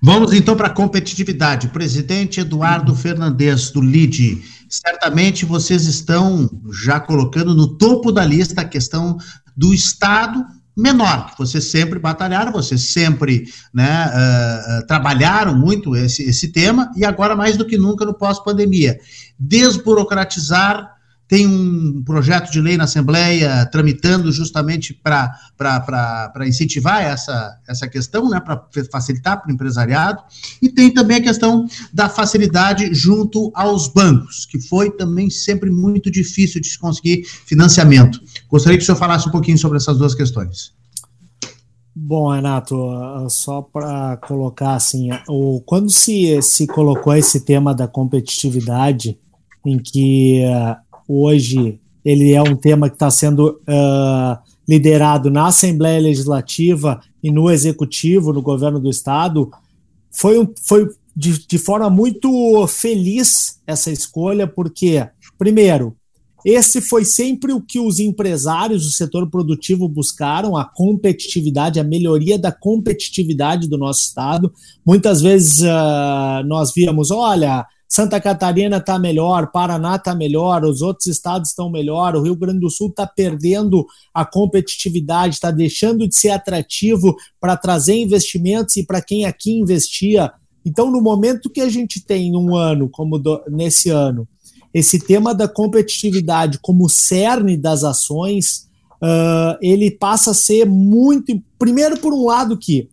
Vamos 0.07 0.33
então 0.33 0.55
para 0.57 0.69
a 0.69 0.73
competitividade. 0.73 1.66
Presidente 1.66 2.38
Eduardo 2.38 2.95
Fernandes, 2.95 3.73
do 3.73 3.81
LIDE. 3.81 4.40
Certamente 4.69 5.45
vocês 5.45 5.85
estão 5.85 6.49
já 6.71 7.01
colocando 7.01 7.53
no 7.53 7.77
topo 7.77 8.12
da 8.12 8.25
lista 8.25 8.61
a 8.61 8.64
questão 8.64 9.19
do 9.57 9.75
Estado 9.75 10.47
menor, 10.77 11.33
que 11.33 11.38
vocês 11.38 11.73
sempre 11.73 11.99
batalharam, 11.99 12.53
vocês 12.53 12.83
sempre 12.83 13.49
né, 13.75 14.07
uh, 14.07 14.87
trabalharam 14.87 15.57
muito 15.57 15.97
esse, 15.97 16.23
esse 16.23 16.53
tema, 16.53 16.88
e 16.95 17.05
agora 17.05 17.35
mais 17.35 17.57
do 17.57 17.66
que 17.66 17.77
nunca 17.77 18.05
no 18.05 18.14
pós-pandemia. 18.14 19.01
Desburocratizar 19.37 20.95
tem 21.29 21.47
um 21.47 22.03
projeto 22.05 22.51
de 22.51 22.61
lei 22.61 22.77
na 22.77 22.85
Assembleia 22.85 23.67
tramitando 23.67 24.31
justamente 24.31 24.95
para 24.95 26.47
incentivar 26.47 27.03
essa, 27.03 27.59
essa 27.69 27.89
questão, 27.89 28.29
né, 28.29 28.41
para 28.41 28.65
facilitar 28.91 29.41
para 29.41 29.51
o 29.51 29.53
empresariado, 29.53 30.23
e 30.62 30.69
tem 30.69 30.93
também 30.93 31.17
a 31.19 31.23
questão 31.23 31.67
da 31.93 32.09
facilidade 32.09 32.95
junto 32.95 33.51
aos 33.55 33.89
bancos, 33.89 34.47
que 34.47 34.61
foi 34.61 34.91
também 34.91 35.29
sempre 35.29 35.71
muito 35.71 36.11
difícil 36.11 36.61
de 36.61 36.69
se 36.69 36.79
conseguir 36.79 37.25
financiamento. 37.25 38.21
Gostaria 38.49 38.79
que 38.79 38.83
o 38.83 38.87
senhor 38.87 38.99
falasse 38.99 39.29
um 39.29 39.33
pouquinho 39.33 39.59
sobre 39.59 39.79
essas 39.79 39.99
duas 39.99 40.15
questões. 40.15 40.75
Bom, 41.99 42.31
Renato, 42.31 42.77
só 43.31 43.62
para 43.62 44.19
colocar 44.19 44.75
assim, 44.75 45.09
o, 45.27 45.62
quando 45.65 45.91
se, 45.91 46.41
se 46.43 46.67
colocou 46.67 47.17
esse 47.17 47.41
tema 47.41 47.75
da 47.75 47.89
competitividade, 47.89 49.19
em 49.65 49.79
que 49.79 50.43
hoje 51.09 51.81
ele 52.05 52.33
é 52.33 52.42
um 52.42 52.55
tema 52.55 52.88
que 52.88 52.95
está 52.95 53.11
sendo 53.11 53.61
uh, 53.69 54.38
liderado 54.69 55.31
na 55.31 55.49
Assembleia 55.49 56.01
Legislativa 56.01 57.01
e 57.23 57.31
no 57.31 57.51
Executivo, 57.51 58.33
no 58.33 58.40
governo 58.40 58.79
do 58.79 58.88
Estado, 58.88 59.51
foi, 60.11 60.38
um, 60.38 60.49
foi 60.64 60.88
de, 61.16 61.47
de 61.47 61.59
forma 61.59 61.90
muito 61.90 62.66
feliz 62.69 63.61
essa 63.66 63.90
escolha, 63.90 64.47
porque, 64.47 65.07
primeiro, 65.37 65.97
esse 66.45 66.81
foi 66.81 67.05
sempre 67.05 67.53
o 67.53 67.61
que 67.61 67.81
os 67.81 67.99
empresários 67.99 68.85
do 68.85 68.90
setor 68.90 69.29
produtivo 69.29 69.88
buscaram, 69.88 70.57
a 70.57 70.64
competitividade, 70.64 71.81
a 71.81 71.85
melhoria 71.85 72.38
da 72.38 72.53
competitividade 72.53 73.69
do 73.69 73.77
nosso 73.77 74.03
Estado. 74.03 74.53
Muitas 74.87 75.21
vezes 75.21 75.59
uh, 75.62 76.47
nós 76.47 76.73
víamos, 76.73 77.11
olha, 77.11 77.66
Santa 77.88 78.20
Catarina 78.20 78.79
está 78.79 78.99
melhor, 78.99 79.51
Paraná 79.53 79.94
está 79.94 80.14
melhor, 80.14 80.64
os 80.64 80.83
outros 80.83 81.07
estados 81.07 81.51
estão 81.51 81.70
melhor, 81.70 82.16
o 82.16 82.22
Rio 82.22 82.35
Grande 82.35 82.61
do 82.61 82.70
Sul 82.70 82.88
está 82.88 83.07
perdendo 83.07 83.87
a 84.12 84.25
competitividade, 84.25 85.35
está 85.35 85.51
deixando 85.53 86.09
de 86.09 86.16
ser 86.16 86.31
atrativo 86.31 87.14
para 87.40 87.57
trazer 87.57 87.94
investimentos 87.94 88.77
e 88.77 88.85
para 88.85 89.01
quem 89.01 89.25
aqui 89.25 89.53
investia. 89.53 90.33
Então, 90.64 90.90
no 90.90 91.01
momento 91.01 91.49
que 91.49 91.61
a 91.61 91.68
gente 91.68 92.05
tem 92.05 92.37
um 92.37 92.57
ano, 92.57 92.88
como 92.90 93.18
do, 93.18 93.40
nesse 93.49 93.88
ano, 93.88 94.29
esse 94.75 94.99
tema 94.99 95.33
da 95.33 95.46
competitividade 95.46 96.59
como 96.61 96.88
cerne 96.88 97.57
das 97.57 97.85
ações, 97.85 98.68
uh, 99.01 99.57
ele 99.62 99.92
passa 99.92 100.33
a 100.33 100.35
ser 100.35 100.66
muito. 100.66 101.40
Primeiro, 101.57 101.99
por 101.99 102.12
um 102.12 102.27
lado, 102.27 102.59
que 102.59 102.88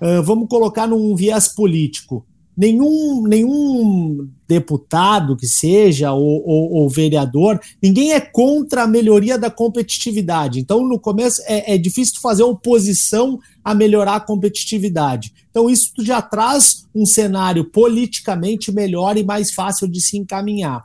uh, 0.00 0.22
vamos 0.22 0.48
colocar 0.48 0.86
num 0.86 1.16
viés 1.16 1.48
político 1.48 2.24
nenhum, 2.60 3.22
nenhum 3.22 4.28
deputado 4.46 5.34
que 5.34 5.46
seja, 5.46 6.12
ou, 6.12 6.46
ou, 6.46 6.72
ou, 6.74 6.90
vereador, 6.90 7.58
ninguém 7.82 8.12
é 8.12 8.20
contra 8.20 8.82
a 8.82 8.86
melhoria 8.86 9.38
da 9.38 9.50
competitividade. 9.50 10.60
Então, 10.60 10.86
no 10.86 11.00
começo, 11.00 11.40
é, 11.46 11.74
é 11.74 11.78
difícil 11.78 12.20
fazer 12.20 12.42
oposição 12.42 13.38
a 13.64 13.74
melhorar 13.74 14.16
a 14.16 14.20
competitividade. 14.20 15.32
Então, 15.48 15.70
isso 15.70 15.92
já 16.00 16.20
traz 16.20 16.86
um 16.94 17.06
cenário 17.06 17.64
politicamente 17.64 18.70
melhor 18.70 19.16
e 19.16 19.24
mais 19.24 19.50
fácil 19.52 19.88
de 19.88 19.98
se 19.98 20.18
encaminhar. 20.18 20.84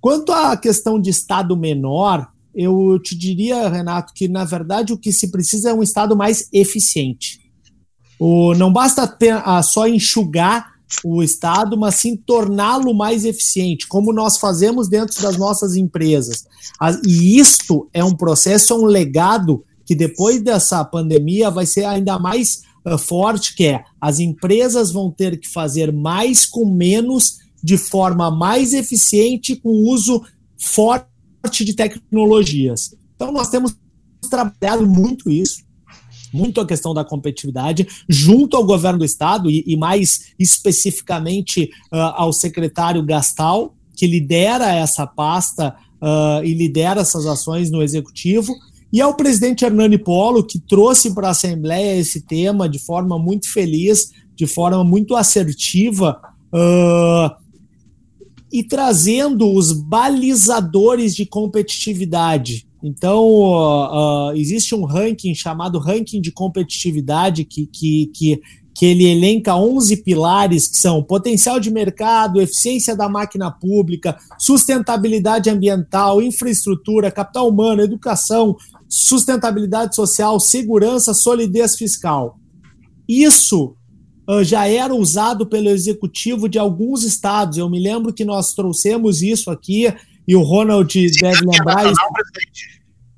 Quanto 0.00 0.32
à 0.32 0.56
questão 0.56 0.98
de 0.98 1.10
Estado 1.10 1.54
menor, 1.54 2.26
eu 2.54 2.98
te 2.98 3.14
diria, 3.14 3.68
Renato, 3.68 4.14
que 4.14 4.28
na 4.28 4.44
verdade 4.44 4.94
o 4.94 4.98
que 4.98 5.12
se 5.12 5.30
precisa 5.30 5.70
é 5.70 5.74
um 5.74 5.82
Estado 5.82 6.16
mais 6.16 6.48
eficiente. 6.50 7.38
O, 8.18 8.54
não 8.54 8.72
basta 8.72 9.06
ter, 9.06 9.32
a, 9.44 9.62
só 9.62 9.86
enxugar 9.86 10.71
o 11.04 11.22
Estado, 11.22 11.76
mas 11.76 11.96
sim 11.96 12.16
torná-lo 12.16 12.94
mais 12.94 13.24
eficiente, 13.24 13.86
como 13.86 14.12
nós 14.12 14.38
fazemos 14.38 14.88
dentro 14.88 15.20
das 15.22 15.36
nossas 15.36 15.76
empresas. 15.76 16.44
E 17.06 17.38
isto 17.38 17.88
é 17.92 18.04
um 18.04 18.14
processo, 18.14 18.72
é 18.72 18.76
um 18.76 18.84
legado 18.84 19.64
que 19.84 19.94
depois 19.94 20.42
dessa 20.42 20.84
pandemia 20.84 21.50
vai 21.50 21.66
ser 21.66 21.84
ainda 21.84 22.18
mais 22.18 22.62
uh, 22.86 22.96
forte, 22.96 23.54
que 23.54 23.64
é 23.64 23.84
as 24.00 24.20
empresas 24.20 24.90
vão 24.90 25.10
ter 25.10 25.38
que 25.38 25.48
fazer 25.48 25.92
mais 25.92 26.46
com 26.46 26.64
menos, 26.64 27.38
de 27.62 27.76
forma 27.76 28.30
mais 28.30 28.72
eficiente, 28.72 29.56
com 29.56 29.70
uso 29.70 30.22
forte 30.56 31.64
de 31.64 31.74
tecnologias. 31.74 32.94
Então, 33.14 33.32
nós 33.32 33.48
temos 33.48 33.76
trabalhado 34.28 34.86
muito 34.86 35.30
isso, 35.30 35.62
muito 36.32 36.60
a 36.60 36.66
questão 36.66 36.94
da 36.94 37.04
competitividade, 37.04 37.86
junto 38.08 38.56
ao 38.56 38.64
governo 38.64 39.00
do 39.00 39.04
estado 39.04 39.50
e, 39.50 39.62
e 39.66 39.76
mais 39.76 40.32
especificamente 40.38 41.70
uh, 41.92 42.14
ao 42.14 42.32
secretário 42.32 43.02
Gastal, 43.02 43.74
que 43.94 44.06
lidera 44.06 44.74
essa 44.74 45.06
pasta 45.06 45.74
uh, 46.00 46.44
e 46.44 46.54
lidera 46.54 47.02
essas 47.02 47.26
ações 47.26 47.70
no 47.70 47.82
executivo, 47.82 48.52
e 48.92 49.00
ao 49.00 49.14
presidente 49.14 49.64
Hernani 49.64 49.96
Polo, 49.96 50.44
que 50.44 50.58
trouxe 50.58 51.14
para 51.14 51.28
a 51.28 51.30
Assembleia 51.30 51.96
esse 51.96 52.20
tema 52.20 52.68
de 52.68 52.78
forma 52.78 53.18
muito 53.18 53.50
feliz, 53.50 54.10
de 54.34 54.46
forma 54.46 54.84
muito 54.84 55.16
assertiva, 55.16 56.20
uh, 56.52 57.42
e 58.52 58.62
trazendo 58.62 59.50
os 59.50 59.72
balizadores 59.72 61.16
de 61.16 61.24
competitividade. 61.24 62.66
Então, 62.82 63.24
uh, 63.24 64.32
existe 64.34 64.74
um 64.74 64.84
ranking 64.84 65.34
chamado 65.34 65.78
Ranking 65.78 66.20
de 66.20 66.32
Competitividade, 66.32 67.44
que, 67.44 67.64
que, 67.66 68.10
que, 68.12 68.40
que 68.74 68.86
ele 68.86 69.04
elenca 69.04 69.54
11 69.54 69.98
pilares, 69.98 70.66
que 70.66 70.76
são 70.76 71.00
potencial 71.00 71.60
de 71.60 71.70
mercado, 71.70 72.40
eficiência 72.40 72.96
da 72.96 73.08
máquina 73.08 73.52
pública, 73.52 74.18
sustentabilidade 74.36 75.48
ambiental, 75.48 76.20
infraestrutura, 76.20 77.12
capital 77.12 77.48
humano, 77.48 77.82
educação, 77.82 78.56
sustentabilidade 78.88 79.94
social, 79.94 80.40
segurança, 80.40 81.14
solidez 81.14 81.76
fiscal. 81.76 82.36
Isso 83.08 83.76
uh, 84.28 84.42
já 84.42 84.66
era 84.66 84.92
usado 84.92 85.46
pelo 85.46 85.68
executivo 85.68 86.48
de 86.48 86.58
alguns 86.58 87.04
estados. 87.04 87.58
Eu 87.58 87.70
me 87.70 87.78
lembro 87.78 88.12
que 88.12 88.24
nós 88.24 88.54
trouxemos 88.54 89.22
isso 89.22 89.52
aqui 89.52 89.86
e 90.26 90.36
o 90.36 90.42
Ronald 90.42 91.10
deve 91.20 91.40
lembrar 91.44 91.90
isso. 91.90 92.00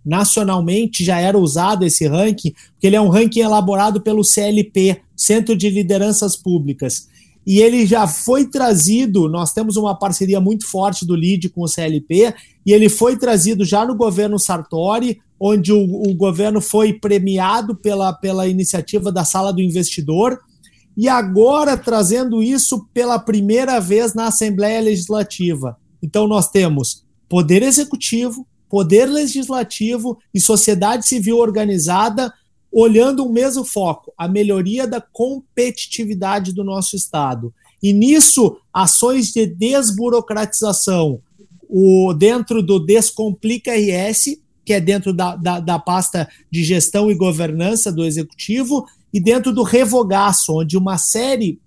Nacionalmente 0.05 1.03
já 1.03 1.19
era 1.19 1.39
usado 1.39 1.85
esse 1.85 2.07
ranking, 2.07 2.53
porque 2.73 2.87
ele 2.87 2.97
é 2.97 3.01
um 3.01 3.09
ranking 3.09 3.41
elaborado 3.41 4.01
pelo 4.01 4.23
CLP, 4.23 5.01
Centro 5.17 5.57
de 5.57 5.71
Lideranças 5.71 6.37
Públicas. 6.37 7.09
E 7.47 7.61
ele 7.61 7.85
já 7.87 8.07
foi 8.07 8.47
trazido, 8.47 9.29
nós 9.29 9.53
temos 9.53 9.77
uma 9.77 9.95
parceria 9.95 10.41
muito 10.41 10.67
forte 10.67 11.07
do 11.07 11.15
LID 11.15 11.51
com 11.51 11.63
o 11.63 11.69
CLP, 11.69 12.35
e 12.65 12.73
ele 12.73 12.89
foi 12.89 13.17
trazido 13.17 13.65
já 13.65 13.85
no 13.85 13.95
governo 13.95 14.39
Sartori, 14.39 15.21
onde 15.39 15.73
o, 15.73 15.79
o 15.81 16.15
governo 16.15 16.61
foi 16.61 16.95
premiado 16.95 17.75
pela, 17.75 18.13
pela 18.13 18.47
iniciativa 18.47 19.13
da 19.13 19.25
Sala 19.25 19.53
do 19.53 19.61
Investidor, 19.61 20.39
e 20.97 21.09
agora 21.09 21.77
trazendo 21.77 22.43
isso 22.43 22.87
pela 22.95 23.19
primeira 23.19 23.81
vez 23.81 24.15
na 24.15 24.29
Assembleia 24.29 24.81
Legislativa. 24.81 25.77
Então, 26.05 26.29
nós 26.29 26.51
temos 26.51 27.03
poder 27.27 27.63
executivo, 27.63 28.47
poder 28.69 29.07
legislativo 29.07 30.19
e 30.35 30.39
sociedade 30.39 31.07
civil 31.07 31.39
organizada 31.39 32.31
olhando 32.71 33.25
o 33.25 33.33
mesmo 33.33 33.65
foco, 33.65 34.13
a 34.19 34.29
melhoria 34.29 34.87
da 34.87 35.01
competitividade 35.01 36.53
do 36.53 36.63
nosso 36.63 36.95
Estado. 36.95 37.55
E 37.83 37.93
nisso, 37.93 38.59
ações 38.73 39.33
de 39.33 39.47
desburocratização, 39.47 41.21
o, 41.69 42.13
dentro 42.13 42.63
do 42.63 42.79
Descomplica 42.79 43.73
RS, 43.73 44.37
que 44.65 44.73
é 44.73 44.81
dentro 44.81 45.15
da, 45.15 45.37
da, 45.37 45.61
da 45.61 45.79
pasta 45.79 46.29
de 46.51 46.65
gestão 46.65 47.11
e 47.11 47.15
governança 47.15 47.91
do 47.91 48.05
Executivo, 48.05 48.85
e 49.15 49.21
dentro 49.21 49.53
do 49.53 49.63
revogaço, 49.63 50.59
onde 50.59 50.77
uma 50.77 50.99
série, 50.99 51.61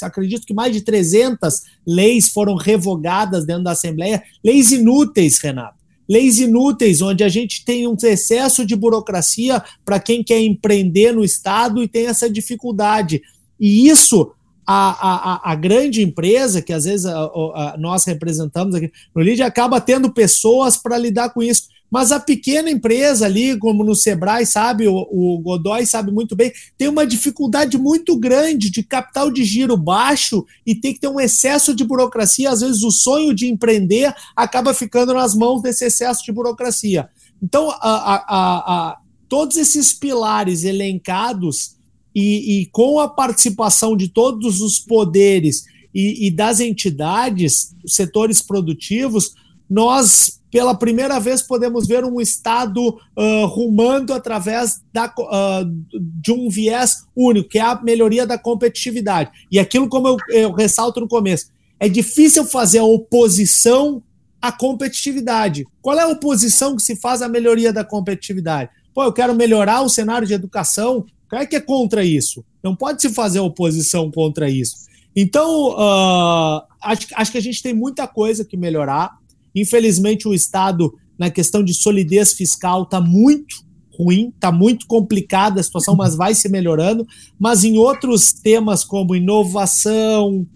acredito 0.00 0.46
que 0.46 0.54
mais 0.54 0.72
de 0.72 0.80
300 0.80 1.62
leis 1.84 2.28
foram 2.28 2.54
revogadas 2.54 3.44
dentro 3.44 3.64
da 3.64 3.72
Assembleia, 3.72 4.22
leis 4.44 4.70
inúteis, 4.70 5.40
Renato. 5.40 5.82
Leis 6.08 6.38
inúteis, 6.38 7.02
onde 7.02 7.24
a 7.24 7.28
gente 7.28 7.64
tem 7.64 7.88
um 7.88 7.96
excesso 8.00 8.64
de 8.64 8.76
burocracia 8.76 9.60
para 9.84 9.98
quem 9.98 10.22
quer 10.22 10.40
empreender 10.40 11.12
no 11.12 11.24
Estado 11.24 11.82
e 11.82 11.88
tem 11.88 12.06
essa 12.06 12.30
dificuldade. 12.30 13.20
E 13.58 13.88
isso 13.88 14.30
a, 14.64 15.48
a, 15.48 15.52
a, 15.52 15.54
grande 15.56 16.00
empresa, 16.00 16.62
que 16.62 16.72
às 16.72 16.84
vezes 16.84 17.06
a, 17.06 17.24
a, 17.24 17.76
nós 17.76 18.04
representamos 18.04 18.74
aqui 18.74 18.92
no 19.14 19.20
LID, 19.20 19.42
acaba 19.42 19.80
tendo 19.80 20.12
pessoas 20.12 20.76
para 20.76 20.96
lidar 20.96 21.30
com 21.30 21.42
isso. 21.42 21.64
Mas 21.94 22.10
a 22.10 22.18
pequena 22.18 22.68
empresa 22.68 23.24
ali, 23.24 23.56
como 23.56 23.84
no 23.84 23.94
Sebrae, 23.94 24.44
sabe, 24.44 24.88
o, 24.88 24.96
o 25.12 25.38
Godoy 25.38 25.86
sabe 25.86 26.10
muito 26.10 26.34
bem, 26.34 26.52
tem 26.76 26.88
uma 26.88 27.06
dificuldade 27.06 27.78
muito 27.78 28.18
grande 28.18 28.68
de 28.68 28.82
capital 28.82 29.30
de 29.30 29.44
giro 29.44 29.76
baixo 29.76 30.44
e 30.66 30.74
tem 30.74 30.92
que 30.92 30.98
ter 30.98 31.06
um 31.06 31.20
excesso 31.20 31.72
de 31.72 31.84
burocracia. 31.84 32.50
Às 32.50 32.62
vezes 32.62 32.82
o 32.82 32.90
sonho 32.90 33.32
de 33.32 33.46
empreender 33.46 34.12
acaba 34.34 34.74
ficando 34.74 35.14
nas 35.14 35.36
mãos 35.36 35.62
desse 35.62 35.84
excesso 35.84 36.24
de 36.24 36.32
burocracia. 36.32 37.08
Então, 37.40 37.70
a, 37.70 37.76
a, 37.78 38.24
a, 38.26 38.98
todos 39.28 39.56
esses 39.56 39.92
pilares 39.92 40.64
elencados 40.64 41.76
e, 42.12 42.62
e, 42.62 42.66
com 42.72 42.98
a 42.98 43.08
participação 43.08 43.96
de 43.96 44.08
todos 44.08 44.60
os 44.60 44.80
poderes 44.80 45.62
e, 45.94 46.26
e 46.26 46.30
das 46.32 46.58
entidades, 46.58 47.72
setores 47.86 48.42
produtivos, 48.42 49.32
nós 49.70 50.40
pela 50.54 50.72
primeira 50.72 51.18
vez 51.18 51.42
podemos 51.42 51.84
ver 51.84 52.04
um 52.04 52.20
Estado 52.20 52.80
uh, 52.86 53.46
rumando 53.46 54.14
através 54.14 54.80
da, 54.92 55.06
uh, 55.06 55.64
de 56.00 56.30
um 56.30 56.48
viés 56.48 57.04
único, 57.16 57.48
que 57.48 57.58
é 57.58 57.62
a 57.62 57.82
melhoria 57.82 58.24
da 58.24 58.38
competitividade. 58.38 59.32
E 59.50 59.58
aquilo, 59.58 59.88
como 59.88 60.06
eu, 60.06 60.16
eu 60.28 60.52
ressalto 60.52 61.00
no 61.00 61.08
começo, 61.08 61.46
é 61.80 61.88
difícil 61.88 62.44
fazer 62.44 62.78
a 62.78 62.84
oposição 62.84 64.00
à 64.40 64.52
competitividade. 64.52 65.66
Qual 65.82 65.98
é 65.98 66.02
a 66.02 66.08
oposição 66.08 66.76
que 66.76 66.82
se 66.84 66.94
faz 66.94 67.20
à 67.20 67.28
melhoria 67.28 67.72
da 67.72 67.82
competitividade? 67.82 68.70
Pô, 68.94 69.02
eu 69.02 69.12
quero 69.12 69.34
melhorar 69.34 69.80
o 69.80 69.88
cenário 69.88 70.24
de 70.24 70.34
educação. 70.34 71.04
Qual 71.28 71.42
é 71.42 71.46
que 71.46 71.56
é 71.56 71.60
contra 71.60 72.04
isso? 72.04 72.44
Não 72.62 72.76
pode 72.76 73.02
se 73.02 73.08
fazer 73.08 73.40
oposição 73.40 74.08
contra 74.08 74.48
isso. 74.48 74.84
Então, 75.16 75.70
uh, 75.70 76.62
acho, 76.80 77.08
acho 77.12 77.32
que 77.32 77.38
a 77.38 77.42
gente 77.42 77.60
tem 77.60 77.74
muita 77.74 78.06
coisa 78.06 78.44
que 78.44 78.56
melhorar. 78.56 79.18
Infelizmente, 79.54 80.26
o 80.26 80.34
Estado, 80.34 80.92
na 81.18 81.30
questão 81.30 81.62
de 81.62 81.72
solidez 81.74 82.32
fiscal, 82.32 82.82
está 82.82 83.00
muito 83.00 83.64
ruim, 83.96 84.32
está 84.34 84.50
muito 84.50 84.86
complicada 84.86 85.60
a 85.60 85.62
situação, 85.62 85.94
mas 85.94 86.16
vai 86.16 86.34
se 86.34 86.48
melhorando. 86.48 87.06
Mas 87.38 87.62
em 87.62 87.78
outros 87.78 88.32
temas, 88.32 88.82
como 88.82 89.14
inovação, 89.14 90.46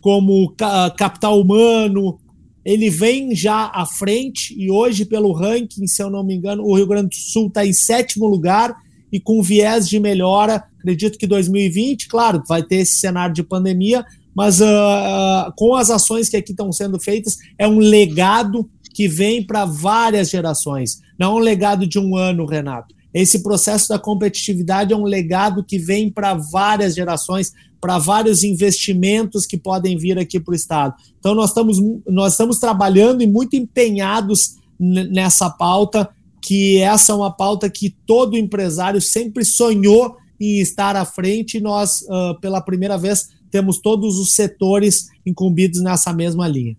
como 0.00 0.54
capital 0.96 1.40
humano, 1.40 2.18
ele 2.64 2.88
vem 2.90 3.34
já 3.34 3.70
à 3.72 3.84
frente 3.84 4.54
e 4.58 4.70
hoje, 4.70 5.04
pelo 5.04 5.32
ranking, 5.32 5.86
se 5.86 6.02
eu 6.02 6.10
não 6.10 6.24
me 6.24 6.34
engano, 6.34 6.64
o 6.64 6.74
Rio 6.74 6.86
Grande 6.86 7.10
do 7.10 7.14
Sul 7.14 7.48
está 7.48 7.66
em 7.66 7.72
sétimo 7.72 8.26
lugar 8.26 8.74
e 9.12 9.20
com 9.20 9.42
viés 9.42 9.88
de 9.88 10.00
melhora. 10.00 10.64
Acredito 10.78 11.18
que 11.18 11.26
2020, 11.26 12.08
claro, 12.08 12.42
vai 12.48 12.62
ter 12.62 12.76
esse 12.76 12.98
cenário 12.98 13.34
de 13.34 13.42
pandemia, 13.42 14.04
mas 14.36 14.60
uh, 14.60 15.50
com 15.56 15.74
as 15.74 15.88
ações 15.88 16.28
que 16.28 16.36
aqui 16.36 16.50
estão 16.50 16.70
sendo 16.70 17.00
feitas, 17.00 17.38
é 17.58 17.66
um 17.66 17.78
legado 17.78 18.68
que 18.92 19.08
vem 19.08 19.42
para 19.42 19.64
várias 19.64 20.28
gerações. 20.28 21.00
Não 21.18 21.32
é 21.32 21.34
um 21.36 21.42
legado 21.42 21.86
de 21.86 21.98
um 21.98 22.14
ano, 22.14 22.44
Renato. 22.44 22.94
Esse 23.14 23.42
processo 23.42 23.88
da 23.88 23.98
competitividade 23.98 24.92
é 24.92 24.96
um 24.96 25.04
legado 25.04 25.64
que 25.64 25.78
vem 25.78 26.10
para 26.10 26.34
várias 26.34 26.94
gerações, 26.94 27.54
para 27.80 27.96
vários 27.96 28.44
investimentos 28.44 29.46
que 29.46 29.56
podem 29.56 29.96
vir 29.96 30.18
aqui 30.18 30.38
para 30.38 30.52
o 30.52 30.54
Estado. 30.54 30.94
Então, 31.18 31.34
nós 31.34 31.48
estamos, 31.48 31.78
nós 32.06 32.32
estamos 32.32 32.58
trabalhando 32.58 33.22
e 33.22 33.26
muito 33.26 33.56
empenhados 33.56 34.56
nessa 34.78 35.48
pauta, 35.48 36.10
que 36.42 36.78
essa 36.78 37.12
é 37.12 37.14
uma 37.14 37.30
pauta 37.30 37.70
que 37.70 37.88
todo 38.06 38.36
empresário 38.36 39.00
sempre 39.00 39.46
sonhou 39.46 40.18
em 40.38 40.60
estar 40.60 40.94
à 40.94 41.06
frente, 41.06 41.56
e 41.56 41.60
nós, 41.60 42.02
uh, 42.02 42.38
pela 42.38 42.60
primeira 42.60 42.98
vez, 42.98 43.30
temos 43.56 43.78
todos 43.78 44.18
os 44.18 44.34
setores 44.34 45.08
incumbidos 45.24 45.80
nessa 45.80 46.12
mesma 46.12 46.46
linha. 46.46 46.76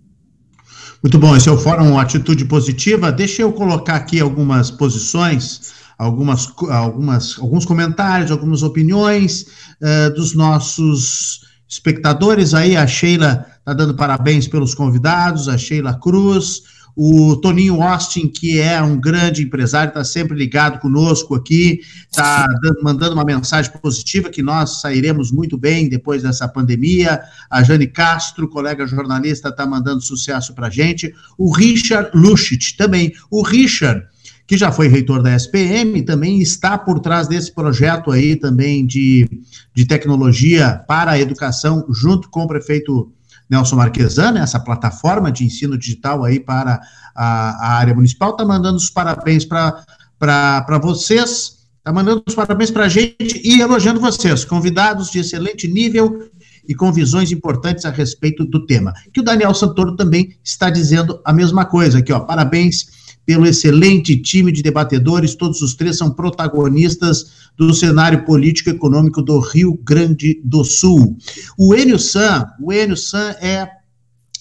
Muito 1.02 1.18
bom, 1.18 1.36
esse 1.36 1.50
é 1.50 1.52
o 1.52 1.58
Fórum 1.58 1.98
Atitude 1.98 2.46
Positiva. 2.46 3.12
Deixa 3.12 3.42
eu 3.42 3.52
colocar 3.52 3.96
aqui 3.96 4.20
algumas 4.20 4.70
posições, 4.70 5.74
algumas, 5.98 6.48
algumas, 6.70 7.40
alguns 7.40 7.66
comentários, 7.66 8.30
algumas 8.30 8.62
opiniões 8.62 9.48
uh, 9.82 10.14
dos 10.14 10.36
nossos 10.36 11.42
espectadores. 11.68 12.54
Aí 12.54 12.78
a 12.78 12.86
Sheila 12.86 13.48
está 13.58 13.74
dando 13.74 13.96
parabéns 13.96 14.48
pelos 14.48 14.76
convidados, 14.76 15.50
a 15.50 15.58
Sheila 15.58 15.96
Cruz, 15.96 16.62
o 17.00 17.36
Toninho 17.36 17.84
Austin, 17.84 18.28
que 18.28 18.60
é 18.60 18.82
um 18.82 19.00
grande 19.00 19.44
empresário, 19.44 19.90
está 19.90 20.04
sempre 20.04 20.36
ligado 20.36 20.80
conosco 20.80 21.36
aqui, 21.36 21.82
está 22.10 22.48
mandando 22.82 23.14
uma 23.14 23.24
mensagem 23.24 23.72
positiva 23.80 24.32
que 24.32 24.42
nós 24.42 24.82
sairemos 24.82 25.32
muito 25.32 25.60
bem 25.60 25.88
depois 25.88 26.24
dessa 26.24 26.48
pandemia. 26.48 27.22
A 27.52 27.62
Jane 27.62 27.86
Castro, 27.86 28.50
colega 28.50 28.88
jornalista, 28.88 29.50
está 29.50 29.64
mandando 29.68 30.02
sucesso 30.02 30.56
para 30.56 30.72
gente. 30.72 31.14
O 31.38 31.54
Richard 31.54 32.10
Luschit 32.16 32.76
também. 32.76 33.14
O 33.30 33.44
Richard 33.44 34.04
que 34.48 34.58
já 34.58 34.72
foi 34.72 34.88
reitor 34.88 35.22
da 35.22 35.36
SPM, 35.36 36.02
também 36.04 36.40
está 36.40 36.78
por 36.78 37.02
trás 37.02 37.28
desse 37.28 37.54
projeto 37.54 38.12
aí 38.12 38.34
também 38.34 38.86
de, 38.86 39.30
de 39.76 39.86
tecnologia 39.86 40.82
para 40.88 41.12
a 41.12 41.20
educação, 41.20 41.86
junto 41.90 42.30
com 42.30 42.44
o 42.44 42.48
prefeito 42.48 43.12
Nelson 43.50 43.76
Marquesan, 43.76 44.34
né, 44.34 44.42
essa 44.42 44.60
plataforma 44.60 45.32
de 45.32 45.46
ensino 45.46 45.78
digital 45.78 46.24
aí 46.24 46.40
para 46.40 46.82
a, 47.16 47.68
a 47.68 47.78
área 47.78 47.94
municipal, 47.94 48.32
está 48.32 48.46
mandando 48.46 48.78
os 48.78 48.90
parabéns 48.90 49.46
para 49.46 50.80
vocês, 50.82 51.58
está 51.78 51.94
mandando 51.94 52.24
os 52.28 52.36
parabéns 52.36 52.72
para 52.72 52.86
a 52.86 52.90
gente 52.90 53.42
e 53.44 53.62
elogiando 53.62 54.00
vocês, 54.00 54.44
convidados 54.44 55.10
de 55.10 55.20
excelente 55.20 55.68
nível 55.68 56.30
e 56.68 56.76
com 56.76 56.92
visões 56.92 57.32
importantes 57.32 57.86
a 57.86 57.90
respeito 57.90 58.44
do 58.44 58.66
tema. 58.66 58.94
Que 59.14 59.22
o 59.22 59.24
Daniel 59.24 59.54
Santoro 59.54 59.96
também 59.96 60.38
está 60.44 60.70
dizendo 60.70 61.22
a 61.24 61.32
mesma 61.32 61.64
coisa 61.66 62.00
aqui, 62.00 62.12
ó. 62.12 62.20
Parabéns 62.20 62.97
pelo 63.28 63.46
excelente 63.46 64.16
time 64.16 64.54
de 64.54 64.64
debatedores, 64.64 65.36
todos 65.36 65.62
os 65.62 65.76
três 65.76 65.98
são 65.98 66.10
protagonistas 66.10 67.50
do 67.58 67.74
cenário 67.74 68.24
político 68.24 68.70
e 68.70 68.72
econômico 68.72 69.22
do 69.22 69.38
Rio 69.40 69.78
Grande 69.84 70.40
do 70.46 70.64
Sul. 70.64 71.18
O 71.58 71.76
Enio 71.76 72.00
San, 72.00 72.48
o 72.62 72.72
Enio 72.72 72.96
San 72.96 73.36
é 73.42 73.68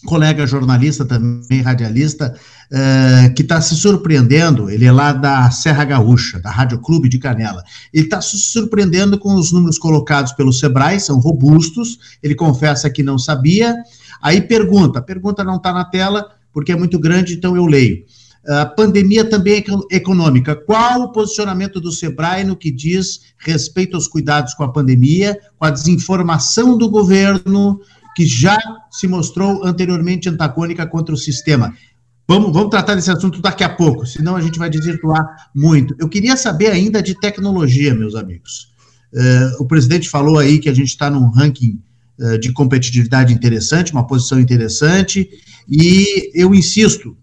colega 0.06 0.46
jornalista 0.46 1.04
também, 1.04 1.62
radialista, 1.62 2.32
uh, 2.70 3.34
que 3.34 3.42
está 3.42 3.60
se 3.60 3.74
surpreendendo, 3.74 4.70
ele 4.70 4.84
é 4.84 4.92
lá 4.92 5.12
da 5.12 5.50
Serra 5.50 5.84
Gaúcha, 5.84 6.38
da 6.38 6.50
Rádio 6.50 6.78
Clube 6.78 7.08
de 7.08 7.18
Canela, 7.18 7.64
ele 7.92 8.04
está 8.04 8.20
se 8.20 8.38
surpreendendo 8.38 9.18
com 9.18 9.34
os 9.34 9.50
números 9.50 9.78
colocados 9.78 10.30
pelo 10.30 10.52
Sebrae, 10.52 11.00
são 11.00 11.18
robustos, 11.18 11.98
ele 12.22 12.36
confessa 12.36 12.88
que 12.88 13.02
não 13.02 13.18
sabia, 13.18 13.74
aí 14.22 14.40
pergunta, 14.40 15.00
a 15.00 15.02
pergunta 15.02 15.42
não 15.42 15.56
está 15.56 15.72
na 15.72 15.84
tela, 15.84 16.30
porque 16.52 16.70
é 16.70 16.76
muito 16.76 17.00
grande, 17.00 17.34
então 17.34 17.56
eu 17.56 17.66
leio. 17.66 18.04
A 18.48 18.66
pandemia 18.66 19.24
também 19.24 19.64
é 19.90 19.96
econômica. 19.96 20.54
Qual 20.54 21.02
o 21.02 21.12
posicionamento 21.12 21.80
do 21.80 21.90
Sebrae 21.90 22.44
no 22.44 22.56
que 22.56 22.70
diz 22.70 23.20
respeito 23.38 23.96
aos 23.96 24.06
cuidados 24.06 24.54
com 24.54 24.62
a 24.62 24.72
pandemia, 24.72 25.38
com 25.58 25.64
a 25.64 25.70
desinformação 25.70 26.78
do 26.78 26.88
governo, 26.88 27.80
que 28.14 28.24
já 28.24 28.56
se 28.90 29.08
mostrou 29.08 29.64
anteriormente 29.64 30.28
antagônica 30.28 30.86
contra 30.86 31.14
o 31.14 31.18
sistema? 31.18 31.74
Vamos, 32.28 32.52
vamos 32.52 32.70
tratar 32.70 32.94
desse 32.94 33.10
assunto 33.10 33.40
daqui 33.40 33.62
a 33.62 33.68
pouco, 33.68 34.04
senão 34.04 34.34
a 34.36 34.40
gente 34.40 34.58
vai 34.58 34.68
desvirtuar 34.68 35.24
muito. 35.54 35.94
Eu 35.98 36.08
queria 36.08 36.36
saber 36.36 36.68
ainda 36.68 37.02
de 37.02 37.18
tecnologia, 37.18 37.94
meus 37.94 38.14
amigos. 38.14 38.68
Uh, 39.12 39.62
o 39.62 39.66
presidente 39.66 40.08
falou 40.08 40.38
aí 40.38 40.58
que 40.58 40.68
a 40.68 40.74
gente 40.74 40.88
está 40.88 41.08
num 41.08 41.30
ranking 41.30 41.80
uh, 42.18 42.38
de 42.38 42.52
competitividade 42.52 43.32
interessante, 43.32 43.92
uma 43.92 44.06
posição 44.06 44.40
interessante, 44.40 45.28
e 45.68 46.30
eu 46.34 46.52
insisto, 46.52 47.16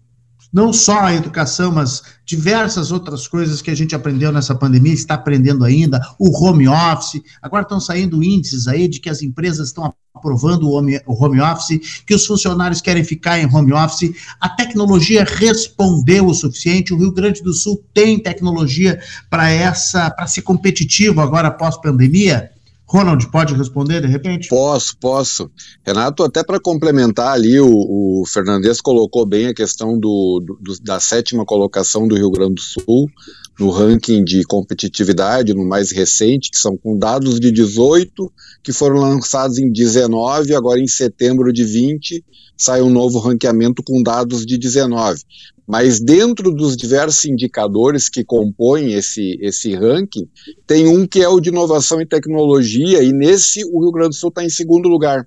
não 0.54 0.72
só 0.72 1.00
a 1.00 1.14
educação, 1.14 1.72
mas 1.72 2.00
diversas 2.24 2.92
outras 2.92 3.26
coisas 3.26 3.60
que 3.60 3.72
a 3.72 3.74
gente 3.74 3.92
aprendeu 3.92 4.30
nessa 4.30 4.54
pandemia, 4.54 4.94
está 4.94 5.14
aprendendo 5.14 5.64
ainda, 5.64 6.00
o 6.16 6.30
home 6.30 6.68
office. 6.68 7.20
Agora 7.42 7.64
estão 7.64 7.80
saindo 7.80 8.22
índices 8.22 8.68
aí 8.68 8.86
de 8.86 9.00
que 9.00 9.10
as 9.10 9.20
empresas 9.20 9.66
estão 9.66 9.92
aprovando 10.14 10.68
o 10.68 10.70
home, 10.70 11.00
o 11.08 11.24
home 11.24 11.40
office, 11.40 12.04
que 12.06 12.14
os 12.14 12.24
funcionários 12.24 12.80
querem 12.80 13.02
ficar 13.02 13.40
em 13.40 13.52
home 13.52 13.72
office. 13.72 14.14
A 14.40 14.48
tecnologia 14.48 15.24
respondeu 15.24 16.28
o 16.28 16.34
suficiente. 16.34 16.94
O 16.94 16.98
Rio 16.98 17.10
Grande 17.10 17.42
do 17.42 17.52
Sul 17.52 17.84
tem 17.92 18.20
tecnologia 18.20 19.00
para 19.28 19.50
essa, 19.50 20.08
para 20.08 20.28
ser 20.28 20.42
competitivo 20.42 21.20
agora 21.20 21.50
pós 21.50 21.76
pandemia. 21.80 22.53
Ronald, 22.94 23.28
pode 23.28 23.54
responder 23.54 24.00
de 24.02 24.06
repente? 24.06 24.48
Posso, 24.48 24.96
posso. 24.98 25.50
Renato, 25.84 26.22
até 26.22 26.44
para 26.44 26.60
complementar 26.60 27.32
ali, 27.32 27.58
o, 27.58 27.68
o 27.68 28.24
Fernandes 28.24 28.80
colocou 28.80 29.26
bem 29.26 29.48
a 29.48 29.54
questão 29.54 29.98
do, 29.98 30.40
do, 30.60 30.80
da 30.80 31.00
sétima 31.00 31.44
colocação 31.44 32.06
do 32.06 32.14
Rio 32.14 32.30
Grande 32.30 32.54
do 32.54 32.60
Sul 32.60 33.10
no 33.58 33.70
ranking 33.70 34.22
de 34.22 34.44
competitividade, 34.44 35.54
no 35.54 35.66
mais 35.66 35.90
recente, 35.90 36.50
que 36.52 36.56
são 36.56 36.76
com 36.76 36.96
dados 36.96 37.40
de 37.40 37.50
18, 37.50 38.32
que 38.62 38.72
foram 38.72 39.00
lançados 39.00 39.58
em 39.58 39.72
19, 39.72 40.54
agora 40.54 40.78
em 40.78 40.86
setembro 40.86 41.52
de 41.52 41.64
20, 41.64 42.24
sai 42.56 42.80
um 42.80 42.90
novo 42.90 43.18
ranqueamento 43.18 43.82
com 43.82 44.02
dados 44.04 44.46
de 44.46 44.56
19. 44.56 45.20
Mas 45.66 45.98
dentro 45.98 46.50
dos 46.50 46.76
diversos 46.76 47.24
indicadores 47.24 48.08
que 48.08 48.22
compõem 48.22 48.92
esse, 48.92 49.38
esse 49.40 49.74
ranking, 49.74 50.28
tem 50.66 50.86
um 50.86 51.06
que 51.06 51.22
é 51.22 51.28
o 51.28 51.40
de 51.40 51.48
inovação 51.48 52.00
e 52.00 52.06
tecnologia, 52.06 53.02
e 53.02 53.12
nesse 53.12 53.64
o 53.64 53.80
Rio 53.80 53.90
Grande 53.90 54.10
do 54.10 54.14
Sul 54.14 54.28
está 54.28 54.44
em 54.44 54.50
segundo 54.50 54.88
lugar. 54.88 55.26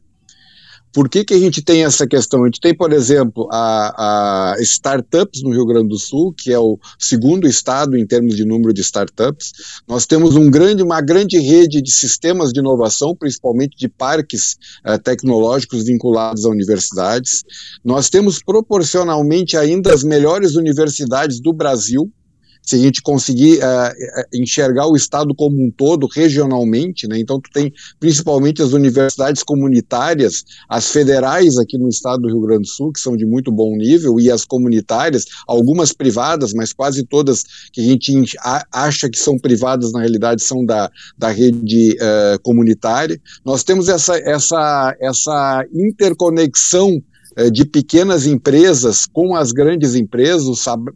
Por 0.94 1.10
que, 1.10 1.24
que 1.24 1.34
a 1.34 1.40
gente 1.40 1.62
tem 1.62 1.84
essa 1.84 2.08
questão? 2.08 2.44
A 2.44 2.48
gente 2.48 2.60
tem, 2.60 2.76
por 2.76 2.92
exemplo, 2.92 3.48
a, 3.52 4.54
a, 4.54 4.62
startups 4.62 5.44
no 5.44 5.52
Rio 5.52 5.66
Grande 5.66 5.90
do 5.90 5.98
Sul, 5.98 6.34
que 6.34 6.52
é 6.52 6.60
o 6.60 6.80
segundo 6.98 7.48
estado 7.48 7.98
em 7.98 8.06
termos 8.06 8.36
de 8.36 8.46
número 8.46 8.74
de 8.74 8.82
startups. 8.82 9.52
Nós 9.88 10.06
temos 10.06 10.36
um 10.36 10.50
grande, 10.50 10.82
uma 10.82 11.02
grande 11.02 11.38
rede 11.40 11.82
de 11.82 11.92
sistemas 11.92 12.52
de 12.52 12.60
inovação, 12.60 13.16
principalmente 13.16 13.78
de 13.78 13.88
parques 13.88 14.58
eh, 14.86 14.98
tecnológicos 14.98 15.84
vinculados 15.84 16.46
a 16.46 16.50
universidades. 16.50 17.44
Nós 17.84 18.10
temos 18.10 18.42
proporcionalmente 18.42 19.56
ainda 19.56 19.94
as 19.94 20.04
melhores 20.04 20.56
universidades 20.56 21.40
do 21.40 21.54
Brasil, 21.54 22.12
se 22.68 22.76
a 22.76 22.80
gente 22.80 23.02
conseguir 23.02 23.60
uh, 23.60 23.94
enxergar 24.34 24.88
o 24.88 24.96
Estado 24.98 25.34
como 25.34 25.56
um 25.56 25.72
todo, 25.72 26.06
regionalmente, 26.06 27.08
né? 27.08 27.18
então 27.18 27.40
tu 27.40 27.50
tem 27.50 27.72
principalmente 27.98 28.62
as 28.62 28.74
universidades 28.74 29.42
comunitárias, 29.42 30.44
as 30.68 30.92
federais 30.92 31.58
aqui 31.58 31.78
no 31.78 31.88
estado 31.88 32.24
do 32.24 32.28
Rio 32.28 32.42
Grande 32.42 32.64
do 32.64 32.68
Sul, 32.68 32.92
que 32.92 33.00
são 33.00 33.16
de 33.16 33.26
muito 33.26 33.54
bom 33.54 33.74
nível, 33.78 34.20
e 34.20 34.30
as 34.30 34.44
comunitárias, 34.44 35.24
algumas 35.48 35.94
privadas, 35.94 36.52
mas 36.54 36.74
quase 36.74 37.06
todas 37.06 37.44
que 37.72 37.80
a 37.80 37.84
gente 37.86 38.12
acha 38.74 39.10
que 39.10 39.18
são 39.18 39.40
privadas, 39.40 39.94
na 39.94 40.02
realidade 40.02 40.44
são 40.44 40.66
da, 40.66 40.92
da 41.18 41.30
rede 41.30 41.96
uh, 42.02 42.38
comunitária. 42.42 43.18
Nós 43.46 43.64
temos 43.64 43.88
essa, 43.88 44.18
essa, 44.18 44.94
essa 45.00 45.66
interconexão 45.74 47.02
de 47.52 47.66
pequenas 47.66 48.26
empresas 48.26 49.06
com 49.06 49.36
as 49.36 49.52
grandes 49.52 49.96
empresas. 49.96 50.48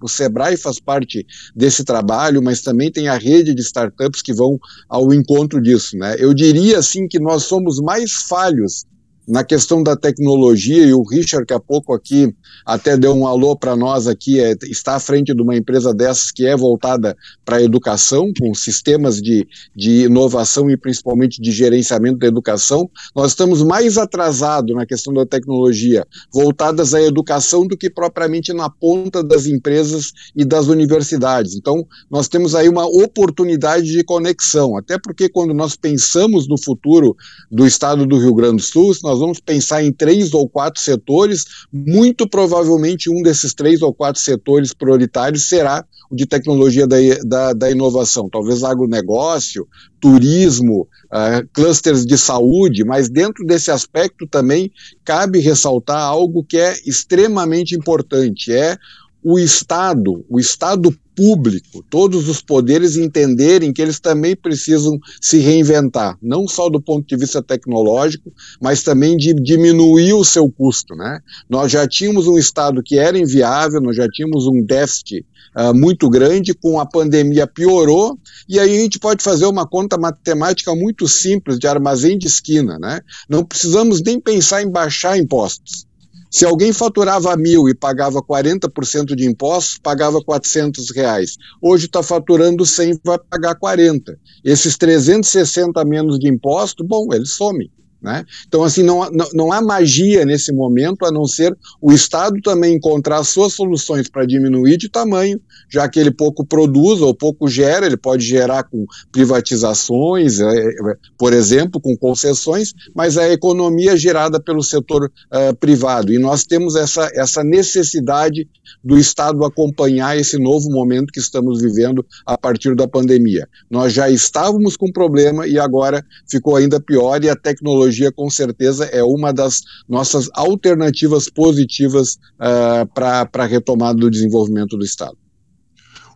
O 0.01 0.07
Sebrae 0.07 0.57
faz 0.57 0.79
parte 0.79 1.25
desse 1.55 1.83
trabalho, 1.83 2.41
mas 2.41 2.61
também 2.61 2.91
tem 2.91 3.07
a 3.07 3.17
rede 3.17 3.53
de 3.53 3.61
startups 3.61 4.21
que 4.21 4.33
vão 4.33 4.59
ao 4.89 5.13
encontro 5.13 5.61
disso. 5.61 5.97
Né? 5.97 6.15
Eu 6.17 6.33
diria 6.33 6.79
assim 6.79 7.07
que 7.07 7.19
nós 7.19 7.43
somos 7.43 7.79
mais 7.79 8.13
falhos 8.27 8.85
na 9.27 9.43
questão 9.43 9.83
da 9.83 9.95
tecnologia, 9.95 10.85
e 10.85 10.93
o 10.93 11.03
Richard, 11.03 11.45
que 11.45 11.53
há 11.53 11.59
pouco 11.59 11.93
aqui 11.93 12.33
até 12.65 12.97
deu 12.97 13.13
um 13.13 13.27
alô 13.27 13.55
para 13.55 13.75
nós 13.75 14.07
aqui, 14.07 14.39
é, 14.39 14.55
está 14.63 14.95
à 14.95 14.99
frente 14.99 15.33
de 15.33 15.41
uma 15.41 15.55
empresa 15.55 15.93
dessas 15.93 16.31
que 16.31 16.45
é 16.45 16.55
voltada 16.55 17.15
para 17.43 17.57
a 17.57 17.63
educação, 17.63 18.31
com 18.39 18.53
sistemas 18.53 19.21
de, 19.21 19.47
de 19.75 20.05
inovação 20.05 20.69
e 20.69 20.77
principalmente 20.77 21.41
de 21.41 21.51
gerenciamento 21.51 22.19
da 22.19 22.27
educação. 22.27 22.89
Nós 23.15 23.31
estamos 23.31 23.63
mais 23.63 23.97
atrasados 23.97 24.75
na 24.75 24.85
questão 24.85 25.13
da 25.13 25.25
tecnologia, 25.25 26.05
voltadas 26.31 26.93
à 26.93 27.01
educação, 27.01 27.65
do 27.65 27.77
que 27.77 27.89
propriamente 27.89 28.53
na 28.53 28.69
ponta 28.69 29.23
das 29.23 29.45
empresas 29.45 30.11
e 30.35 30.45
das 30.45 30.67
universidades. 30.67 31.55
Então, 31.55 31.85
nós 32.09 32.27
temos 32.27 32.55
aí 32.55 32.69
uma 32.69 32.85
oportunidade 32.85 33.91
de 33.91 34.03
conexão, 34.03 34.77
até 34.77 34.97
porque 34.99 35.29
quando 35.29 35.53
nós 35.53 35.75
pensamos 35.75 36.47
no 36.47 36.57
futuro 36.61 37.15
do 37.49 37.65
estado 37.65 38.05
do 38.05 38.17
Rio 38.17 38.33
Grande 38.33 38.57
do 38.57 38.61
Sul, 38.61 38.91
nós 39.11 39.19
vamos 39.19 39.41
pensar 39.41 39.83
em 39.83 39.91
três 39.91 40.33
ou 40.33 40.47
quatro 40.47 40.81
setores, 40.81 41.43
muito 41.71 42.25
provavelmente 42.29 43.09
um 43.09 43.21
desses 43.21 43.53
três 43.53 43.81
ou 43.81 43.93
quatro 43.93 44.21
setores 44.21 44.73
prioritários 44.73 45.49
será 45.49 45.85
o 46.09 46.15
de 46.15 46.25
tecnologia 46.25 46.87
da, 46.87 46.95
da, 47.25 47.53
da 47.53 47.71
inovação, 47.71 48.29
talvez 48.29 48.63
agronegócio, 48.63 49.67
turismo, 49.99 50.87
uh, 51.07 51.45
clusters 51.51 52.05
de 52.05 52.17
saúde, 52.17 52.85
mas 52.85 53.09
dentro 53.09 53.45
desse 53.45 53.69
aspecto 53.69 54.25
também 54.25 54.71
cabe 55.03 55.39
ressaltar 55.39 56.01
algo 56.01 56.41
que 56.43 56.57
é 56.57 56.73
extremamente 56.85 57.75
importante, 57.75 58.53
é 58.53 58.77
o 59.21 59.37
Estado, 59.37 60.25
o 60.29 60.39
Estado 60.39 60.97
público, 61.15 61.83
todos 61.89 62.27
os 62.29 62.41
poderes 62.41 62.95
entenderem 62.95 63.73
que 63.73 63.81
eles 63.81 63.99
também 63.99 64.35
precisam 64.35 64.97
se 65.19 65.37
reinventar, 65.37 66.17
não 66.21 66.47
só 66.47 66.69
do 66.69 66.81
ponto 66.81 67.07
de 67.07 67.15
vista 67.15 67.41
tecnológico, 67.41 68.31
mas 68.61 68.83
também 68.83 69.17
de 69.17 69.33
diminuir 69.33 70.13
o 70.13 70.23
seu 70.23 70.49
custo. 70.49 70.95
Né? 70.95 71.19
Nós 71.49 71.71
já 71.71 71.87
tínhamos 71.87 72.27
um 72.27 72.37
Estado 72.37 72.81
que 72.83 72.97
era 72.97 73.17
inviável, 73.17 73.81
nós 73.81 73.95
já 73.95 74.07
tínhamos 74.07 74.47
um 74.47 74.63
déficit 74.63 75.25
uh, 75.55 75.73
muito 75.73 76.09
grande, 76.09 76.53
com 76.53 76.79
a 76.79 76.85
pandemia 76.85 77.47
piorou, 77.47 78.17
e 78.47 78.59
aí 78.59 78.77
a 78.77 78.81
gente 78.81 78.99
pode 78.99 79.23
fazer 79.23 79.45
uma 79.45 79.67
conta 79.67 79.97
matemática 79.97 80.75
muito 80.75 81.07
simples 81.07 81.59
de 81.59 81.67
armazém 81.67 82.17
de 82.17 82.27
esquina. 82.27 82.77
Né? 82.79 83.01
Não 83.29 83.43
precisamos 83.43 84.01
nem 84.01 84.19
pensar 84.19 84.61
em 84.61 84.69
baixar 84.69 85.17
impostos. 85.17 85.85
Se 86.31 86.45
alguém 86.45 86.71
faturava 86.71 87.35
mil 87.35 87.67
e 87.67 87.75
pagava 87.75 88.21
40% 88.21 89.13
de 89.15 89.27
impostos, 89.27 89.77
pagava 89.77 90.23
400 90.23 90.89
reais. 90.91 91.35
Hoje 91.61 91.87
está 91.87 92.01
faturando 92.01 92.65
100, 92.65 93.01
vai 93.03 93.19
pagar 93.19 93.55
40. 93.55 94.17
Esses 94.41 94.77
360 94.77 95.83
menos 95.83 96.17
de 96.17 96.29
imposto, 96.29 96.85
bom, 96.85 97.13
eles 97.13 97.33
somem. 97.33 97.69
Né? 98.01 98.25
Então, 98.47 98.63
assim, 98.63 98.81
não, 98.81 99.11
não, 99.11 99.27
não, 99.31 99.53
há 99.53 99.61
magia 99.61 100.25
nesse 100.25 100.51
momento, 100.51 101.05
a 101.05 101.11
não 101.11 101.25
ser 101.25 101.55
o 101.79 101.91
Estado 101.91 102.41
também 102.41 102.75
encontrar 102.75 103.23
suas 103.23 103.53
soluções 103.53 104.09
para 104.09 104.25
diminuir 104.25 104.77
de 104.77 104.89
tamanho, 104.89 105.39
já 105.69 105.87
que 105.87 105.99
ele 105.99 106.09
pouco 106.09 106.43
produz 106.43 106.99
ou 106.99 107.13
pouco 107.13 107.47
gera, 107.47 107.85
ele 107.85 107.97
pode 107.97 108.25
gerar 108.25 108.63
com 108.63 108.87
privatizações, 109.11 110.39
é, 110.39 110.69
é, 110.69 110.73
por 111.15 111.31
exemplo, 111.31 111.79
com 111.79 111.95
concessões, 111.95 112.73
mas 112.95 113.19
a 113.19 113.29
economia 113.29 113.91
é 113.93 113.97
gerada 113.97 114.39
pelo 114.39 114.63
setor 114.63 115.05
uh, 115.05 115.55
privado. 115.57 116.11
E 116.11 116.17
nós 116.17 116.43
temos 116.43 116.75
essa, 116.75 117.07
essa 117.13 117.43
necessidade 117.43 118.47
do 118.83 118.97
Estado 118.97 119.45
acompanhar 119.45 120.17
esse 120.17 120.39
novo 120.39 120.71
momento 120.71 121.11
que 121.11 121.19
estamos 121.19 121.61
vivendo 121.61 122.03
a 122.25 122.37
partir 122.37 122.75
da 122.75 122.87
pandemia. 122.87 123.47
Nós 123.69 123.93
já 123.93 124.09
estávamos 124.09 124.75
com 124.75 124.91
problema 124.91 125.45
e 125.45 125.59
agora 125.59 126.03
ficou 126.29 126.55
ainda 126.55 126.79
pior, 126.79 127.23
e 127.23 127.29
a 127.29 127.35
tecnologia, 127.35 127.90
com 128.11 128.29
certeza, 128.29 128.85
é 128.85 129.03
uma 129.03 129.33
das 129.33 129.61
nossas 129.87 130.29
alternativas 130.33 131.29
positivas 131.29 132.15
uh, 132.39 132.85
para 132.93 133.27
a 133.33 133.45
retomada 133.45 133.99
do 133.99 134.09
desenvolvimento 134.09 134.77
do 134.77 134.85
Estado. 134.85 135.17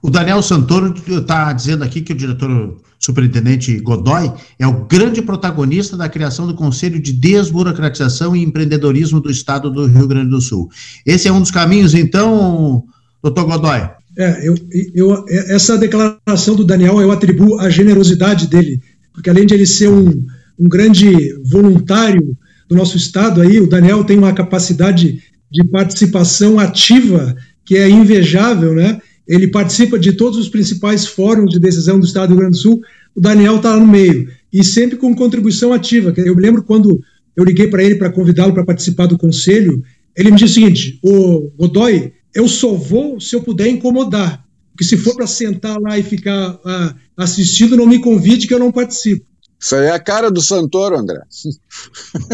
O 0.02 0.10
Daniel 0.10 0.42
Santoro 0.44 0.94
está 1.08 1.52
dizendo 1.52 1.84
aqui 1.84 2.00
que 2.00 2.14
o 2.14 2.16
diretor 2.16 2.78
superintendente 3.00 3.80
Godoy 3.80 4.32
é 4.60 4.68
o 4.68 4.86
grande 4.86 5.22
protagonista 5.22 5.98
da 5.98 6.08
criação 6.08 6.46
do 6.46 6.54
Conselho 6.54 7.00
de 7.00 7.12
Desburocratização 7.12 8.36
e 8.36 8.44
Empreendedorismo 8.44 9.20
do 9.20 9.32
Estado 9.32 9.70
do 9.72 9.86
Rio 9.88 10.08
Grande 10.08 10.30
do 10.30 10.42
Sul. 10.42 10.70
Esse 11.06 11.28
é 11.28 11.32
um 11.32 11.42
dos 11.42 11.52
caminhos, 11.52 11.94
então, 11.94 12.84
doutor 13.24 13.46
Godoy? 13.46 13.90
É, 14.18 14.48
eu, 14.48 14.56
eu, 14.94 15.26
essa 15.50 15.78
declaração 15.78 16.56
do 16.56 16.64
Daniel 16.64 17.02
eu 17.02 17.12
atribuo 17.12 17.60
à 17.60 17.70
generosidade 17.70 18.48
dele, 18.48 18.80
porque 19.14 19.30
além 19.30 19.46
de 19.46 19.54
ele 19.54 19.66
ser 19.66 19.90
um, 19.90 20.26
um 20.60 20.68
grande 20.68 21.34
voluntário 21.44 22.38
do 22.68 22.76
nosso 22.76 22.98
Estado, 22.98 23.42
aí, 23.42 23.60
o 23.60 23.68
Daniel 23.68 24.04
tem 24.04 24.18
uma 24.18 24.34
capacidade 24.34 25.22
de 25.52 25.64
participação 25.66 26.60
ativa 26.60 27.36
que 27.64 27.76
é 27.76 27.90
invejável, 27.90 28.74
né? 28.74 29.00
ele 29.28 29.48
participa 29.48 29.98
de 29.98 30.14
todos 30.14 30.38
os 30.38 30.50
principais 30.50 31.06
fóruns 31.08 31.52
de 31.52 31.60
decisão 31.60 32.00
do 32.00 32.06
Estado 32.06 32.30
do 32.30 32.34
Rio 32.34 32.42
Grande 32.42 32.58
do 32.58 32.62
Sul, 32.62 32.82
o 33.14 33.22
Daniel 33.22 33.58
está 33.58 33.76
no 33.78 33.88
meio, 33.88 34.30
e 34.54 34.64
sempre 34.64 34.98
com 34.98 35.16
contribuição 35.16 35.74
ativa. 35.74 36.14
Eu 36.18 36.36
me 36.36 36.42
lembro 36.42 36.64
quando 36.64 37.02
eu 37.36 37.44
liguei 37.44 37.68
para 37.68 37.84
ele 37.84 37.96
para 37.96 38.12
convidá-lo 38.12 38.54
para 38.54 38.66
participar 38.66 39.08
do 39.08 39.18
conselho, 39.18 39.84
ele 40.16 40.32
me 40.32 40.38
disse 40.38 40.52
o 40.52 40.56
seguinte: 40.56 41.00
o 41.04 41.52
Godoy, 41.58 42.14
eu 42.34 42.48
só 42.48 42.74
vou 42.74 43.20
se 43.20 43.36
eu 43.36 43.42
puder 43.42 43.68
incomodar, 43.68 44.46
porque 44.72 44.84
se 44.84 44.98
for 44.98 45.16
para 45.16 45.28
sentar 45.28 45.80
lá 45.80 45.98
e 45.98 46.04
ficar 46.04 46.60
ah, 46.64 46.96
assistindo, 47.18 47.76
não 47.76 47.88
me 47.88 48.00
convide 48.00 48.48
que 48.48 48.54
eu 48.54 48.60
não 48.60 48.72
participo. 48.72 49.26
Isso 49.60 49.76
aí 49.76 49.88
é 49.88 49.92
a 49.92 50.00
cara 50.00 50.30
do 50.30 50.42
Santoro, 50.42 50.98
André. 50.98 51.22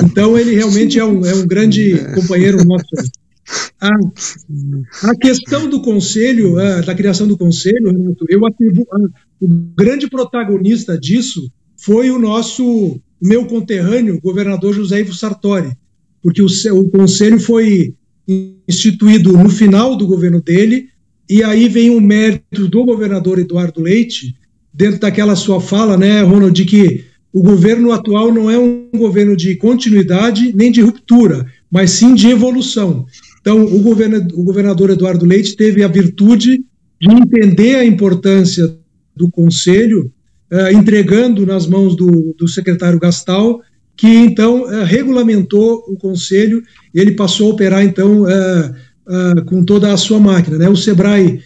Então 0.03 0.38
ele 0.38 0.55
realmente 0.55 0.99
é 0.99 1.05
um, 1.05 1.26
é 1.26 1.34
um 1.36 1.47
grande 1.47 1.97
companheiro 2.13 2.63
nosso. 2.65 2.86
A, 3.80 3.89
a 5.09 5.15
questão 5.15 5.69
do 5.69 5.82
conselho, 5.82 6.57
a, 6.59 6.82
da 6.82 6.95
criação 6.95 7.28
do 7.28 7.38
conselho, 7.38 8.15
eu 8.30 8.45
atribuo, 8.45 8.86
o 9.41 9.47
grande 9.78 10.09
protagonista 10.09 10.97
disso 10.97 11.51
foi 11.78 12.11
o 12.11 12.19
nosso, 12.19 12.99
meu 13.22 13.45
conterrâneo, 13.45 14.22
governador 14.22 14.74
José 14.74 14.99
Ivo 14.99 15.13
Sartori, 15.13 15.76
porque 16.22 16.41
o, 16.41 16.47
o 16.74 16.89
conselho 16.89 17.39
foi 17.39 17.95
instituído 18.67 19.34
no 19.34 19.49
final 19.49 19.95
do 19.95 20.07
governo 20.07 20.41
dele, 20.41 20.89
e 21.30 21.43
aí 21.43 21.67
vem 21.67 21.89
o 21.89 21.99
mérito 21.99 22.67
do 22.67 22.86
governador 22.86 23.39
Eduardo 23.39 23.82
Leite, 23.82 24.36
dentro 24.74 24.99
daquela 24.99 25.36
sua 25.36 25.59
fala, 25.59 25.97
né, 25.97 26.22
Ronald, 26.22 26.53
de 26.53 26.65
que 26.65 27.11
o 27.34 27.41
governo 27.41 27.91
atual 27.91 28.34
não 28.34 28.49
é 28.49 28.57
um 28.57 28.89
governo 28.95 29.36
de 29.36 29.55
continuidade 29.55 30.53
nem 30.55 30.71
de 30.71 30.82
ruptura, 30.82 31.45
mas 31.69 31.91
sim 31.91 32.13
de 32.13 32.29
evolução. 32.29 33.05
Então, 33.39 33.63
o, 33.63 33.77
o 33.77 34.43
governador 34.43 34.89
Eduardo 34.89 35.25
Leite 35.25 35.55
teve 35.55 35.84
a 35.84 35.88
virtude 35.88 36.63
de 36.99 37.11
entender 37.11 37.75
a 37.75 37.86
importância 37.86 38.77
do 39.15 39.29
Conselho, 39.29 40.11
uh, 40.51 40.71
entregando 40.75 41.45
nas 41.45 41.65
mãos 41.65 41.95
do, 41.95 42.36
do 42.38 42.47
secretário 42.47 42.99
Gastal, 42.99 43.61
que 43.97 44.07
então 44.07 44.63
uh, 44.63 44.84
regulamentou 44.84 45.84
o 45.88 45.97
Conselho 45.97 46.61
e 46.93 46.99
ele 46.99 47.11
passou 47.11 47.49
a 47.49 47.53
operar 47.53 47.84
então 47.84 48.23
uh, 48.23 49.45
com 49.45 49.63
toda 49.63 49.91
a 49.91 49.97
sua 49.97 50.19
máquina. 50.19 50.57
Né? 50.57 50.69
O 50.69 50.75
SEBRAE, 50.75 51.41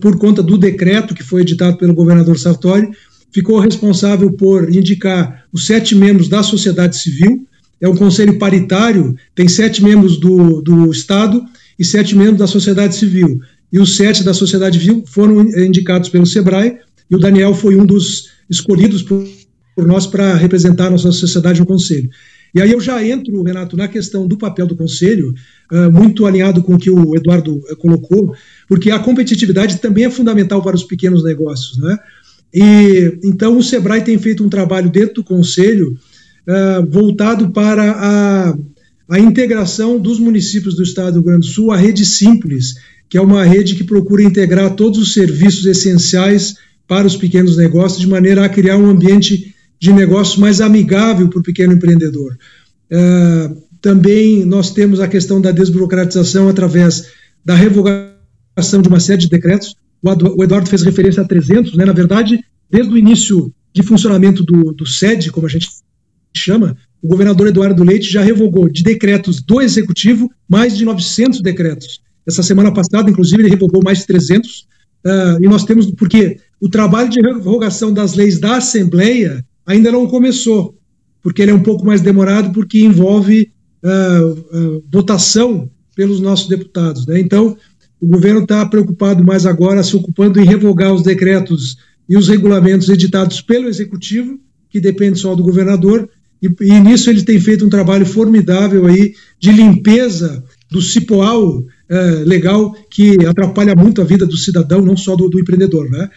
por 0.00 0.18
conta 0.18 0.42
do 0.42 0.58
decreto 0.58 1.14
que 1.14 1.22
foi 1.22 1.42
editado 1.42 1.78
pelo 1.78 1.94
governador 1.94 2.36
Sartori, 2.36 2.90
ficou 3.32 3.58
responsável 3.58 4.32
por 4.32 4.74
indicar 4.74 5.44
os 5.52 5.66
sete 5.66 5.94
membros 5.94 6.28
da 6.28 6.42
sociedade 6.42 6.96
civil, 6.96 7.46
é 7.80 7.88
um 7.88 7.96
conselho 7.96 8.38
paritário, 8.38 9.16
tem 9.34 9.48
sete 9.48 9.82
membros 9.82 10.18
do, 10.18 10.62
do 10.62 10.90
Estado 10.90 11.42
e 11.78 11.84
sete 11.84 12.16
membros 12.16 12.38
da 12.38 12.46
sociedade 12.46 12.94
civil. 12.94 13.40
E 13.72 13.78
os 13.80 13.96
sete 13.96 14.22
da 14.22 14.32
sociedade 14.32 14.78
civil 14.78 15.02
foram 15.06 15.40
indicados 15.58 16.08
pelo 16.08 16.26
SEBRAE, 16.26 16.78
e 17.10 17.16
o 17.16 17.18
Daniel 17.18 17.54
foi 17.54 17.74
um 17.74 17.84
dos 17.84 18.30
escolhidos 18.48 19.02
por, 19.02 19.26
por 19.74 19.86
nós 19.86 20.06
para 20.06 20.34
representar 20.34 20.86
a 20.86 20.90
nossa 20.90 21.10
sociedade 21.10 21.58
no 21.58 21.66
conselho. 21.66 22.08
E 22.54 22.60
aí 22.60 22.70
eu 22.70 22.80
já 22.80 23.02
entro, 23.04 23.42
Renato, 23.42 23.76
na 23.76 23.88
questão 23.88 24.28
do 24.28 24.36
papel 24.36 24.66
do 24.66 24.76
conselho, 24.76 25.34
uh, 25.72 25.90
muito 25.90 26.26
alinhado 26.26 26.62
com 26.62 26.74
o 26.74 26.78
que 26.78 26.90
o 26.90 27.16
Eduardo 27.16 27.56
uh, 27.56 27.76
colocou, 27.76 28.34
porque 28.68 28.90
a 28.90 28.98
competitividade 28.98 29.78
também 29.78 30.04
é 30.04 30.10
fundamental 30.10 30.62
para 30.62 30.76
os 30.76 30.84
pequenos 30.84 31.24
negócios, 31.24 31.78
né? 31.78 31.98
E 32.52 33.18
então 33.24 33.56
o 33.56 33.62
Sebrae 33.62 34.02
tem 34.02 34.18
feito 34.18 34.44
um 34.44 34.48
trabalho 34.48 34.90
dentro 34.90 35.16
do 35.16 35.24
conselho 35.24 35.96
uh, 36.46 36.90
voltado 36.90 37.50
para 37.50 37.92
a, 37.92 38.58
a 39.08 39.18
integração 39.18 39.98
dos 39.98 40.18
municípios 40.18 40.76
do 40.76 40.82
estado 40.82 41.14
do 41.14 41.20
Rio 41.20 41.24
Grande 41.24 41.46
do 41.46 41.52
Sul 41.52 41.72
à 41.72 41.76
rede 41.76 42.04
simples, 42.04 42.74
que 43.08 43.16
é 43.16 43.20
uma 43.20 43.44
rede 43.44 43.74
que 43.74 43.84
procura 43.84 44.22
integrar 44.22 44.74
todos 44.74 44.98
os 44.98 45.14
serviços 45.14 45.64
essenciais 45.64 46.56
para 46.86 47.06
os 47.06 47.16
pequenos 47.16 47.56
negócios, 47.56 48.00
de 48.00 48.06
maneira 48.06 48.44
a 48.44 48.48
criar 48.48 48.76
um 48.76 48.90
ambiente 48.90 49.54
de 49.80 49.92
negócio 49.92 50.40
mais 50.40 50.60
amigável 50.60 51.28
para 51.28 51.40
o 51.40 51.42
pequeno 51.42 51.72
empreendedor. 51.72 52.36
Uh, 52.90 53.62
também 53.80 54.44
nós 54.44 54.70
temos 54.70 55.00
a 55.00 55.08
questão 55.08 55.40
da 55.40 55.50
desburocratização 55.50 56.48
através 56.48 57.08
da 57.44 57.54
revogação 57.54 58.80
de 58.80 58.88
uma 58.88 59.00
série 59.00 59.22
de 59.22 59.28
decretos. 59.28 59.74
O 60.02 60.42
Eduardo 60.42 60.68
fez 60.68 60.82
referência 60.82 61.22
a 61.22 61.26
300, 61.26 61.76
né? 61.76 61.84
na 61.84 61.92
verdade, 61.92 62.44
desde 62.68 62.92
o 62.92 62.98
início 62.98 63.52
de 63.72 63.82
funcionamento 63.82 64.42
do, 64.42 64.72
do 64.72 64.84
SED, 64.84 65.30
como 65.30 65.46
a 65.46 65.50
gente 65.50 65.68
chama, 66.36 66.76
o 67.00 67.08
governador 67.08 67.48
Eduardo 67.48 67.84
Leite 67.84 68.10
já 68.10 68.22
revogou 68.22 68.68
de 68.68 68.82
decretos 68.82 69.42
do 69.42 69.60
executivo 69.60 70.30
mais 70.48 70.76
de 70.76 70.84
900 70.84 71.40
decretos. 71.40 72.00
Essa 72.26 72.42
semana 72.42 72.72
passada, 72.72 73.10
inclusive, 73.10 73.42
ele 73.42 73.50
revogou 73.50 73.82
mais 73.84 73.98
de 73.98 74.06
300. 74.06 74.60
Uh, 74.60 74.66
ah, 75.04 75.38
e 75.40 75.48
nós 75.48 75.64
temos, 75.64 75.90
porque 75.92 76.38
o 76.60 76.68
trabalho 76.68 77.08
de 77.08 77.20
revogação 77.20 77.92
das 77.92 78.14
leis 78.14 78.38
da 78.38 78.58
Assembleia 78.58 79.44
ainda 79.66 79.90
não 79.90 80.06
começou, 80.06 80.78
porque 81.20 81.42
ele 81.42 81.50
é 81.50 81.54
um 81.54 81.62
pouco 81.62 81.84
mais 81.84 82.00
demorado, 82.00 82.52
porque 82.52 82.80
envolve 82.80 83.50
uh, 83.82 84.32
uh, 84.56 84.84
votação 84.92 85.68
pelos 85.96 86.20
nossos 86.20 86.48
deputados. 86.48 87.06
Né? 87.06 87.20
Então, 87.20 87.56
o 88.02 88.06
governo 88.08 88.40
está 88.42 88.66
preocupado 88.66 89.24
mais 89.24 89.46
agora, 89.46 89.80
se 89.84 89.94
ocupando 89.94 90.40
em 90.40 90.44
revogar 90.44 90.92
os 90.92 91.04
decretos 91.04 91.76
e 92.08 92.16
os 92.16 92.26
regulamentos 92.26 92.88
editados 92.88 93.40
pelo 93.40 93.68
executivo, 93.68 94.40
que 94.68 94.80
depende 94.80 95.20
só 95.20 95.36
do 95.36 95.44
governador, 95.44 96.10
e, 96.42 96.48
e, 96.62 96.80
nisso 96.80 97.08
ele 97.08 97.22
tem 97.22 97.38
feito 97.38 97.64
um 97.64 97.68
trabalho 97.68 98.04
formidável 98.04 98.86
aí 98.86 99.14
de 99.38 99.52
limpeza 99.52 100.42
do 100.68 100.82
cipoal 100.82 101.62
é, 101.88 102.00
legal 102.26 102.74
que 102.90 103.24
atrapalha 103.24 103.76
muito 103.76 104.02
a 104.02 104.04
vida 104.04 104.26
do 104.26 104.36
cidadão, 104.36 104.82
não 104.82 104.96
só 104.96 105.14
do, 105.14 105.28
do 105.28 105.38
empreendedor. 105.38 105.88
Né? 105.88 106.10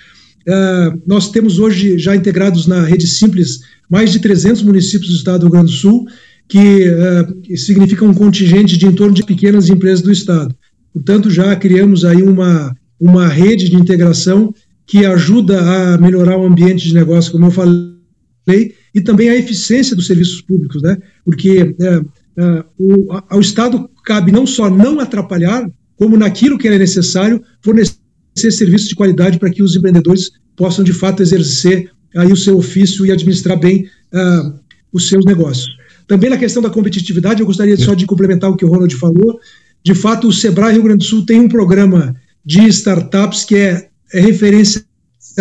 É, 0.47 0.93
nós 1.05 1.29
temos 1.29 1.59
hoje 1.59 1.99
já 1.99 2.15
integrados 2.15 2.65
na 2.65 2.83
rede 2.83 3.05
simples 3.05 3.59
mais 3.87 4.11
de 4.11 4.19
300 4.19 4.63
municípios 4.63 5.11
do 5.11 5.17
estado 5.17 5.41
do 5.41 5.45
Rio 5.45 5.51
Grande 5.51 5.71
do 5.71 5.77
Sul, 5.77 6.07
que, 6.47 6.83
é, 6.87 7.55
significa 7.55 8.03
um 8.03 8.13
contingente 8.13 8.75
de 8.75 8.87
em 8.87 8.91
torno 8.91 9.13
de 9.13 9.23
pequenas 9.23 9.69
empresas 9.69 10.01
do 10.01 10.11
estado. 10.11 10.55
Portanto, 10.95 11.29
já 11.29 11.53
criamos 11.57 12.05
aí 12.05 12.23
uma, 12.23 12.73
uma 12.97 13.27
rede 13.27 13.67
de 13.67 13.75
integração 13.75 14.55
que 14.87 15.05
ajuda 15.05 15.59
a 15.59 15.97
melhorar 15.97 16.37
o 16.37 16.45
ambiente 16.45 16.87
de 16.87 16.93
negócio, 16.93 17.33
como 17.33 17.47
eu 17.47 17.51
falei, 17.51 18.73
e 18.93 19.01
também 19.01 19.27
a 19.29 19.35
eficiência 19.35 19.93
dos 19.93 20.07
serviços 20.07 20.41
públicos, 20.41 20.81
né? 20.81 20.97
Porque 21.25 21.75
é, 21.81 22.01
é, 22.37 22.63
o, 22.79 23.07
ao 23.29 23.41
Estado 23.41 23.89
cabe 24.05 24.31
não 24.31 24.47
só 24.47 24.69
não 24.69 25.01
atrapalhar, 25.01 25.69
como 25.97 26.15
naquilo 26.15 26.57
que 26.57 26.69
é 26.69 26.79
necessário 26.79 27.43
fornecer 27.61 27.97
serviços 28.33 28.87
de 28.87 28.95
qualidade 28.95 29.37
para 29.37 29.49
que 29.49 29.61
os 29.61 29.75
empreendedores 29.75 30.31
possam 30.55 30.85
de 30.85 30.93
fato 30.93 31.21
exercer 31.21 31.91
aí 32.15 32.31
o 32.31 32.37
seu 32.37 32.57
ofício 32.57 33.05
e 33.05 33.11
administrar 33.11 33.59
bem 33.59 33.85
uh, 34.13 34.59
os 34.93 35.09
seus 35.09 35.25
negócios. 35.25 35.67
Também 36.07 36.29
na 36.29 36.37
questão 36.37 36.61
da 36.61 36.69
competitividade, 36.69 37.41
eu 37.41 37.45
gostaria 37.45 37.75
só 37.75 37.93
de 37.93 38.05
complementar 38.05 38.49
o 38.49 38.55
que 38.55 38.63
o 38.63 38.69
Ronald 38.69 38.95
falou. 38.95 39.39
De 39.85 39.93
fato, 39.93 40.27
o 40.27 40.33
Sebrae 40.33 40.73
Rio 40.73 40.83
Grande 40.83 41.05
do 41.05 41.09
Sul 41.09 41.25
tem 41.25 41.39
um 41.39 41.47
programa 41.47 42.15
de 42.43 42.67
startups 42.67 43.45
que 43.45 43.55
é, 43.55 43.89
é 44.13 44.19
referência 44.19 44.83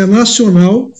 nacional. 0.07 0.91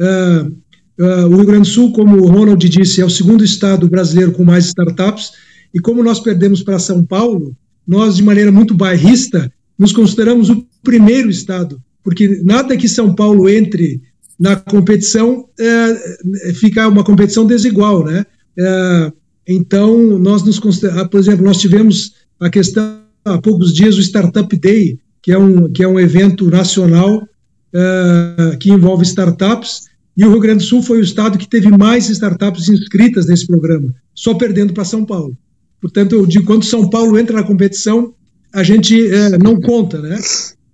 Uh, 0.00 0.56
Uh, 0.98 1.26
o 1.26 1.36
Rio 1.36 1.44
Grande 1.44 1.68
do 1.68 1.74
Sul, 1.74 1.92
como 1.92 2.16
o 2.16 2.26
Ronald 2.26 2.66
disse, 2.68 3.02
é 3.02 3.04
o 3.04 3.10
segundo 3.10 3.44
estado 3.44 3.86
brasileiro 3.86 4.32
com 4.32 4.44
mais 4.44 4.66
startups, 4.66 5.32
e 5.74 5.78
como 5.78 6.02
nós 6.02 6.20
perdemos 6.20 6.62
para 6.62 6.78
São 6.78 7.04
Paulo, 7.04 7.54
nós, 7.86 8.16
de 8.16 8.22
maneira 8.22 8.50
muito 8.50 8.74
bairrista, 8.74 9.52
nos 9.78 9.92
consideramos 9.92 10.48
o 10.48 10.66
primeiro 10.82 11.28
estado, 11.28 11.78
porque 12.02 12.40
nada 12.42 12.76
que 12.78 12.88
São 12.88 13.14
Paulo 13.14 13.46
entre 13.46 14.00
na 14.40 14.56
competição 14.56 15.46
é, 15.58 16.52
fica 16.54 16.88
uma 16.88 17.04
competição 17.04 17.46
desigual, 17.46 18.04
né? 18.04 18.24
É, 18.58 19.12
então, 19.46 20.18
nós 20.18 20.42
nos 20.42 20.58
consideramos, 20.58 21.08
por 21.08 21.20
exemplo, 21.20 21.44
nós 21.44 21.58
tivemos 21.58 22.14
a 22.40 22.50
questão 22.50 23.00
há 23.24 23.38
poucos 23.38 23.72
dias 23.72 23.96
o 23.96 24.00
Startup 24.00 24.56
Day, 24.56 24.98
que 25.22 25.32
é 25.32 25.38
um, 25.38 25.70
que 25.72 25.82
é 25.82 25.88
um 25.88 25.98
evento 25.98 26.48
nacional 26.50 27.26
é, 27.74 28.56
que 28.58 28.70
envolve 28.70 29.04
startups, 29.04 29.86
e 30.16 30.24
o 30.24 30.30
Rio 30.30 30.40
Grande 30.40 30.64
do 30.64 30.68
Sul 30.68 30.82
foi 30.82 30.98
o 30.98 31.02
estado 31.02 31.36
que 31.36 31.48
teve 31.48 31.68
mais 31.76 32.08
startups 32.08 32.68
inscritas 32.68 33.26
nesse 33.26 33.46
programa, 33.46 33.94
só 34.14 34.34
perdendo 34.34 34.72
para 34.72 34.84
São 34.84 35.04
Paulo. 35.04 35.36
Portanto, 35.80 36.14
eu 36.14 36.26
digo, 36.26 36.46
quando 36.46 36.64
São 36.64 36.88
Paulo 36.88 37.18
entra 37.18 37.36
na 37.36 37.42
competição, 37.42 38.14
a 38.52 38.62
gente 38.62 39.06
é, 39.12 39.36
não 39.36 39.60
conta, 39.60 40.00
né? 40.00 40.18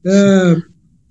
É, 0.04 0.56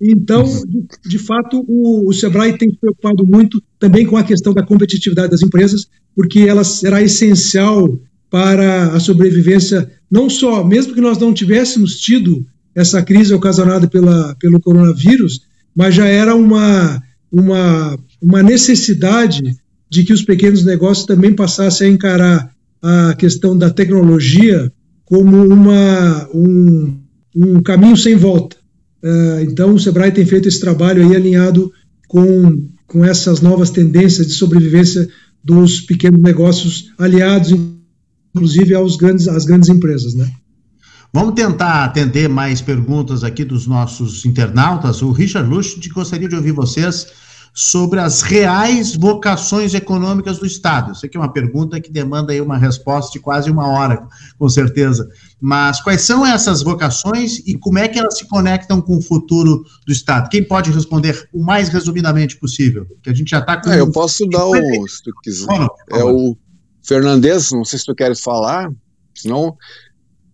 então, 0.00 0.44
de, 0.66 0.86
de 1.06 1.18
fato, 1.18 1.64
o, 1.68 2.08
o, 2.08 2.12
Sebrae 2.12 2.56
tem 2.56 2.70
se 2.70 2.76
preocupado 2.76 3.26
muito 3.26 3.62
também 3.78 4.06
com 4.06 4.16
a 4.16 4.24
questão 4.24 4.52
da 4.52 4.64
competitividade 4.64 5.30
das 5.30 5.42
empresas, 5.42 5.86
porque 6.16 6.40
ela 6.40 6.64
será 6.64 7.02
essencial 7.02 8.00
para 8.30 8.94
a 8.94 8.98
sobrevivência, 8.98 9.88
não 10.12 10.28
só, 10.28 10.62
mesmo 10.62 10.92
que 10.92 11.00
nós 11.00 11.16
não 11.16 11.32
tivéssemos 11.32 11.98
tido 11.98 12.44
essa 12.74 13.02
crise 13.02 13.32
ocasionada 13.32 13.88
pela, 13.88 14.36
pelo 14.38 14.60
coronavírus, 14.60 15.40
mas 15.74 15.94
já 15.94 16.06
era 16.06 16.34
uma, 16.34 17.02
uma, 17.32 17.98
uma 18.20 18.42
necessidade 18.42 19.56
de 19.88 20.04
que 20.04 20.12
os 20.12 20.22
pequenos 20.22 20.66
negócios 20.66 21.06
também 21.06 21.34
passassem 21.34 21.88
a 21.88 21.90
encarar 21.90 22.52
a 22.82 23.14
questão 23.14 23.56
da 23.56 23.70
tecnologia 23.70 24.70
como 25.06 25.46
uma, 25.46 26.28
um, 26.34 26.94
um 27.34 27.62
caminho 27.62 27.96
sem 27.96 28.14
volta. 28.14 28.56
Uh, 29.02 29.40
então, 29.50 29.74
o 29.74 29.80
Sebrae 29.80 30.12
tem 30.12 30.26
feito 30.26 30.46
esse 30.46 30.60
trabalho 30.60 31.02
aí 31.02 31.16
alinhado 31.16 31.72
com, 32.06 32.68
com 32.86 33.02
essas 33.02 33.40
novas 33.40 33.70
tendências 33.70 34.26
de 34.26 34.34
sobrevivência 34.34 35.08
dos 35.42 35.80
pequenos 35.80 36.20
negócios, 36.20 36.92
aliados, 36.98 37.52
inclusive, 38.34 38.74
aos 38.74 38.96
grandes, 38.96 39.28
às 39.28 39.44
grandes 39.44 39.68
empresas, 39.68 40.14
né? 40.14 40.30
Vamos 41.14 41.34
tentar 41.34 41.84
atender 41.84 42.28
mais 42.28 42.62
perguntas 42.62 43.22
aqui 43.22 43.44
dos 43.44 43.66
nossos 43.66 44.24
internautas. 44.24 45.02
O 45.02 45.12
Richard 45.12 45.48
Lusch 45.48 45.76
gostaria 45.92 46.26
de 46.26 46.34
ouvir 46.34 46.52
vocês 46.52 47.06
sobre 47.54 48.00
as 48.00 48.22
reais 48.22 48.96
vocações 48.96 49.74
econômicas 49.74 50.38
do 50.38 50.46
Estado. 50.46 50.92
Isso 50.92 51.04
aqui 51.04 51.16
é 51.16 51.20
uma 51.20 51.32
pergunta 51.32 51.78
que 51.80 51.90
demanda 51.90 52.32
aí 52.32 52.40
uma 52.40 52.56
resposta 52.56 53.12
de 53.12 53.20
quase 53.20 53.50
uma 53.50 53.68
hora, 53.68 54.06
com 54.38 54.48
certeza. 54.48 55.06
Mas 55.38 55.82
quais 55.82 56.00
são 56.02 56.24
essas 56.24 56.62
vocações 56.62 57.40
e 57.46 57.58
como 57.58 57.78
é 57.78 57.88
que 57.88 57.98
elas 57.98 58.16
se 58.16 58.26
conectam 58.26 58.80
com 58.80 58.96
o 58.96 59.02
futuro 59.02 59.64
do 59.86 59.92
Estado? 59.92 60.30
Quem 60.30 60.42
pode 60.42 60.70
responder 60.70 61.28
o 61.32 61.44
mais 61.44 61.68
resumidamente 61.68 62.38
possível? 62.38 62.86
Que 63.02 63.10
a 63.10 63.14
gente 63.14 63.30
já 63.30 63.40
está 63.40 63.60
com. 63.60 63.70
É, 63.70 63.80
eu 63.80 63.92
posso 63.92 64.26
dar 64.28 64.46
o. 64.46 64.88
Se 64.88 65.02
tu 65.02 65.10
quiser. 65.22 65.68
é 65.90 66.04
o 66.04 66.36
Fernandes, 66.82 67.52
não 67.52 67.64
sei 67.64 67.78
se 67.78 67.84
tu 67.84 67.94
queres 67.94 68.20
falar, 68.20 68.70
senão. 69.14 69.56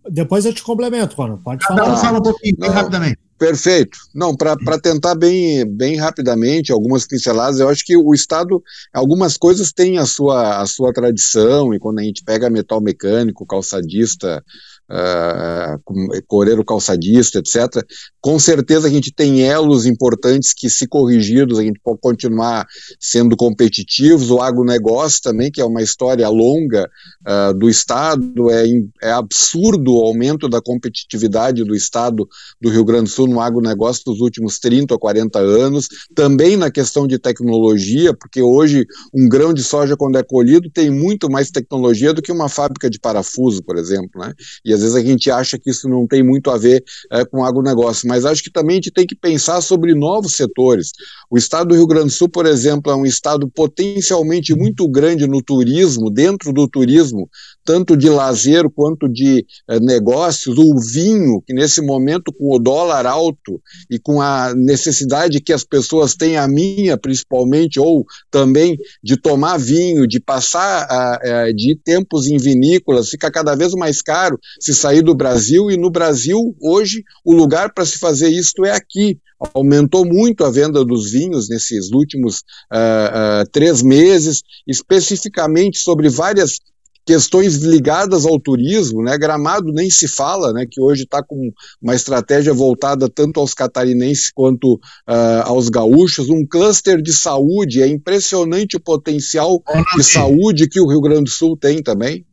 Depois 0.09 0.45
eu 0.45 0.53
te 0.53 0.63
complemento, 0.63 1.15
Ronald. 1.15 1.43
Pode 1.43 1.65
falar. 1.65 1.93
Um 1.93 1.97
fala 1.97 2.19
um 2.19 2.23
pouquinho, 2.23 2.57
bem 2.57 2.69
rapidamente. 2.69 3.19
Perfeito. 3.37 3.97
Não, 4.13 4.35
para 4.35 4.77
tentar 4.81 5.15
bem, 5.15 5.65
bem 5.65 5.95
rapidamente, 5.95 6.73
algumas 6.73 7.07
pinceladas, 7.07 7.61
eu 7.61 7.69
acho 7.69 7.85
que 7.85 7.95
o 7.95 8.13
Estado, 8.13 8.61
algumas 8.93 9.37
coisas 9.37 9.71
têm 9.71 9.97
a 9.97 10.05
sua, 10.05 10.61
a 10.61 10.65
sua 10.65 10.91
tradição, 10.91 11.73
e 11.73 11.79
quando 11.79 11.99
a 11.99 12.03
gente 12.03 12.21
pega 12.21 12.49
metal 12.49 12.81
mecânico, 12.81 13.45
calçadista, 13.45 14.43
uh, 14.89 16.23
coreiro 16.27 16.65
calçadista, 16.65 17.39
etc. 17.39 17.83
Com 18.19 18.39
certeza 18.39 18.87
a 18.87 18.91
gente 18.91 19.13
tem 19.13 19.41
elos 19.41 19.85
importantes 19.85 20.53
que, 20.53 20.69
se 20.69 20.87
corrigidos, 20.87 21.59
a 21.59 21.63
gente 21.63 21.79
pode 21.83 21.99
continuar 22.01 22.65
sendo 22.99 23.35
competitivos. 23.37 24.31
O 24.31 24.41
agronegócio 24.41 25.21
também, 25.21 25.51
que 25.51 25.61
é 25.61 25.65
uma 25.65 25.81
história 25.81 26.27
longa 26.27 26.89
uh, 27.27 27.53
do 27.53 27.69
Estado, 27.69 28.49
é, 28.49 28.65
é 29.03 29.11
absurdo 29.11 29.95
o 29.95 30.01
aumento 30.01 30.49
da 30.49 30.61
competitividade 30.61 31.63
do 31.63 31.75
Estado 31.75 32.27
do 32.59 32.69
Rio 32.69 32.83
Grande 32.83 33.03
do 33.03 33.09
Sul 33.09 33.27
no 33.27 33.39
agronegócio 33.39 34.03
dos 34.05 34.19
últimos 34.19 34.59
30 34.59 34.93
ou 34.93 34.99
40 34.99 35.39
anos. 35.39 35.87
Também 36.15 36.57
na 36.57 36.71
questão 36.71 37.07
de 37.07 37.19
tecnologia, 37.19 38.13
porque 38.13 38.41
hoje 38.41 38.85
um 39.13 39.27
grão 39.27 39.53
de 39.53 39.63
soja, 39.63 39.95
quando 39.95 40.17
é 40.17 40.23
colhido, 40.23 40.69
tem 40.69 40.89
muito 40.89 41.29
mais 41.29 41.51
tecnologia 41.51 42.13
do 42.13 42.21
que 42.21 42.31
uma 42.31 42.49
fábrica 42.49 42.89
de 42.89 42.99
parafuso, 42.99 43.63
por 43.63 43.77
exemplo. 43.77 44.21
Né? 44.21 44.33
E 44.65 44.73
às 44.79 44.93
vezes 44.93 44.95
a 44.95 45.07
gente 45.07 45.29
acha 45.29 45.59
que 45.59 45.69
isso 45.69 45.87
não 45.87 46.07
tem 46.07 46.23
muito 46.23 46.49
a 46.49 46.57
ver 46.57 46.83
é, 47.11 47.25
com 47.25 47.43
agronegócio, 47.43 48.07
mas 48.07 48.25
acho 48.25 48.43
que 48.43 48.51
também 48.51 48.75
a 48.75 48.75
gente 48.75 48.91
tem 48.91 49.05
que 49.05 49.15
pensar 49.15 49.61
sobre 49.61 49.93
novos 49.93 50.35
setores. 50.35 50.91
O 51.29 51.37
estado 51.37 51.69
do 51.69 51.75
Rio 51.75 51.87
Grande 51.87 52.07
do 52.07 52.11
Sul, 52.11 52.29
por 52.29 52.45
exemplo, 52.45 52.91
é 52.91 52.95
um 52.95 53.05
estado 53.05 53.49
potencialmente 53.49 54.55
muito 54.55 54.87
grande 54.87 55.27
no 55.27 55.41
turismo, 55.41 56.09
dentro 56.09 56.53
do 56.53 56.67
turismo, 56.67 57.29
tanto 57.69 57.95
de 57.95 58.09
lazer 58.09 58.67
quanto 58.73 59.07
de 59.07 59.45
eh, 59.69 59.79
negócios, 59.79 60.57
o 60.57 60.79
vinho, 60.79 61.39
que 61.45 61.53
nesse 61.53 61.83
momento, 61.83 62.33
com 62.33 62.51
o 62.51 62.57
dólar 62.57 63.05
alto 63.05 63.61
e 63.91 63.99
com 63.99 64.19
a 64.19 64.55
necessidade 64.55 65.39
que 65.39 65.53
as 65.53 65.63
pessoas 65.63 66.15
têm, 66.15 66.35
a 66.35 66.47
minha 66.47 66.97
principalmente, 66.97 67.79
ou 67.79 68.05
também 68.31 68.75
de 69.03 69.15
tomar 69.21 69.59
vinho, 69.59 70.07
de 70.07 70.19
passar 70.19 70.87
uh, 70.89 71.49
uh, 71.49 71.53
de 71.53 71.75
tempos 71.75 72.25
em 72.25 72.37
vinícolas, 72.37 73.09
fica 73.09 73.29
cada 73.29 73.53
vez 73.53 73.75
mais 73.75 74.01
caro 74.01 74.39
se 74.59 74.73
sair 74.73 75.03
do 75.03 75.13
Brasil, 75.13 75.69
e 75.69 75.77
no 75.77 75.91
Brasil, 75.91 76.39
hoje, 76.59 77.03
o 77.23 77.35
lugar 77.35 77.71
para 77.71 77.85
se 77.85 77.99
fazer 77.99 78.29
isso 78.29 78.65
é 78.65 78.71
aqui. 78.71 79.19
Aumentou 79.53 80.03
muito 80.05 80.43
a 80.43 80.49
venda 80.49 80.83
dos 80.83 81.11
vinhos 81.11 81.47
nesses 81.47 81.91
últimos 81.91 82.39
uh, 82.73 83.47
três 83.51 83.83
meses, 83.83 84.41
especificamente 84.67 85.77
sobre 85.77 86.09
várias 86.09 86.57
questões 87.05 87.57
ligadas 87.57 88.25
ao 88.25 88.39
turismo, 88.39 89.03
né? 89.03 89.17
Gramado 89.17 89.71
nem 89.71 89.89
se 89.89 90.07
fala, 90.07 90.53
né? 90.53 90.65
Que 90.69 90.81
hoje 90.81 91.03
está 91.03 91.23
com 91.23 91.51
uma 91.81 91.95
estratégia 91.95 92.53
voltada 92.53 93.09
tanto 93.09 93.39
aos 93.39 93.53
catarinenses 93.53 94.31
quanto 94.33 94.75
uh, 94.75 95.43
aos 95.45 95.69
gaúchos, 95.69 96.29
um 96.29 96.45
cluster 96.45 97.01
de 97.01 97.11
saúde, 97.11 97.81
é 97.81 97.87
impressionante 97.87 98.77
o 98.77 98.79
potencial 98.79 99.61
de 99.95 100.03
saúde 100.03 100.67
que 100.69 100.79
o 100.79 100.87
Rio 100.87 101.01
Grande 101.01 101.23
do 101.23 101.29
Sul 101.29 101.57
tem 101.57 101.81
também. 101.81 102.25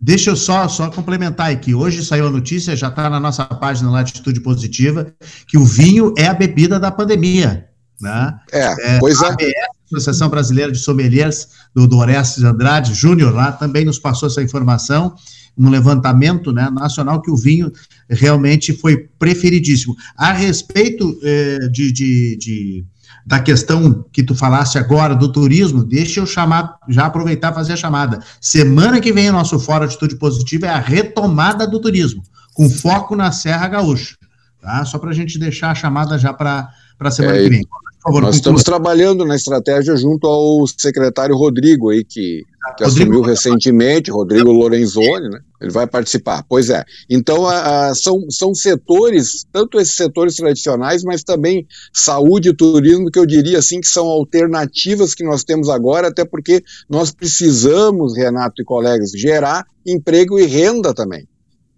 Deixa 0.00 0.30
eu 0.30 0.36
só, 0.36 0.66
só 0.66 0.90
complementar 0.90 1.52
aqui. 1.52 1.76
Hoje 1.76 2.04
saiu 2.04 2.26
a 2.26 2.30
notícia, 2.30 2.74
já 2.74 2.88
está 2.88 3.08
na 3.08 3.20
nossa 3.20 3.44
página 3.44 3.88
Latitude 3.88 4.40
Positiva, 4.40 5.14
que 5.46 5.56
o 5.56 5.64
vinho 5.64 6.12
é 6.18 6.26
a 6.26 6.34
bebida 6.34 6.80
da 6.80 6.90
pandemia. 6.90 7.68
Né? 8.00 8.34
É, 8.50 8.96
é 8.96 8.98
pois 8.98 9.22
é. 9.22 9.52
Associação 9.96 10.28
Brasileira 10.28 10.72
de 10.72 10.78
Sommeliers, 10.78 11.48
do, 11.74 11.86
do 11.86 11.98
Orestes 11.98 12.42
Andrade 12.42 12.94
Júnior, 12.94 13.34
lá 13.34 13.52
também 13.52 13.84
nos 13.84 13.98
passou 13.98 14.28
essa 14.28 14.42
informação, 14.42 15.14
um 15.56 15.68
levantamento 15.68 16.52
né, 16.52 16.70
nacional 16.70 17.20
que 17.20 17.30
o 17.30 17.36
vinho 17.36 17.70
realmente 18.08 18.72
foi 18.72 19.08
preferidíssimo. 19.18 19.94
A 20.16 20.32
respeito 20.32 21.18
eh, 21.22 21.68
de, 21.70 21.92
de, 21.92 22.36
de, 22.36 22.84
da 23.26 23.38
questão 23.38 24.04
que 24.12 24.22
tu 24.22 24.34
falaste 24.34 24.78
agora 24.78 25.14
do 25.14 25.30
turismo, 25.30 25.84
deixa 25.84 26.20
eu 26.20 26.26
chamar, 26.26 26.76
já 26.88 27.06
aproveitar 27.06 27.52
e 27.52 27.54
fazer 27.54 27.74
a 27.74 27.76
chamada. 27.76 28.20
Semana 28.40 29.00
que 29.00 29.12
vem 29.12 29.28
o 29.28 29.32
nosso 29.32 29.58
Fórum 29.58 29.84
Atitude 29.84 30.16
Positiva 30.16 30.66
é 30.66 30.70
a 30.70 30.78
retomada 30.78 31.66
do 31.66 31.80
turismo, 31.80 32.22
com 32.54 32.68
foco 32.68 33.14
na 33.14 33.30
Serra 33.30 33.68
Gaúcha. 33.68 34.16
Tá? 34.60 34.84
Só 34.84 34.98
para 34.98 35.10
a 35.10 35.14
gente 35.14 35.38
deixar 35.38 35.72
a 35.72 35.74
chamada 35.74 36.18
já 36.18 36.32
para 36.32 36.72
a 36.98 37.10
semana 37.10 37.38
é, 37.38 37.42
que 37.44 37.50
vem 37.50 37.62
favor, 38.02 38.22
Nós 38.22 38.36
estamos 38.36 38.62
trabalhando 38.62 39.24
na 39.24 39.36
estratégia 39.36 39.96
junto 39.96 40.26
ao 40.26 40.66
secretário 40.66 41.36
Rodrigo 41.36 41.90
aí, 41.90 42.02
que, 42.02 42.44
que 42.76 42.84
Rodrigo, 42.84 42.84
assumiu 42.84 43.20
recentemente, 43.22 44.10
Rodrigo 44.10 44.50
Lorenzoni, 44.50 45.28
né? 45.28 45.40
Ele 45.60 45.70
vai 45.70 45.86
participar. 45.86 46.44
Pois 46.48 46.68
é. 46.70 46.84
Então, 47.08 47.46
a, 47.46 47.90
a, 47.90 47.94
são, 47.94 48.28
são 48.28 48.52
setores, 48.52 49.46
tanto 49.52 49.78
esses 49.78 49.94
setores 49.94 50.34
tradicionais, 50.34 51.04
mas 51.04 51.22
também 51.22 51.66
saúde 51.92 52.48
e 52.48 52.54
turismo, 52.54 53.10
que 53.10 53.18
eu 53.18 53.26
diria 53.26 53.58
assim 53.58 53.80
que 53.80 53.88
são 53.88 54.06
alternativas 54.06 55.14
que 55.14 55.24
nós 55.24 55.44
temos 55.44 55.68
agora, 55.68 56.08
até 56.08 56.24
porque 56.24 56.64
nós 56.90 57.12
precisamos, 57.12 58.16
Renato 58.16 58.60
e 58.60 58.64
colegas, 58.64 59.12
gerar 59.12 59.64
emprego 59.86 60.38
e 60.38 60.46
renda 60.46 60.92
também. 60.92 61.28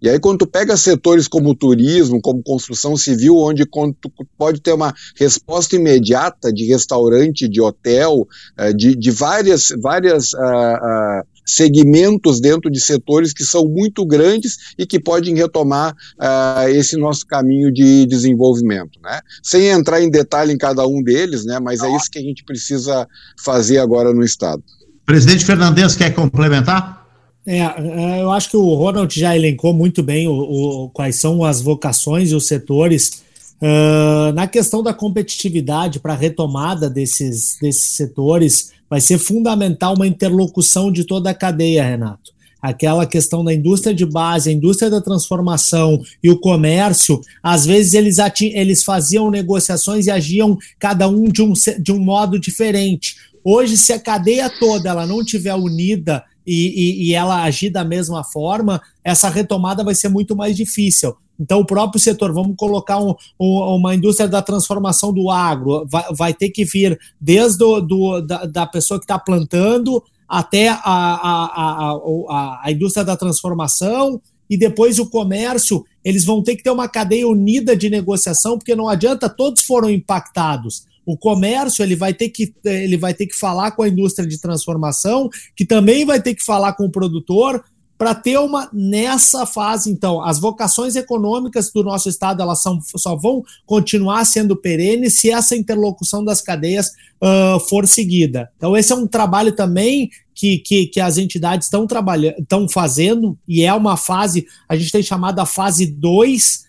E 0.05 0.09
aí, 0.09 0.19
quando 0.19 0.37
tu 0.37 0.47
pega 0.47 0.77
setores 0.77 1.27
como 1.27 1.55
turismo, 1.55 2.21
como 2.21 2.43
construção 2.43 2.95
civil, 2.95 3.37
onde 3.37 3.65
tu 3.65 4.11
pode 4.37 4.61
ter 4.61 4.71
uma 4.71 4.93
resposta 5.15 5.75
imediata 5.75 6.53
de 6.53 6.63
restaurante, 6.67 7.47
de 7.47 7.59
hotel, 7.59 8.27
eh, 8.55 8.71
de, 8.71 8.95
de 8.95 9.09
várias, 9.09 9.69
várias 9.81 10.31
uh, 10.33 10.37
uh, 10.37 11.23
segmentos 11.43 12.39
dentro 12.39 12.69
de 12.69 12.79
setores 12.79 13.33
que 13.33 13.43
são 13.43 13.65
muito 13.65 14.05
grandes 14.05 14.75
e 14.77 14.85
que 14.85 14.99
podem 14.99 15.33
retomar 15.33 15.95
uh, 16.19 16.69
esse 16.69 16.95
nosso 16.97 17.25
caminho 17.25 17.73
de 17.73 18.05
desenvolvimento, 18.05 18.99
né? 19.03 19.21
Sem 19.41 19.69
entrar 19.69 20.03
em 20.03 20.11
detalhe 20.11 20.53
em 20.53 20.57
cada 20.57 20.85
um 20.85 21.01
deles, 21.01 21.45
né? 21.45 21.59
Mas 21.59 21.81
é 21.81 21.89
isso 21.95 22.11
que 22.11 22.19
a 22.19 22.23
gente 22.23 22.43
precisa 22.43 23.07
fazer 23.43 23.79
agora 23.79 24.13
no 24.13 24.23
Estado. 24.23 24.61
Presidente 25.03 25.43
Fernandes 25.43 25.95
quer 25.95 26.13
complementar? 26.13 27.04
É, 27.45 27.59
é 27.59 28.21
eu 28.21 28.31
acho 28.31 28.49
que 28.49 28.57
o 28.57 28.73
Ronald 28.73 29.17
já 29.17 29.35
elencou 29.35 29.73
muito 29.73 30.01
bem 30.01 30.27
o, 30.27 30.33
o 30.33 30.89
quais 30.89 31.17
são 31.17 31.43
as 31.43 31.61
vocações 31.61 32.31
e 32.31 32.35
os 32.35 32.47
setores. 32.47 33.23
Uh, 33.61 34.33
na 34.33 34.47
questão 34.47 34.83
da 34.83 34.93
competitividade 34.93 35.99
para 35.99 36.13
a 36.13 36.17
retomada 36.17 36.89
desses, 36.89 37.57
desses 37.61 37.91
setores, 37.91 38.73
vai 38.89 38.99
ser 38.99 39.17
fundamental 39.17 39.95
uma 39.95 40.07
interlocução 40.07 40.91
de 40.91 41.03
toda 41.03 41.29
a 41.29 41.33
cadeia, 41.33 41.83
Renato. 41.83 42.33
Aquela 42.61 43.05
questão 43.05 43.43
da 43.43 43.53
indústria 43.53 43.93
de 43.93 44.05
base, 44.05 44.49
a 44.49 44.53
indústria 44.53 44.89
da 44.89 44.99
transformação 44.99 46.01
e 46.23 46.31
o 46.31 46.39
comércio, 46.39 47.21
às 47.41 47.63
vezes 47.63 47.93
eles, 47.93 48.17
eles 48.41 48.83
faziam 48.83 49.29
negociações 49.29 50.07
e 50.07 50.11
agiam 50.11 50.57
cada 50.79 51.07
um 51.07 51.25
de 51.25 51.43
um, 51.43 51.53
de 51.79 51.91
um 51.91 51.99
modo 51.99 52.39
diferente. 52.39 53.17
Hoje, 53.43 53.77
se 53.77 53.93
a 53.93 53.99
cadeia 53.99 54.49
toda 54.59 54.89
ela 54.89 55.05
não 55.05 55.23
tiver 55.23 55.53
unida 55.53 56.23
e, 56.45 57.07
e, 57.07 57.09
e, 57.09 57.13
ela 57.13 57.43
agir 57.43 57.69
da 57.69 57.83
mesma 57.83 58.23
forma, 58.23 58.81
essa 59.03 59.29
retomada 59.29 59.83
vai 59.83 59.95
ser 59.95 60.09
muito 60.09 60.35
mais 60.35 60.55
difícil. 60.55 61.15
Então, 61.39 61.59
o 61.59 61.65
próprio 61.65 61.99
setor, 61.99 62.31
vamos 62.33 62.55
colocar 62.55 62.99
um, 62.99 63.13
um, 63.39 63.75
uma 63.75 63.93
indústria 63.93 64.27
da 64.27 64.41
transformação 64.41 65.13
do 65.13 65.29
agro, 65.29 65.85
vai, 65.87 66.05
vai 66.13 66.33
ter 66.33 66.49
que 66.49 66.63
vir 66.63 66.99
desde 67.19 67.57
do, 67.57 67.81
do 67.81 68.21
da, 68.21 68.45
da, 68.45 68.65
pessoa 68.65 68.99
que 68.99 69.03
está 69.03 69.19
plantando 69.19 70.01
até 70.27 70.69
a, 70.69 70.79
a, 70.83 71.91
a, 71.93 72.61
a, 72.63 72.71
indústria 72.71 73.03
da 73.03 73.17
transformação 73.17 74.21
e 74.49 74.57
depois 74.57 74.97
o 74.97 75.09
comércio, 75.09 75.83
eles 76.03 76.23
vão 76.23 76.41
ter 76.41 76.55
que 76.55 76.63
ter 76.63 76.69
uma 76.69 76.87
cadeia 76.87 77.27
unida 77.27 77.75
de 77.75 77.89
negociação, 77.89 78.57
porque 78.57 78.75
não 78.75 78.87
adianta, 78.87 79.29
todos 79.29 79.63
foram 79.63 79.89
impactados. 79.89 80.85
O 81.05 81.17
comércio 81.17 81.83
ele 81.83 81.95
vai 81.95 82.13
ter 82.13 82.29
que 82.29 82.53
ele 82.63 82.97
vai 82.97 83.13
ter 83.13 83.27
que 83.27 83.35
falar 83.35 83.71
com 83.71 83.83
a 83.83 83.87
indústria 83.87 84.27
de 84.27 84.39
transformação, 84.39 85.29
que 85.55 85.65
também 85.65 86.05
vai 86.05 86.21
ter 86.21 86.33
que 86.33 86.43
falar 86.43 86.73
com 86.73 86.85
o 86.85 86.91
produtor 86.91 87.63
para 87.97 88.13
ter 88.13 88.37
uma 88.37 88.69
nessa 88.73 89.45
fase. 89.45 89.89
Então, 89.89 90.21
as 90.21 90.39
vocações 90.39 90.95
econômicas 90.95 91.71
do 91.71 91.83
nosso 91.83 92.09
estado 92.09 92.41
elas 92.41 92.61
são, 92.61 92.79
só 92.97 93.15
vão 93.15 93.43
continuar 93.65 94.25
sendo 94.25 94.55
perenes 94.55 95.17
se 95.17 95.31
essa 95.31 95.55
interlocução 95.55 96.23
das 96.23 96.41
cadeias 96.41 96.91
uh, 97.21 97.59
for 97.69 97.87
seguida. 97.87 98.51
Então, 98.57 98.75
esse 98.75 98.91
é 98.91 98.95
um 98.95 99.07
trabalho 99.07 99.53
também 99.53 100.09
que, 100.33 100.57
que, 100.59 100.87
que 100.87 100.99
as 100.99 101.17
entidades 101.17 101.67
estão 101.67 101.87
trabalhando, 101.87 102.39
estão 102.39 102.67
fazendo, 102.67 103.37
e 103.47 103.63
é 103.63 103.73
uma 103.73 103.95
fase, 103.95 104.45
a 104.67 104.75
gente 104.75 104.91
tem 104.91 105.01
chamado 105.01 105.39
a 105.39 105.45
fase 105.45 105.85
2 105.85 106.64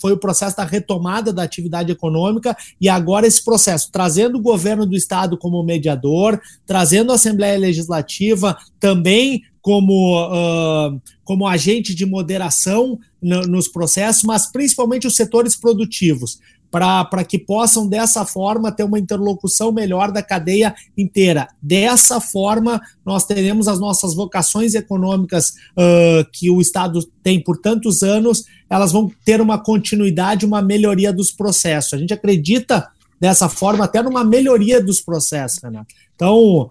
foi 0.00 0.12
o 0.12 0.18
processo 0.18 0.56
da 0.56 0.64
retomada 0.64 1.32
da 1.32 1.42
atividade 1.42 1.92
econômica 1.92 2.56
e 2.80 2.88
agora 2.88 3.26
esse 3.26 3.44
processo, 3.44 3.90
trazendo 3.92 4.38
o 4.38 4.42
governo 4.42 4.86
do 4.86 4.96
estado 4.96 5.38
como 5.38 5.62
mediador, 5.62 6.40
trazendo 6.66 7.12
a 7.12 7.14
Assembleia 7.14 7.58
Legislativa 7.58 8.56
também 8.80 9.42
como, 9.60 10.24
uh, 10.26 11.00
como 11.24 11.46
agente 11.46 11.94
de 11.94 12.06
moderação 12.06 12.98
no, 13.20 13.42
nos 13.42 13.66
processos, 13.66 14.22
mas 14.22 14.46
principalmente 14.50 15.06
os 15.06 15.16
setores 15.16 15.56
produtivos 15.56 16.38
para 16.70 17.24
que 17.24 17.38
possam, 17.38 17.88
dessa 17.88 18.24
forma, 18.24 18.72
ter 18.72 18.84
uma 18.84 18.98
interlocução 18.98 19.72
melhor 19.72 20.12
da 20.12 20.22
cadeia 20.22 20.74
inteira. 20.96 21.48
Dessa 21.62 22.20
forma, 22.20 22.80
nós 23.04 23.24
teremos 23.24 23.68
as 23.68 23.80
nossas 23.80 24.14
vocações 24.14 24.74
econômicas 24.74 25.50
uh, 25.72 26.28
que 26.32 26.50
o 26.50 26.60
Estado 26.60 27.00
tem 27.22 27.42
por 27.42 27.58
tantos 27.58 28.02
anos, 28.02 28.44
elas 28.68 28.92
vão 28.92 29.10
ter 29.24 29.40
uma 29.40 29.58
continuidade, 29.58 30.44
uma 30.44 30.60
melhoria 30.60 31.12
dos 31.12 31.30
processos. 31.30 31.94
A 31.94 31.98
gente 31.98 32.12
acredita 32.12 32.88
dessa 33.20 33.48
forma 33.48 33.84
até 33.84 34.02
numa 34.02 34.24
melhoria 34.24 34.82
dos 34.82 35.00
processos, 35.00 35.62
Renato. 35.62 35.94
Então, 36.14 36.70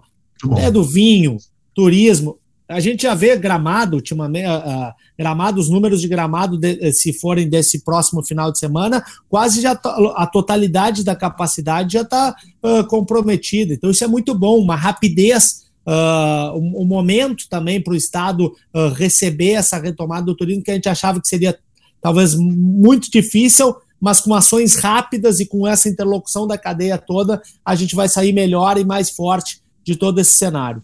é 0.58 0.70
do 0.70 0.84
vinho, 0.84 1.38
turismo, 1.74 2.38
a 2.68 2.80
gente 2.80 3.02
já 3.02 3.14
vê 3.14 3.36
gramado, 3.36 3.96
ultimamente, 3.96 4.48
uh, 4.48 4.92
gramado, 5.16 5.60
os 5.60 5.70
números 5.70 6.00
de 6.00 6.08
gramado, 6.08 6.58
de, 6.58 6.84
eh, 6.84 6.90
se 6.90 7.12
forem 7.12 7.48
desse 7.48 7.84
próximo 7.84 8.24
final 8.24 8.50
de 8.50 8.58
semana, 8.58 9.04
quase 9.28 9.60
já 9.60 9.72
a 10.16 10.26
totalidade 10.26 11.04
da 11.04 11.14
capacidade 11.14 11.92
já 11.92 12.02
está 12.02 12.34
uh, 12.62 12.84
comprometida. 12.86 13.72
Então, 13.72 13.90
isso 13.90 14.02
é 14.02 14.08
muito 14.08 14.34
bom, 14.34 14.58
uma 14.58 14.74
rapidez. 14.74 15.64
Uh, 15.86 16.58
um, 16.58 16.82
um, 16.82 16.84
momento 16.84 17.48
também 17.48 17.80
para 17.80 17.92
o 17.92 17.96
Estado 17.96 18.46
uh, 18.74 18.88
receber 18.92 19.52
essa 19.52 19.78
retomada 19.78 20.26
do 20.26 20.34
turismo 20.34 20.64
que 20.64 20.72
a 20.72 20.74
gente 20.74 20.88
achava 20.88 21.20
que 21.20 21.28
seria 21.28 21.56
talvez 22.02 22.34
muito 22.34 23.08
difícil, 23.08 23.76
mas 24.00 24.20
com 24.20 24.34
ações 24.34 24.74
rápidas 24.74 25.38
e 25.38 25.46
com 25.46 25.64
essa 25.64 25.88
interlocução 25.88 26.44
da 26.44 26.58
cadeia 26.58 26.98
toda, 26.98 27.40
a 27.64 27.76
gente 27.76 27.94
vai 27.94 28.08
sair 28.08 28.32
melhor 28.32 28.76
e 28.76 28.84
mais 28.84 29.10
forte 29.10 29.60
de 29.84 29.94
todo 29.94 30.20
esse 30.20 30.32
cenário. 30.32 30.82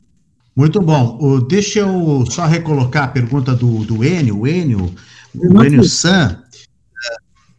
Muito 0.55 0.80
bom. 0.80 1.18
O, 1.20 1.40
deixa 1.40 1.80
eu 1.80 2.24
só 2.30 2.46
recolocar 2.46 3.05
a 3.05 3.09
pergunta 3.09 3.55
do, 3.55 3.84
do 3.84 4.05
Enio, 4.05 4.40
o 4.40 4.46
Enio, 4.46 4.94
o 5.34 5.64
Enio 5.64 5.84
San. 5.84 6.38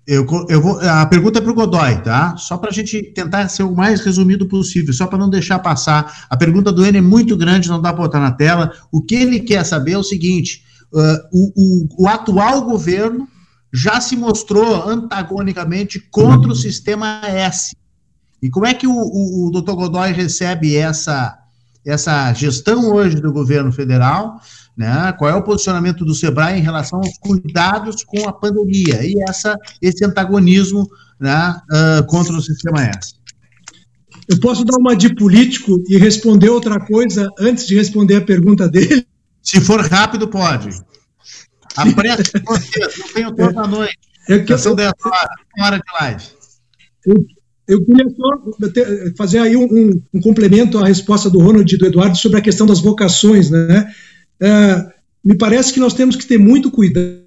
Eu, 0.05 0.27
eu 0.49 0.61
vou, 0.61 0.79
a 0.81 1.05
pergunta 1.05 1.39
é 1.39 1.41
para 1.41 1.51
o 1.51 1.55
Godoy, 1.55 2.01
tá? 2.03 2.35
Só 2.35 2.57
para 2.57 2.69
a 2.69 2.73
gente 2.73 3.01
tentar 3.13 3.47
ser 3.47 3.63
o 3.63 3.73
mais 3.73 4.01
resumido 4.01 4.45
possível, 4.47 4.93
só 4.93 5.07
para 5.07 5.17
não 5.17 5.29
deixar 5.29 5.59
passar. 5.59 6.25
A 6.29 6.35
pergunta 6.35 6.71
do 6.71 6.85
Enio 6.85 6.99
é 6.99 7.01
muito 7.01 7.37
grande, 7.37 7.69
não 7.69 7.81
dá 7.81 7.93
para 7.93 8.03
botar 8.03 8.19
na 8.19 8.31
tela. 8.31 8.73
O 8.91 9.01
que 9.01 9.15
ele 9.15 9.39
quer 9.39 9.63
saber 9.63 9.93
é 9.93 9.97
o 9.97 10.03
seguinte: 10.03 10.61
uh, 10.93 11.17
o, 11.31 11.53
o, 11.55 12.03
o 12.03 12.07
atual 12.07 12.63
governo 12.63 13.27
já 13.73 13.99
se 13.99 14.15
mostrou 14.15 14.87
antagonicamente 14.87 15.99
contra 16.11 16.51
o 16.51 16.55
sistema 16.55 17.21
S. 17.25 17.75
E 18.41 18.49
como 18.49 18.67
é 18.67 18.73
que 18.73 18.85
o, 18.85 18.93
o, 18.93 19.47
o 19.47 19.51
doutor 19.51 19.75
Godoy 19.75 20.11
recebe 20.11 20.75
essa 20.75 21.42
essa 21.85 22.33
gestão 22.33 22.91
hoje 22.91 23.19
do 23.19 23.31
governo 23.31 23.71
federal, 23.71 24.39
né? 24.75 25.13
Qual 25.17 25.29
é 25.29 25.35
o 25.35 25.43
posicionamento 25.43 26.03
do 26.03 26.15
Sebrae 26.15 26.59
em 26.59 26.63
relação 26.63 26.99
aos 26.99 27.17
cuidados 27.19 28.03
com 28.03 28.27
a 28.27 28.33
pandemia 28.33 29.05
e 29.05 29.15
essa, 29.29 29.55
esse 29.81 30.03
antagonismo 30.03 30.89
né, 31.19 31.55
uh, 31.71 32.05
contra 32.07 32.33
o 32.33 32.41
sistema 32.41 32.83
S? 32.83 33.15
Eu 34.27 34.39
posso 34.39 34.63
dar 34.63 34.77
uma 34.77 34.95
de 34.95 35.13
político 35.13 35.83
e 35.87 35.97
responder 35.97 36.49
outra 36.49 36.79
coisa 36.79 37.29
antes 37.39 37.67
de 37.67 37.75
responder 37.75 38.17
a 38.17 38.21
pergunta 38.21 38.67
dele? 38.69 39.05
Se 39.41 39.59
for 39.59 39.81
rápido, 39.85 40.27
pode. 40.27 40.69
Apresse 41.75 42.31
vocês, 42.45 42.97
não 42.97 43.07
tenho 43.13 43.31
tempo 43.33 43.59
à 43.59 43.67
noite. 43.67 43.97
É 44.29 44.39
que 44.39 44.45
10 44.45 44.65
horas, 44.65 44.93
uma 45.57 45.65
hora 45.65 45.77
de 45.77 45.83
live. 45.99 46.23
Eu, 47.05 47.25
eu 47.67 47.83
queria 47.85 48.05
só 48.09 48.51
fazer 49.17 49.39
aí 49.39 49.55
um, 49.55 49.63
um, 49.63 50.01
um, 50.13 50.21
complemento 50.21 50.77
à 50.77 50.85
resposta 50.85 51.29
do 51.29 51.39
Ronald 51.39 51.73
e 51.73 51.77
do 51.77 51.85
Eduardo 51.85 52.17
sobre 52.17 52.39
a 52.39 52.41
questão 52.41 52.67
das 52.67 52.79
vocações. 52.79 53.49
Né? 53.49 53.91
É, 54.41 54.93
me 55.23 55.37
parece 55.37 55.71
que 55.71 55.79
nós 55.79 55.93
temos 55.93 56.15
que 56.15 56.25
ter 56.25 56.37
muito 56.37 56.69
cuidado 56.69 57.23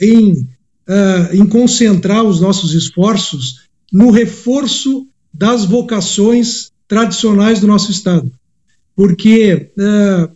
em, 0.00 0.48
é, 0.88 1.36
em 1.36 1.46
concentrar 1.46 2.24
os 2.24 2.40
nossos 2.40 2.74
esforços 2.74 3.66
no 3.92 4.10
reforço 4.10 5.06
das 5.32 5.64
vocações 5.64 6.70
tradicionais 6.88 7.60
do 7.60 7.66
nosso 7.66 7.90
Estado. 7.90 8.32
Porque 8.94 9.70
é, 9.78 10.28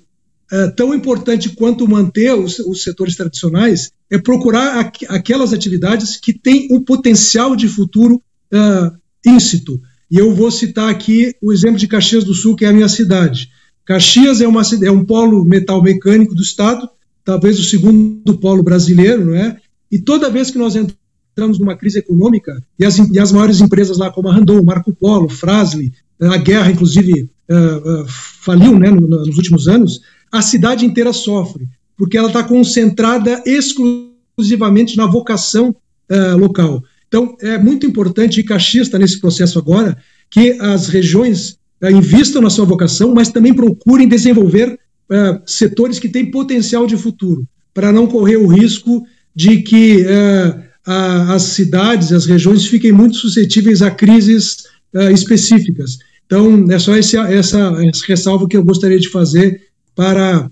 é, 0.53 0.69
tão 0.73 0.93
importante 0.93 1.49
quanto 1.51 1.89
manter 1.89 2.35
os, 2.35 2.59
os 2.59 2.83
setores 2.83 3.17
tradicionais 3.17 3.91
é 4.11 4.19
procurar 4.19 4.81
aqu 4.81 5.07
aquelas 5.09 5.55
atividades 5.55 6.17
que 6.17 6.35
têm 6.35 6.69
um 6.71 6.83
potencial 6.83 7.57
de 7.57 7.69
futuro 7.69 8.23
uh, 8.53 8.97
íncito. 9.27 9.81
E 10.11 10.19
eu 10.19 10.35
vou 10.35 10.51
citar 10.51 10.89
aqui 10.89 11.35
o 11.41 11.53
exemplo 11.53 11.79
de 11.79 11.87
Caxias 11.87 12.25
do 12.25 12.35
Sul, 12.35 12.57
que 12.57 12.65
é 12.65 12.69
a 12.69 12.73
minha 12.73 12.89
cidade. 12.89 13.49
Caxias 13.85 14.41
é, 14.41 14.47
uma, 14.47 14.63
é 14.83 14.91
um 14.91 15.05
polo 15.05 15.45
metal 15.45 15.83
mecânico 15.83 16.35
do 16.35 16.43
Estado, 16.43 16.89
talvez 17.25 17.59
o 17.59 17.65
segundo 17.65 18.39
polo 18.39 18.63
brasileiro, 18.63 19.27
não 19.27 19.37
é? 19.37 19.57
E 19.91 19.99
toda 19.99 20.31
vez 20.31 20.51
que 20.51 20.59
nós 20.59 20.77
entramos 20.77 21.59
numa 21.59 21.77
crise 21.77 21.99
econômica, 21.99 22.63
e 22.79 22.85
as, 22.85 22.99
e 22.99 23.19
as 23.19 23.33
maiores 23.33 23.61
empresas 23.61 23.99
lá, 23.99 24.11
como 24.11 24.29
a 24.29 24.35
Randon, 24.35 24.63
Marco 24.63 24.93
Polo, 24.93 25.29
Frasle, 25.29 25.93
a 26.21 26.37
Guerra, 26.37 26.71
inclusive, 26.71 27.31
uh, 27.49 28.03
uh, 28.03 28.07
faliu 28.09 28.79
né, 28.79 28.91
no, 28.91 29.01
nos 29.01 29.37
últimos 29.37 29.67
anos, 29.67 30.01
a 30.31 30.43
cidade 30.43 30.85
inteira 30.85 31.13
sofre, 31.13 31.69
porque 31.97 32.17
ela 32.17 32.29
está 32.29 32.43
concentrada 32.43 33.43
exclusivamente 33.47 34.97
na 34.97 35.07
vocação 35.07 35.75
uh, 36.11 36.37
local. 36.37 36.83
Então, 37.11 37.37
é 37.41 37.59
muito 37.59 37.85
importante, 37.85 38.39
e 38.39 38.45
Caxias 38.45 38.87
está 38.87 38.97
nesse 38.97 39.21
processo 39.21 39.59
agora, 39.59 39.99
que 40.31 40.53
as 40.61 40.87
regiões 40.87 41.59
uh, 41.83 41.91
invistam 41.91 42.41
na 42.41 42.49
sua 42.49 42.65
vocação, 42.65 43.13
mas 43.13 43.31
também 43.31 43.53
procurem 43.53 44.07
desenvolver 44.07 44.79
uh, 45.11 45.43
setores 45.45 45.99
que 45.99 46.09
têm 46.09 46.31
potencial 46.31 46.87
de 46.87 46.97
futuro, 46.97 47.45
para 47.75 47.91
não 47.91 48.07
correr 48.07 48.37
o 48.37 48.47
risco 48.47 49.05
de 49.35 49.61
que 49.63 50.03
uh, 50.03 50.63
a, 50.87 51.35
as 51.35 51.43
cidades, 51.43 52.13
as 52.13 52.27
regiões 52.27 52.67
fiquem 52.67 52.93
muito 52.93 53.17
suscetíveis 53.17 53.83
a 53.83 53.91
crises 53.91 54.65
específicas. 55.13 55.99
Então, 56.27 56.67
é 56.69 56.79
só 56.79 56.97
esse, 56.97 57.17
essa, 57.17 57.77
essa 57.89 58.07
ressalva 58.09 58.49
que 58.49 58.57
eu 58.57 58.65
gostaria 58.65 58.99
de 58.99 59.09
fazer 59.09 59.63
para 59.95 60.51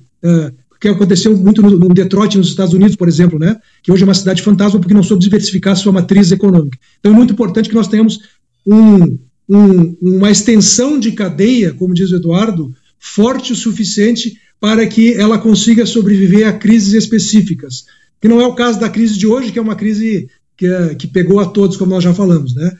que 0.80 0.88
aconteceu 0.88 1.36
muito 1.36 1.60
no, 1.60 1.70
no, 1.70 1.88
Detroit, 1.88 2.36
nos 2.36 2.48
Estados 2.48 2.74
Unidos, 2.74 2.96
por 2.96 3.08
exemplo, 3.08 3.38
né? 3.38 3.56
que 3.82 3.90
hoje 3.90 4.02
é 4.02 4.06
uma 4.06 4.14
cidade 4.14 4.42
fantasma 4.42 4.78
porque 4.78 4.94
não 4.94 5.02
soube 5.02 5.22
diversificar 5.22 5.76
sua 5.76 5.92
matriz 5.92 6.30
econômica. 6.30 6.78
Então 7.00 7.12
é 7.12 7.14
muito 7.14 7.32
importante 7.32 7.68
que 7.68 7.74
nós 7.74 7.88
tenhamos 7.88 8.20
um, 8.66 9.18
um, 9.48 9.96
uma 10.00 10.30
extensão 10.30 10.98
de 10.98 11.12
cadeia, 11.12 11.72
como 11.72 11.94
diz 11.94 12.12
o 12.12 12.16
Eduardo, 12.16 12.72
forte 12.98 13.52
o 13.52 13.56
suficiente 13.56 14.38
para 14.60 14.86
que 14.86 15.14
ela 15.14 15.38
consiga 15.38 15.86
sobreviver 15.86 16.46
a 16.46 16.52
crises 16.52 16.92
específicas. 16.92 17.84
Que 18.20 18.28
não 18.28 18.40
é 18.40 18.46
o 18.46 18.54
caso 18.54 18.80
da 18.80 18.88
crise 18.88 19.16
de 19.16 19.26
hoje, 19.26 19.52
que 19.52 19.58
é 19.58 19.62
uma 19.62 19.76
crise 19.76 20.28
que, 20.56 20.68
que 20.96 21.06
pegou 21.06 21.40
a 21.40 21.46
todos, 21.46 21.76
como 21.76 21.92
nós 21.92 22.02
já 22.02 22.12
falamos. 22.12 22.54
Né? 22.54 22.72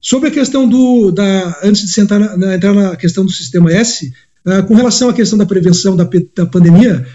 Sobre 0.00 0.28
a 0.28 0.32
questão 0.32 0.68
do. 0.68 1.12
Da, 1.12 1.60
antes 1.62 1.82
de 1.82 1.92
sentar 1.92 2.18
na, 2.36 2.54
entrar 2.56 2.74
na 2.74 2.96
questão 2.96 3.24
do 3.24 3.30
sistema 3.30 3.72
S, 3.72 4.12
uh, 4.44 4.66
com 4.66 4.74
relação 4.74 5.08
à 5.08 5.12
questão 5.12 5.38
da 5.38 5.46
prevenção 5.46 5.96
da, 5.96 6.08
da 6.34 6.46
pandemia, 6.46 7.06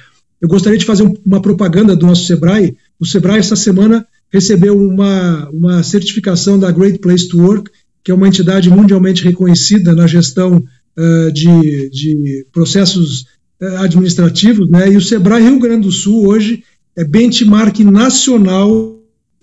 eu 0.42 0.48
gostaria 0.48 0.78
de 0.78 0.86
fazer 0.86 1.04
uma 1.26 1.42
propaganda 1.42 1.96
do 1.96 2.06
nosso 2.06 2.26
Sebrae. 2.26 2.76
O 3.00 3.06
Sebrae, 3.06 3.40
essa 3.40 3.56
semana, 3.56 4.06
recebeu 4.32 4.78
uma, 4.78 5.50
uma 5.50 5.84
certificação 5.84 6.60
da 6.60 6.72
Great 6.72 7.00
Place 7.00 7.28
to 7.28 7.40
Work, 7.40 7.72
que 8.04 8.12
é 8.12 8.14
uma 8.14 8.28
entidade 8.28 8.70
mundialmente 8.70 9.24
reconhecida 9.24 9.94
na 9.94 10.06
gestão 10.08 10.58
uh, 10.58 11.32
de, 11.32 11.90
de 11.90 12.46
processos 12.52 13.22
uh, 13.62 13.78
administrativos, 13.80 14.70
né? 14.70 14.92
e 14.92 14.98
o 14.98 15.02
Sebrae 15.02 15.44
Rio 15.44 15.60
Grande 15.60 15.88
do 15.88 15.92
Sul 15.92 16.28
hoje 16.28 16.64
é 16.96 17.04
benchmark 17.04 17.80
nacional 17.80 18.98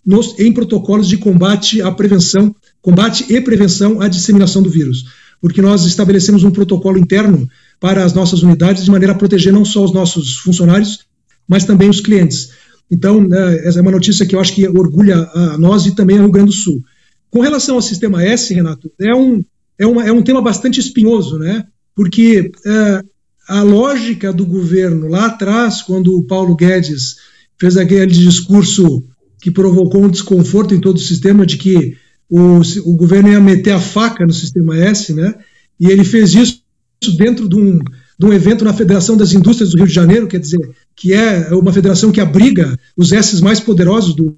nos, 0.04 0.38
em 0.38 0.52
protocolos 0.52 1.08
de 1.08 1.16
combate 1.16 1.80
à 1.80 1.90
prevenção, 1.90 2.54
combate 2.82 3.32
e 3.32 3.40
prevenção 3.40 4.00
à 4.00 4.08
disseminação 4.08 4.62
do 4.62 4.70
vírus, 4.70 5.04
porque 5.40 5.62
nós 5.62 5.84
estabelecemos 5.84 6.44
um 6.44 6.50
protocolo 6.50 6.98
interno 6.98 7.48
para 7.80 8.04
as 8.04 8.12
nossas 8.12 8.42
unidades, 8.42 8.84
de 8.84 8.90
maneira 8.90 9.12
a 9.12 9.16
proteger 9.16 9.52
não 9.52 9.64
só 9.64 9.84
os 9.84 9.92
nossos 9.92 10.36
funcionários, 10.38 11.00
mas 11.48 11.64
também 11.64 11.88
os 11.88 12.00
clientes. 12.00 12.50
Então, 12.90 13.20
né, 13.20 13.66
essa 13.66 13.78
é 13.78 13.82
uma 13.82 13.90
notícia 13.90 14.26
que 14.26 14.34
eu 14.34 14.40
acho 14.40 14.54
que 14.54 14.66
orgulha 14.68 15.16
a 15.34 15.58
nós 15.58 15.86
e 15.86 15.94
também 15.94 16.16
ao 16.16 16.24
Rio 16.24 16.32
Grande 16.32 16.50
do 16.50 16.56
Sul. 16.56 16.82
Com 17.30 17.40
relação 17.40 17.76
ao 17.76 17.82
sistema 17.82 18.22
S, 18.22 18.52
Renato, 18.54 18.90
é 19.00 19.14
um, 19.14 19.44
é 19.78 19.86
uma, 19.86 20.06
é 20.06 20.12
um 20.12 20.22
tema 20.22 20.40
bastante 20.40 20.80
espinhoso, 20.80 21.38
né? 21.38 21.66
Porque 21.94 22.52
é, 22.64 23.02
a 23.48 23.62
lógica 23.62 24.32
do 24.32 24.46
governo 24.46 25.08
lá 25.08 25.26
atrás, 25.26 25.82
quando 25.82 26.16
o 26.16 26.24
Paulo 26.24 26.54
Guedes 26.54 27.16
fez 27.58 27.76
aquele 27.76 28.06
discurso 28.06 29.04
que 29.40 29.50
provocou 29.50 30.04
um 30.04 30.08
desconforto 30.08 30.74
em 30.74 30.80
todo 30.80 30.96
o 30.96 31.00
sistema 31.00 31.44
de 31.44 31.56
que 31.56 31.96
o, 32.30 32.60
o 32.84 32.96
governo 32.96 33.28
ia 33.28 33.40
meter 33.40 33.72
a 33.72 33.80
faca 33.80 34.24
no 34.26 34.32
sistema 34.32 34.76
S, 34.76 35.12
né? 35.12 35.34
E 35.78 35.88
ele 35.88 36.04
fez 36.04 36.34
isso 36.34 36.63
dentro 37.12 37.48
de 37.48 37.56
um, 37.56 37.78
de 38.18 38.26
um 38.26 38.32
evento 38.32 38.64
na 38.64 38.72
Federação 38.72 39.16
das 39.16 39.32
Indústrias 39.32 39.70
do 39.70 39.78
Rio 39.78 39.86
de 39.86 39.94
Janeiro, 39.94 40.26
quer 40.26 40.40
dizer, 40.40 40.60
que 40.94 41.12
é 41.12 41.54
uma 41.54 41.72
federação 41.72 42.12
que 42.12 42.20
abriga 42.20 42.78
os 42.96 43.12
S 43.12 43.42
mais 43.42 43.60
poderosos 43.60 44.14
do, 44.14 44.36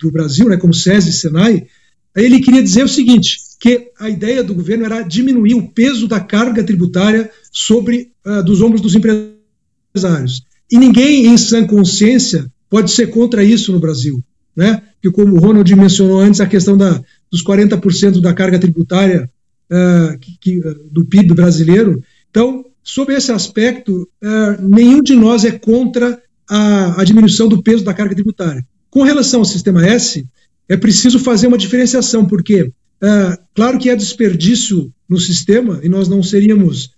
do 0.00 0.10
Brasil, 0.10 0.48
né, 0.48 0.56
como 0.56 0.72
SESI 0.72 1.10
e 1.10 1.12
SENAI, 1.12 1.66
ele 2.16 2.40
queria 2.40 2.62
dizer 2.62 2.84
o 2.84 2.88
seguinte, 2.88 3.38
que 3.58 3.90
a 3.98 4.08
ideia 4.08 4.42
do 4.44 4.54
governo 4.54 4.84
era 4.84 5.02
diminuir 5.02 5.54
o 5.54 5.68
peso 5.68 6.06
da 6.06 6.20
carga 6.20 6.62
tributária 6.62 7.30
sobre 7.50 8.12
uh, 8.24 8.42
dos 8.44 8.60
ombros 8.62 8.80
dos 8.80 8.94
empresários. 8.94 10.44
E 10.70 10.78
ninguém 10.78 11.26
em 11.26 11.36
sã 11.36 11.66
consciência 11.66 12.50
pode 12.70 12.90
ser 12.90 13.08
contra 13.08 13.42
isso 13.42 13.72
no 13.72 13.80
Brasil, 13.80 14.22
né? 14.56 14.82
Que 15.02 15.10
como 15.10 15.34
o 15.34 15.40
Ronald 15.40 15.74
mencionou 15.74 16.20
antes, 16.20 16.40
a 16.40 16.46
questão 16.46 16.76
da, 16.76 17.02
dos 17.30 17.44
40% 17.44 18.20
da 18.20 18.32
carga 18.32 18.58
tributária 18.58 19.30
uh, 19.70 20.18
que, 20.18 20.36
que, 20.40 20.60
do 20.90 21.04
PIB 21.04 21.34
brasileiro. 21.34 22.02
Então, 22.30 22.64
sob 22.82 23.12
esse 23.12 23.32
aspecto, 23.32 24.08
uh, 24.22 24.68
nenhum 24.68 25.02
de 25.02 25.14
nós 25.14 25.44
é 25.44 25.52
contra 25.52 26.20
a, 26.48 27.00
a, 27.00 27.04
diminuição 27.04 27.48
do 27.48 27.62
peso 27.62 27.84
da 27.84 27.94
carga 27.94 28.14
tributária. 28.14 28.64
Com 28.90 29.02
relação 29.02 29.40
ao 29.40 29.44
sistema 29.44 29.86
S, 29.86 30.26
é 30.68 30.76
preciso 30.76 31.18
fazer 31.18 31.46
uma 31.46 31.58
diferenciação, 31.58 32.26
porque, 32.26 32.62
uh, 32.62 33.38
claro 33.54 33.78
que 33.78 33.90
há 33.90 33.94
desperdício 33.94 34.92
no 35.08 35.18
sistema, 35.18 35.80
e 35.82 35.88
nós 35.88 36.08
não 36.08 36.22
seríamos 36.22 36.92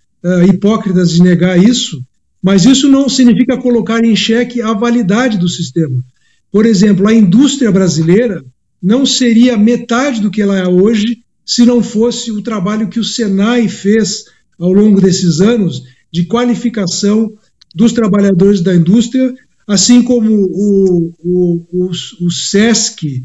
hipócritas 0.49 1.11
de 1.11 1.21
negar 1.21 1.57
isso, 1.57 2.03
mas 2.43 2.65
isso 2.65 2.89
não 2.89 3.07
significa 3.07 3.55
colocar 3.55 4.03
em 4.03 4.15
xeque 4.15 4.61
a 4.61 4.73
validade 4.73 5.37
do 5.37 5.47
sistema. 5.47 6.03
Por 6.51 6.65
exemplo, 6.65 7.07
a 7.07 7.13
indústria 7.13 7.71
brasileira 7.71 8.43
não 8.81 9.05
seria 9.05 9.55
metade 9.55 10.21
do 10.21 10.31
que 10.31 10.41
ela 10.41 10.57
é 10.57 10.67
hoje 10.67 11.23
se 11.47 11.65
não 11.65 11.81
fosse 11.81 12.29
o 12.29 12.41
trabalho 12.41 12.89
que 12.89 12.99
o 12.99 13.05
Senai 13.05 13.69
fez 13.69 14.25
ao 14.59 14.73
longo 14.73 14.99
desses 14.99 15.39
anos 15.39 15.81
de 16.11 16.25
qualificação 16.25 17.33
dos 17.73 17.93
trabalhadores 17.93 18.59
da 18.59 18.75
indústria, 18.75 19.33
assim 19.65 20.03
como 20.03 20.29
o, 20.29 21.13
o, 21.19 21.67
o, 21.71 21.91
o 22.25 22.31
SESC 22.31 23.23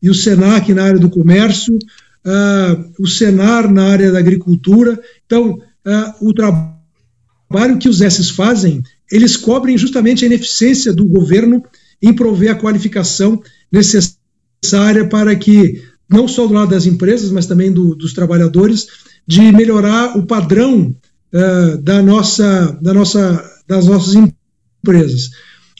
e 0.00 0.08
o 0.08 0.14
SENAC 0.14 0.72
na 0.72 0.84
área 0.84 1.00
do 1.00 1.10
comércio, 1.10 1.74
uh, 1.74 2.92
o 3.02 3.08
SENAR 3.08 3.72
na 3.72 3.86
área 3.86 4.12
da 4.12 4.20
agricultura. 4.20 5.00
Então, 5.26 5.52
uh, 5.52 6.28
o 6.28 6.32
trabalho 6.32 7.78
que 7.80 7.88
os 7.88 8.00
S 8.00 8.32
fazem, 8.32 8.82
eles 9.10 9.36
cobrem 9.36 9.76
justamente 9.76 10.24
a 10.24 10.26
ineficiência 10.26 10.92
do 10.92 11.06
governo 11.06 11.62
em 12.00 12.12
prover 12.12 12.52
a 12.52 12.54
qualificação 12.54 13.42
necessária 13.72 15.08
para 15.08 15.34
que 15.34 15.82
não 16.14 16.28
só 16.28 16.46
do 16.46 16.54
lado 16.54 16.70
das 16.70 16.86
empresas, 16.86 17.30
mas 17.30 17.46
também 17.46 17.72
do, 17.72 17.94
dos 17.94 18.12
trabalhadores, 18.12 18.86
de 19.26 19.40
melhorar 19.52 20.16
o 20.16 20.24
padrão 20.24 20.94
uh, 21.32 21.78
da 21.82 22.00
nossa, 22.00 22.78
da 22.80 22.94
nossa, 22.94 23.44
das 23.66 23.86
nossas 23.86 24.14
empresas. 24.14 25.30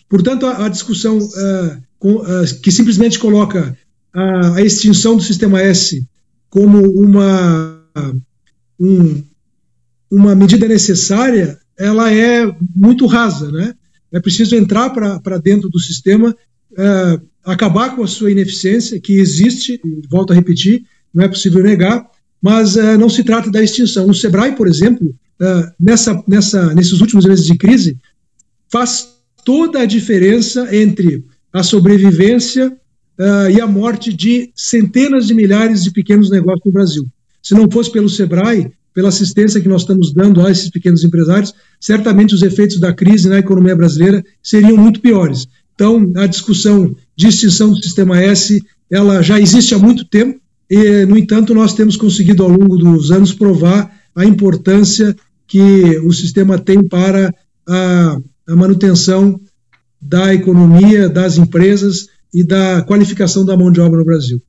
Portanto, 0.08 0.46
a, 0.46 0.66
a 0.66 0.68
discussão 0.68 1.18
uh, 1.18 1.82
com, 1.98 2.16
uh, 2.16 2.60
que 2.62 2.72
simplesmente 2.72 3.18
coloca 3.18 3.76
a, 4.12 4.56
a, 4.56 4.62
extinção 4.62 5.16
do 5.16 5.22
sistema 5.22 5.60
S 5.60 6.04
como 6.50 6.80
uma, 6.80 7.80
um, 8.78 9.22
uma 10.10 10.34
medida 10.34 10.66
necessária, 10.68 11.58
ela 11.78 12.12
é 12.12 12.46
muito 12.74 13.06
rasa, 13.06 13.50
né? 13.50 13.74
É 14.12 14.20
preciso 14.20 14.54
entrar 14.54 14.90
para 14.90 15.38
dentro 15.38 15.68
do 15.68 15.80
sistema, 15.80 16.36
acabar 17.44 17.94
com 17.94 18.02
a 18.02 18.06
sua 18.06 18.30
ineficiência, 18.30 19.00
que 19.00 19.14
existe, 19.14 19.80
volto 20.08 20.32
a 20.32 20.36
repetir, 20.36 20.84
não 21.12 21.24
é 21.24 21.28
possível 21.28 21.62
negar, 21.62 22.04
mas 22.40 22.76
uh, 22.76 22.98
não 22.98 23.08
se 23.08 23.22
trata 23.22 23.50
da 23.50 23.62
extinção. 23.62 24.08
O 24.08 24.14
Sebrae, 24.14 24.56
por 24.56 24.66
exemplo, 24.66 25.14
uh, 25.40 25.72
nessa, 25.78 26.22
nessa, 26.26 26.74
nesses 26.74 27.00
últimos 27.00 27.24
meses 27.24 27.46
de 27.46 27.56
crise, 27.56 27.96
faz 28.70 29.08
toda 29.44 29.80
a 29.80 29.86
diferença 29.86 30.74
entre 30.74 31.24
a 31.52 31.62
sobrevivência 31.62 32.68
uh, 33.18 33.50
e 33.50 33.60
a 33.60 33.66
morte 33.66 34.12
de 34.12 34.50
centenas 34.54 35.26
de 35.26 35.34
milhares 35.34 35.84
de 35.84 35.90
pequenos 35.90 36.30
negócios 36.30 36.64
no 36.64 36.72
Brasil. 36.72 37.06
Se 37.42 37.54
não 37.54 37.70
fosse 37.70 37.92
pelo 37.92 38.08
Sebrae, 38.08 38.72
pela 38.92 39.08
assistência 39.08 39.60
que 39.60 39.68
nós 39.68 39.82
estamos 39.82 40.12
dando 40.12 40.44
a 40.44 40.50
esses 40.50 40.70
pequenos 40.70 41.04
empresários, 41.04 41.52
certamente 41.80 42.34
os 42.34 42.42
efeitos 42.42 42.78
da 42.78 42.92
crise 42.92 43.28
na 43.28 43.38
economia 43.38 43.76
brasileira 43.76 44.24
seriam 44.42 44.76
muito 44.76 45.00
piores. 45.00 45.46
Então, 45.74 46.12
a 46.16 46.26
discussão 46.26 46.94
de 47.16 47.28
extinção 47.28 47.70
do 47.70 47.82
sistema 47.82 48.20
S, 48.20 48.62
ela 48.90 49.22
já 49.22 49.40
existe 49.40 49.74
há 49.74 49.78
muito 49.78 50.04
tempo, 50.04 50.40
e, 50.70 51.04
no 51.06 51.16
entanto, 51.16 51.54
nós 51.54 51.74
temos 51.74 51.96
conseguido, 51.96 52.42
ao 52.42 52.48
longo 52.48 52.76
dos 52.76 53.10
anos, 53.10 53.32
provar 53.32 53.94
a 54.14 54.24
importância 54.24 55.14
que 55.46 55.98
o 55.98 56.12
sistema 56.12 56.58
tem 56.58 56.82
para 56.82 57.34
a, 57.68 58.18
a 58.48 58.56
manutenção 58.56 59.40
da 60.00 60.34
economia, 60.34 61.08
das 61.08 61.38
empresas 61.38 62.08
e 62.32 62.44
da 62.44 62.82
qualificação 62.82 63.44
da 63.44 63.56
mão 63.56 63.70
de 63.70 63.80
obra 63.80 63.98
no 63.98 64.04
Brasil. 64.04 64.42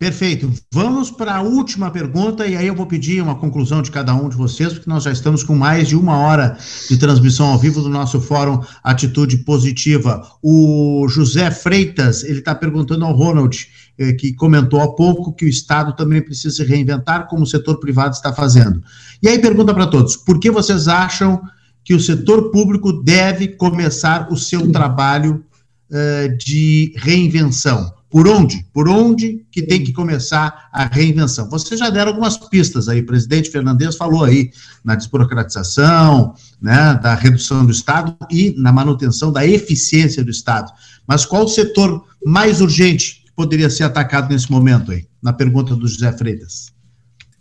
Perfeito. 0.00 0.50
Vamos 0.72 1.10
para 1.10 1.34
a 1.34 1.42
última 1.42 1.90
pergunta 1.90 2.46
e 2.46 2.56
aí 2.56 2.66
eu 2.66 2.74
vou 2.74 2.86
pedir 2.86 3.22
uma 3.22 3.34
conclusão 3.34 3.82
de 3.82 3.90
cada 3.90 4.14
um 4.14 4.30
de 4.30 4.36
vocês, 4.36 4.72
porque 4.72 4.88
nós 4.88 5.04
já 5.04 5.12
estamos 5.12 5.44
com 5.44 5.54
mais 5.54 5.88
de 5.88 5.94
uma 5.94 6.16
hora 6.16 6.56
de 6.88 6.96
transmissão 6.96 7.48
ao 7.48 7.58
vivo 7.58 7.82
do 7.82 7.90
nosso 7.90 8.18
fórum 8.18 8.62
Atitude 8.82 9.36
Positiva. 9.44 10.26
O 10.42 11.06
José 11.06 11.50
Freitas, 11.50 12.24
ele 12.24 12.38
está 12.38 12.54
perguntando 12.54 13.04
ao 13.04 13.12
Ronald, 13.12 13.68
eh, 13.98 14.14
que 14.14 14.32
comentou 14.32 14.80
há 14.80 14.90
pouco 14.90 15.34
que 15.34 15.44
o 15.44 15.48
Estado 15.48 15.94
também 15.94 16.22
precisa 16.22 16.56
se 16.56 16.64
reinventar, 16.64 17.28
como 17.28 17.42
o 17.42 17.46
setor 17.46 17.78
privado 17.78 18.14
está 18.14 18.32
fazendo. 18.32 18.82
E 19.22 19.28
aí 19.28 19.38
pergunta 19.38 19.74
para 19.74 19.86
todos, 19.86 20.16
por 20.16 20.40
que 20.40 20.50
vocês 20.50 20.88
acham 20.88 21.42
que 21.84 21.92
o 21.92 22.00
setor 22.00 22.50
público 22.50 22.90
deve 22.90 23.48
começar 23.48 24.32
o 24.32 24.36
seu 24.38 24.72
trabalho 24.72 25.44
eh, 25.92 26.28
de 26.28 26.94
reinvenção? 26.96 27.99
Por 28.10 28.26
onde? 28.26 28.66
Por 28.72 28.88
onde 28.88 29.46
que 29.52 29.62
tem 29.62 29.84
que 29.84 29.92
começar 29.92 30.68
a 30.72 30.84
reinvenção? 30.84 31.48
Vocês 31.48 31.78
já 31.78 31.88
deram 31.88 32.08
algumas 32.08 32.36
pistas 32.36 32.88
aí, 32.88 33.00
o 33.00 33.06
presidente 33.06 33.50
Fernandes 33.50 33.94
falou 33.94 34.24
aí 34.24 34.50
na 34.84 34.96
desburocratização, 34.96 36.34
né, 36.60 36.98
da 37.00 37.14
redução 37.14 37.64
do 37.64 37.70
Estado 37.70 38.16
e 38.28 38.52
na 38.58 38.72
manutenção 38.72 39.32
da 39.32 39.46
eficiência 39.46 40.24
do 40.24 40.30
Estado. 40.30 40.72
Mas 41.06 41.24
qual 41.24 41.44
o 41.44 41.48
setor 41.48 42.04
mais 42.26 42.60
urgente 42.60 43.22
que 43.24 43.32
poderia 43.32 43.70
ser 43.70 43.84
atacado 43.84 44.28
nesse 44.28 44.50
momento 44.50 44.90
aí? 44.90 45.06
Na 45.22 45.32
pergunta 45.32 45.76
do 45.76 45.86
José 45.86 46.10
Freitas. 46.10 46.72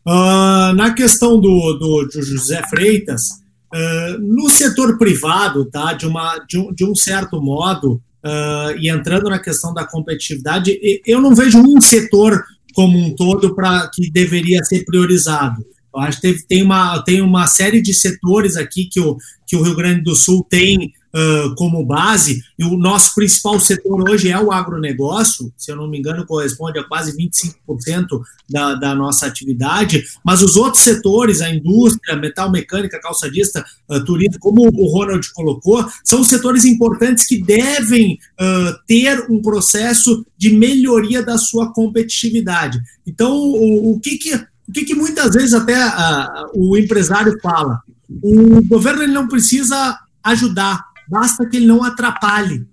Uh, 0.06 0.74
na 0.76 0.94
questão 0.94 1.40
do, 1.40 1.74
do, 1.74 2.08
do 2.14 2.22
José 2.22 2.62
Freitas, 2.70 3.42
uh, 3.74 4.20
no 4.20 4.50
setor 4.50 5.00
privado, 5.00 5.66
tá, 5.66 5.94
de, 5.94 6.06
uma, 6.06 6.38
de, 6.48 6.60
um, 6.60 6.72
de 6.72 6.86
um 6.86 6.94
certo 6.94 7.42
modo, 7.42 8.02
uh, 8.24 8.78
e 8.78 8.90
entrando 8.90 9.30
na 9.30 9.40
questão 9.40 9.74
da 9.74 9.86
competitividade, 9.86 10.78
eu 11.06 11.22
não 11.22 11.36
vejo 11.36 11.60
um 11.60 11.80
setor 11.82 12.44
como 12.74 12.98
um 12.98 13.16
todo 13.16 13.56
para 13.56 13.90
que 13.94 14.10
deveria 14.12 14.64
ser 14.64 14.86
priorizado. 14.86 15.66
Eu 15.94 16.02
acho 16.02 16.22
que 16.22 16.46
tem, 16.48 16.64
uma, 16.64 17.02
tem 17.04 17.22
uma 17.22 17.48
série 17.48 17.82
de 17.82 17.94
setores 17.94 18.56
aqui 18.56 18.86
que 18.86 19.00
o, 19.00 19.18
que 19.46 19.56
o 19.56 19.62
Rio 19.62 19.76
Grande 19.76 20.02
do 20.02 20.16
Sul 20.16 20.46
tem 20.50 20.94
uh, 21.14 21.55
como 21.55 21.86
base, 21.86 22.41
e 22.57 22.64
o 22.64 22.78
nosso 22.78 23.14
principal 23.16 23.60
setor 23.60 24.10
hoje 24.10 24.30
é 24.30 24.39
o 24.39 24.51
agronegócio, 24.51 25.51
se 25.57 25.72
eu 25.72 25.76
não 25.76 25.89
me 25.89 25.99
engano, 25.99 26.26
corresponde 26.26 26.80
a 26.80 26.84
quase 26.84 27.16
25% 27.18 28.22
da, 28.49 28.76
da 28.76 28.95
nossa 28.95 29.26
atividade, 29.26 30.03
mas 30.24 30.41
os 30.41 30.55
outros 30.55 30.84
setores, 30.84 31.41
a 31.41 31.49
indústria, 31.49 32.16
metal 32.16 32.51
mecânica, 32.51 32.99
calçadista, 32.99 33.66
uh, 33.89 34.03
turismo, 34.03 34.39
como 34.39 34.62
o 34.62 34.88
Ronald 34.88 35.28
colocou, 35.34 35.86
são 36.03 36.24
setores 36.24 36.66
importantes 36.66 37.28
que 37.28 37.41
devem 37.41 38.20
uh, 38.39 38.78
ter 38.88 39.26
um 39.30 39.41
processo 39.41 40.26
de 40.38 40.51
melhoria 40.51 41.24
da 41.24 41.38
sua 41.38 41.74
competitividade. 41.74 42.80
Então, 43.05 43.32
o, 43.32 43.93
o 43.93 43.99
que 43.99 44.18
que 44.18 44.49
o 44.70 44.72
que, 44.72 44.86
que, 44.86 44.93
muitas 44.93 45.34
vezes 45.34 45.51
até 45.53 45.84
uh, 45.84 46.51
o 46.53 46.78
empresário 46.78 47.36
fala? 47.41 47.82
O 48.22 48.64
governo 48.66 49.01
ele 49.01 49.12
não 49.12 49.28
precisa 49.28 49.97
ajudar, 50.24 50.89
basta 51.10 51.47
que 51.47 51.57
ele 51.57 51.66
não 51.66 51.84
atrapalhe. 51.84 52.68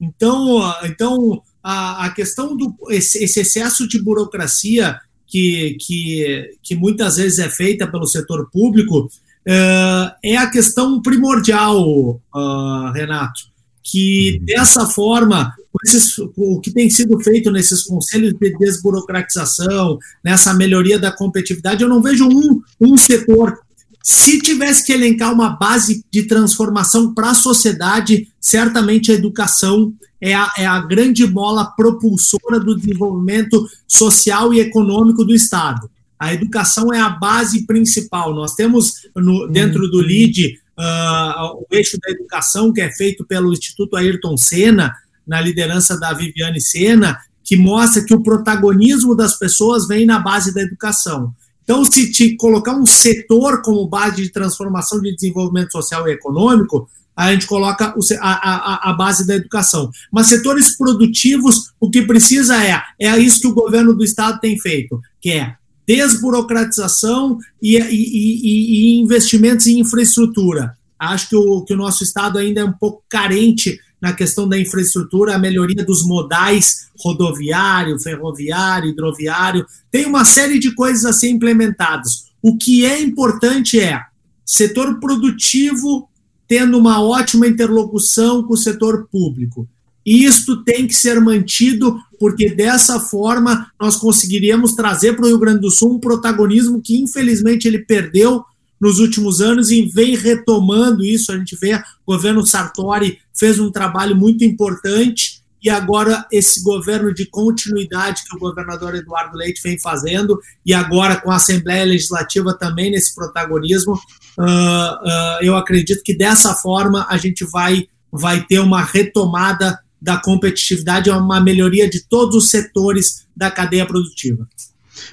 Então, 0.00 0.60
então 0.84 1.42
a, 1.62 2.06
a 2.06 2.10
questão 2.10 2.56
do 2.56 2.74
esse, 2.90 3.22
esse, 3.22 3.40
excesso 3.40 3.88
de 3.88 4.00
burocracia 4.00 4.98
que, 5.26 5.76
que, 5.80 6.56
que 6.62 6.74
muitas 6.76 7.16
vezes 7.16 7.38
é 7.38 7.48
feita 7.48 7.86
pelo 7.86 8.06
setor 8.06 8.48
público 8.50 9.00
uh, 9.46 10.14
é 10.22 10.36
a 10.36 10.50
questão 10.50 11.02
primordial, 11.02 12.20
uh, 12.34 12.92
Renato, 12.94 13.40
que 13.82 14.38
uhum. 14.38 14.44
dessa 14.44 14.86
forma 14.86 15.52
esses, 15.84 16.18
o 16.18 16.60
que 16.60 16.72
tem 16.72 16.88
sido 16.90 17.18
feito 17.20 17.50
nesses 17.50 17.84
conselhos 17.84 18.34
de 18.34 18.58
desburocratização, 18.58 19.98
nessa 20.24 20.54
melhoria 20.54 20.98
da 20.98 21.12
competitividade, 21.12 21.82
eu 21.82 21.88
não 21.88 22.02
vejo 22.02 22.26
um, 22.26 22.60
um 22.80 22.96
setor 22.96 23.58
se 24.02 24.40
tivesse 24.40 24.84
que 24.84 24.92
elencar 24.92 25.32
uma 25.32 25.50
base 25.50 26.04
de 26.10 26.22
transformação 26.22 27.12
para 27.12 27.30
a 27.30 27.34
sociedade, 27.34 28.28
certamente 28.40 29.12
a 29.12 29.14
educação 29.14 29.92
é 30.20 30.34
a, 30.34 30.52
é 30.58 30.66
a 30.66 30.80
grande 30.80 31.26
mola 31.26 31.66
propulsora 31.76 32.58
do 32.58 32.76
desenvolvimento 32.76 33.68
social 33.86 34.52
e 34.52 34.60
econômico 34.60 35.24
do 35.24 35.34
Estado. 35.34 35.90
A 36.18 36.34
educação 36.34 36.92
é 36.92 36.98
a 36.98 37.08
base 37.08 37.64
principal. 37.66 38.34
Nós 38.34 38.54
temos 38.54 39.06
no, 39.14 39.46
dentro 39.46 39.88
do 39.88 40.00
LID 40.00 40.58
uh, 40.76 41.54
o 41.60 41.66
eixo 41.70 41.96
da 42.00 42.10
educação, 42.10 42.72
que 42.72 42.80
é 42.80 42.90
feito 42.90 43.24
pelo 43.24 43.52
Instituto 43.52 43.96
Ayrton 43.96 44.36
Senna, 44.36 44.92
na 45.26 45.40
liderança 45.40 45.98
da 45.98 46.12
Viviane 46.12 46.60
Senna, 46.60 47.18
que 47.44 47.56
mostra 47.56 48.04
que 48.04 48.14
o 48.14 48.22
protagonismo 48.22 49.14
das 49.14 49.38
pessoas 49.38 49.86
vem 49.86 50.04
na 50.06 50.18
base 50.18 50.52
da 50.52 50.62
educação. 50.62 51.32
Então, 51.68 51.84
se 51.84 52.10
te 52.10 52.34
colocar 52.34 52.74
um 52.74 52.86
setor 52.86 53.60
como 53.60 53.86
base 53.86 54.22
de 54.22 54.32
transformação 54.32 55.02
de 55.02 55.14
desenvolvimento 55.14 55.70
social 55.70 56.08
e 56.08 56.12
econômico, 56.12 56.88
a 57.14 57.30
gente 57.30 57.46
coloca 57.46 57.94
a, 58.20 58.32
a, 58.32 58.90
a, 58.90 58.92
base 58.94 59.26
da 59.26 59.34
educação. 59.34 59.90
Mas 60.10 60.28
setores 60.28 60.78
produtivos, 60.78 61.74
o 61.78 61.90
que 61.90 62.00
precisa 62.06 62.64
é, 62.64 62.80
é 62.98 63.18
isso 63.18 63.42
que 63.42 63.48
o 63.48 63.54
governo 63.54 63.92
do 63.92 64.02
estado 64.02 64.40
tem 64.40 64.58
feito, 64.58 64.98
que 65.20 65.32
é 65.32 65.56
desburocratização 65.86 67.36
e, 67.60 67.76
e, 67.76 67.82
e, 67.82 68.96
e 68.96 69.00
investimentos 69.00 69.66
em 69.66 69.80
infraestrutura. 69.80 70.74
Acho 70.98 71.28
que 71.28 71.36
o, 71.36 71.64
que 71.66 71.74
o 71.74 71.76
nosso 71.76 72.02
estado 72.02 72.38
ainda 72.38 72.62
é 72.62 72.64
um 72.64 72.72
pouco 72.72 73.02
carente 73.10 73.78
na 74.00 74.12
questão 74.12 74.48
da 74.48 74.58
infraestrutura, 74.58 75.34
a 75.34 75.38
melhoria 75.38 75.84
dos 75.84 76.04
modais 76.04 76.88
rodoviário, 76.98 77.98
ferroviário, 77.98 78.90
hidroviário, 78.90 79.66
tem 79.90 80.06
uma 80.06 80.24
série 80.24 80.58
de 80.58 80.74
coisas 80.74 81.04
a 81.04 81.12
ser 81.12 81.30
implementadas. 81.30 82.26
O 82.42 82.56
que 82.56 82.84
é 82.86 83.00
importante 83.00 83.80
é 83.80 84.00
setor 84.44 84.98
produtivo 85.00 86.08
tendo 86.46 86.78
uma 86.78 87.02
ótima 87.02 87.46
interlocução 87.46 88.42
com 88.42 88.54
o 88.54 88.56
setor 88.56 89.06
público. 89.12 89.68
Isto 90.04 90.64
tem 90.64 90.86
que 90.86 90.94
ser 90.94 91.20
mantido, 91.20 92.00
porque 92.18 92.48
dessa 92.48 92.98
forma 92.98 93.70
nós 93.78 93.96
conseguiríamos 93.96 94.72
trazer 94.72 95.14
para 95.14 95.26
o 95.26 95.28
Rio 95.28 95.38
Grande 95.38 95.60
do 95.60 95.70
Sul 95.70 95.96
um 95.96 96.00
protagonismo 96.00 96.80
que, 96.80 96.96
infelizmente, 96.96 97.68
ele 97.68 97.80
perdeu 97.80 98.42
nos 98.80 98.98
últimos 99.00 99.42
anos 99.42 99.70
e 99.70 99.82
vem 99.82 100.16
retomando 100.16 101.04
isso. 101.04 101.30
A 101.30 101.36
gente 101.36 101.54
vê 101.56 101.74
o 101.74 102.12
governo 102.14 102.46
Sartori 102.46 103.18
fez 103.38 103.58
um 103.58 103.70
trabalho 103.70 104.16
muito 104.16 104.44
importante 104.44 105.38
e 105.62 105.68
agora 105.68 106.26
esse 106.30 106.62
governo 106.62 107.12
de 107.12 107.26
continuidade 107.26 108.22
que 108.28 108.36
o 108.36 108.38
governador 108.38 108.94
Eduardo 108.94 109.36
Leite 109.36 109.60
vem 109.62 109.78
fazendo 109.78 110.38
e 110.64 110.72
agora 110.72 111.20
com 111.20 111.30
a 111.30 111.36
Assembleia 111.36 111.84
Legislativa 111.84 112.56
também 112.56 112.90
nesse 112.90 113.14
protagonismo, 113.14 113.94
uh, 113.94 114.42
uh, 114.42 115.42
eu 115.42 115.56
acredito 115.56 116.02
que 116.04 116.16
dessa 116.16 116.54
forma 116.54 117.06
a 117.08 117.16
gente 117.16 117.44
vai, 117.44 117.88
vai 118.10 118.44
ter 118.46 118.60
uma 118.60 118.82
retomada 118.82 119.78
da 120.00 120.16
competitividade, 120.16 121.10
uma 121.10 121.40
melhoria 121.40 121.90
de 121.90 122.06
todos 122.08 122.36
os 122.36 122.50
setores 122.50 123.26
da 123.36 123.50
cadeia 123.50 123.84
produtiva. 123.84 124.48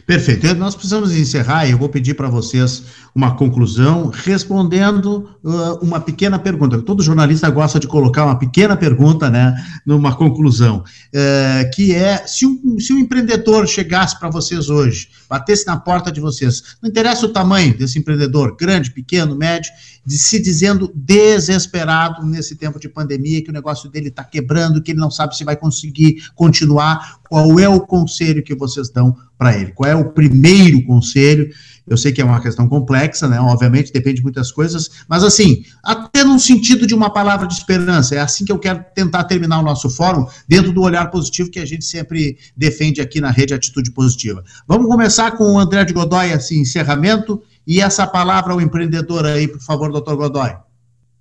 Perfeito. 0.06 0.54
Nós 0.56 0.76
precisamos 0.76 1.16
encerrar 1.16 1.66
e 1.66 1.72
eu 1.72 1.78
vou 1.78 1.90
pedir 1.90 2.14
para 2.14 2.30
vocês 2.30 2.84
uma 3.16 3.36
conclusão 3.36 4.12
respondendo 4.14 5.30
uh, 5.44 5.80
uma 5.82 6.02
pequena 6.02 6.38
pergunta. 6.38 6.82
Todo 6.82 7.02
jornalista 7.02 7.50
gosta 7.50 7.80
de 7.80 7.88
colocar 7.88 8.26
uma 8.26 8.38
pequena 8.38 8.76
pergunta, 8.76 9.30
né, 9.30 9.56
numa 9.86 10.16
conclusão, 10.16 10.80
uh, 10.80 11.72
que 11.74 11.96
é 11.96 12.28
se 12.28 12.46
um, 12.46 12.78
se 12.80 12.94
um 12.94 13.00
empreendedor 13.00 13.68
chegasse 13.68 14.20
para 14.20 14.30
vocês 14.30 14.70
hoje, 14.70 15.10
batesse 15.30 15.66
na 15.66 15.78
porta 15.78 16.12
de 16.12 16.20
vocês, 16.20 16.62
não 16.84 16.90
interessa 16.90 17.26
o 17.26 17.30
tamanho 17.30 17.78
desse 17.78 17.98
empreendedor, 17.98 18.56
grande, 18.58 18.92
pequeno, 18.92 19.36
médio, 19.36 19.72
de 20.06 20.18
se 20.18 20.42
dizendo 20.42 20.92
desesperado 20.94 22.26
nesse 22.26 22.56
tempo 22.56 22.80
de 22.80 22.88
pandemia, 22.88 23.44
que 23.44 23.50
o 23.50 23.54
negócio 23.54 23.90
dele 23.90 24.10
está 24.10 24.24
quebrando, 24.24 24.82
que 24.82 24.92
ele 24.92 25.00
não 25.00 25.10
sabe 25.10 25.36
se 25.36 25.44
vai 25.44 25.56
conseguir 25.56 26.24
continuar. 26.36 27.20
Qual 27.28 27.60
é 27.60 27.68
o 27.68 27.82
conselho 27.82 28.44
que 28.44 28.54
vocês 28.54 28.90
dão 28.90 29.16
para 29.38 29.58
ele? 29.58 29.72
Qual 29.72 29.90
é 29.90 29.96
o 29.96 30.12
primeiro 30.12 30.84
conselho? 30.84 31.50
Eu 31.88 31.98
sei 31.98 32.12
que 32.12 32.22
é 32.22 32.26
uma 32.26 32.42
questão 32.42 32.68
complexa, 32.68 33.28
né? 33.28 33.40
Obviamente 33.40 33.94
depende 33.94 34.18
de 34.18 34.24
muitas 34.24 34.52
coisas, 34.52 34.90
mas 35.08 35.24
assim, 35.24 35.64
até 35.84 36.24
num 36.24 36.40
sentido 36.40 36.88
de 36.88 36.96
uma 36.96 37.12
palavra 37.12 37.48
de 37.48 37.54
esperança, 37.54 38.16
é 38.16 38.20
assim 38.20 38.44
que 38.44 38.52
eu 38.52 38.58
quero 38.58 38.84
tentar 38.96 39.24
terminar 39.26 39.60
o 39.60 39.64
nosso 39.64 39.90
fórum, 39.90 40.26
dentro 40.48 40.72
do 40.72 40.82
olhar 40.82 41.12
positivo 41.12 41.52
que 41.52 41.60
a 41.60 41.66
gente 41.66 41.86
sempre 41.86 42.38
defende 42.58 43.02
aqui 43.02 43.22
na 43.22 43.30
rede 43.30 43.54
Atitude 43.54 43.92
Positiva. 43.92 44.44
Vamos 44.68 44.88
começar 44.88 45.32
com 45.32 45.54
o 45.54 45.60
André 45.60 45.86
de 45.86 45.94
Godoy, 45.94 46.32
assim, 46.32 46.62
encerramento, 46.62 47.42
e 47.68 47.82
essa 47.82 48.06
palavra 48.06 48.54
ao 48.54 48.62
empreendedor 48.62 49.26
aí, 49.26 49.48
por 49.48 49.62
favor, 49.62 49.92
doutor 49.92 50.16
Godoy. 50.16 50.52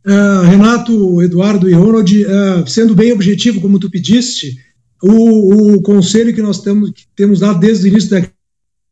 Uh, 0.06 0.42
Renato, 0.46 1.22
Eduardo 1.22 1.68
e 1.68 1.72
Ronald, 1.72 2.24
uh, 2.24 2.68
sendo 2.68 2.94
bem 2.94 3.12
objetivo, 3.12 3.60
como 3.60 3.78
tu 3.78 3.90
pediste, 3.90 4.54
o, 5.02 5.74
o 5.74 5.82
conselho 5.82 6.34
que 6.34 6.42
nós 6.42 6.60
temos, 6.60 6.90
que 6.90 7.04
temos 7.16 7.40
dado 7.40 7.58
desde 7.58 7.86
o 7.86 7.88
início 7.88 8.10
da 8.10 8.20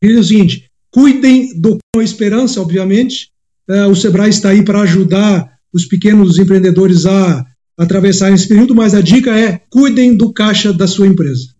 crise 0.01 0.17
é 0.17 0.19
o 0.19 0.23
seguinte: 0.23 0.71
cuidem 0.91 1.59
do 1.59 1.77
com 1.93 1.99
a 1.99 2.03
esperança, 2.03 2.59
obviamente. 2.61 3.29
Uh, 3.69 3.89
o 3.89 3.95
Sebrae 3.95 4.29
está 4.29 4.49
aí 4.49 4.63
para 4.63 4.81
ajudar 4.81 5.53
os 5.71 5.85
pequenos 5.85 6.37
empreendedores 6.37 7.05
a 7.05 7.45
atravessar 7.77 8.31
esse 8.31 8.47
período, 8.47 8.75
mas 8.75 8.93
a 8.93 9.01
dica 9.01 9.31
é 9.37 9.61
cuidem 9.69 10.15
do 10.15 10.33
caixa 10.33 10.73
da 10.73 10.87
sua 10.87 11.07
empresa. 11.07 11.53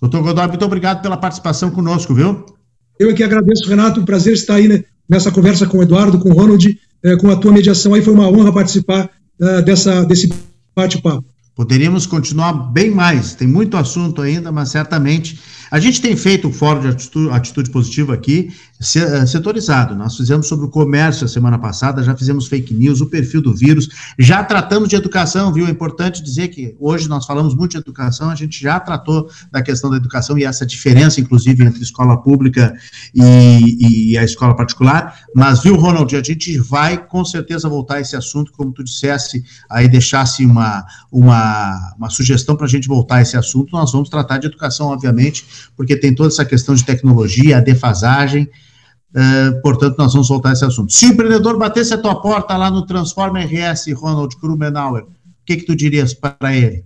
Doutor 0.00 0.22
Godoy, 0.22 0.48
muito 0.48 0.64
obrigado 0.64 1.02
pela 1.02 1.16
participação 1.16 1.70
conosco, 1.70 2.14
viu? 2.14 2.44
Eu 2.98 3.10
aqui 3.10 3.22
agradeço, 3.22 3.68
Renato, 3.68 4.00
um 4.00 4.04
prazer 4.04 4.34
estar 4.34 4.56
aí 4.56 4.68
né, 4.68 4.84
nessa 5.08 5.30
conversa 5.30 5.66
com 5.66 5.78
o 5.78 5.82
Eduardo, 5.82 6.18
com 6.18 6.30
o 6.30 6.34
Ronald, 6.34 6.78
eh, 7.02 7.16
com 7.16 7.30
a 7.30 7.36
tua 7.36 7.52
mediação 7.52 7.94
aí, 7.94 8.02
foi 8.02 8.12
uma 8.12 8.28
honra 8.28 8.52
participar 8.52 9.10
eh, 9.40 9.62
dessa, 9.62 10.04
desse 10.04 10.32
bate-papo. 10.74 11.24
Poderíamos 11.54 12.06
continuar 12.06 12.52
bem 12.52 12.88
mais, 12.90 13.34
tem 13.34 13.48
muito 13.48 13.76
assunto 13.76 14.22
ainda, 14.22 14.52
mas 14.52 14.70
certamente 14.70 15.40
a 15.70 15.80
gente 15.80 16.00
tem 16.00 16.16
feito 16.16 16.48
o 16.48 16.52
fórum 16.52 16.82
de 16.82 16.88
atitude, 16.88 17.30
atitude, 17.30 17.70
positiva 17.70 18.14
aqui, 18.14 18.50
setorizado. 18.80 19.94
Nós 19.94 20.16
fizemos 20.16 20.46
sobre 20.46 20.66
o 20.66 20.68
comércio 20.68 21.24
a 21.24 21.28
semana 21.28 21.58
passada, 21.58 22.02
já 22.02 22.16
fizemos 22.16 22.46
fake 22.46 22.74
news, 22.74 23.00
o 23.00 23.06
perfil 23.06 23.42
do 23.42 23.54
vírus, 23.54 23.88
já 24.18 24.42
tratamos 24.44 24.88
de 24.88 24.96
educação, 24.96 25.52
viu? 25.52 25.66
É 25.66 25.70
importante 25.70 26.22
dizer 26.22 26.48
que 26.48 26.76
hoje 26.78 27.08
nós 27.08 27.26
falamos 27.26 27.54
muito 27.54 27.72
de 27.72 27.78
educação, 27.78 28.30
a 28.30 28.34
gente 28.34 28.60
já 28.60 28.78
tratou 28.78 29.28
da 29.50 29.62
questão 29.62 29.90
da 29.90 29.96
educação 29.96 30.38
e 30.38 30.44
essa 30.44 30.64
diferença, 30.64 31.20
inclusive, 31.20 31.64
entre 31.64 31.82
escola 31.82 32.16
pública 32.22 32.74
e, 33.14 34.12
e 34.12 34.18
a 34.18 34.24
escola 34.24 34.54
particular. 34.54 35.18
Mas, 35.34 35.62
viu, 35.62 35.76
Ronald, 35.76 36.14
a 36.14 36.22
gente 36.22 36.58
vai 36.58 36.98
com 36.98 37.24
certeza 37.24 37.68
voltar 37.68 37.96
a 37.96 38.00
esse 38.00 38.16
assunto, 38.16 38.52
como 38.52 38.72
tu 38.72 38.84
dissesse, 38.84 39.44
aí 39.68 39.88
deixasse 39.88 40.44
uma, 40.44 40.84
uma, 41.10 41.94
uma 41.98 42.10
sugestão 42.10 42.56
para 42.56 42.66
a 42.66 42.68
gente 42.68 42.86
voltar 42.86 43.16
a 43.16 43.22
esse 43.22 43.36
assunto. 43.36 43.72
Nós 43.72 43.92
vamos 43.92 44.08
tratar 44.08 44.38
de 44.38 44.46
educação, 44.46 44.88
obviamente 44.88 45.46
porque 45.76 45.96
tem 45.96 46.14
toda 46.14 46.28
essa 46.28 46.44
questão 46.44 46.74
de 46.74 46.84
tecnologia, 46.84 47.58
a 47.58 47.60
defasagem. 47.60 48.48
É, 49.14 49.50
portanto, 49.62 49.96
nós 49.98 50.12
vamos 50.12 50.28
voltar 50.28 50.52
esse 50.52 50.64
assunto. 50.64 50.92
Se 50.92 51.06
o 51.06 51.08
empreendedor 51.10 51.58
batesse 51.58 51.94
a 51.94 51.98
tua 51.98 52.20
porta 52.20 52.56
lá 52.56 52.70
no 52.70 52.84
Transforma 52.84 53.40
RS, 53.40 53.92
Ronald 53.94 54.36
Krumenauer, 54.36 55.04
o 55.04 55.08
que, 55.46 55.56
que 55.56 55.66
tu 55.66 55.74
dirias 55.74 56.12
para 56.12 56.54
ele? 56.54 56.84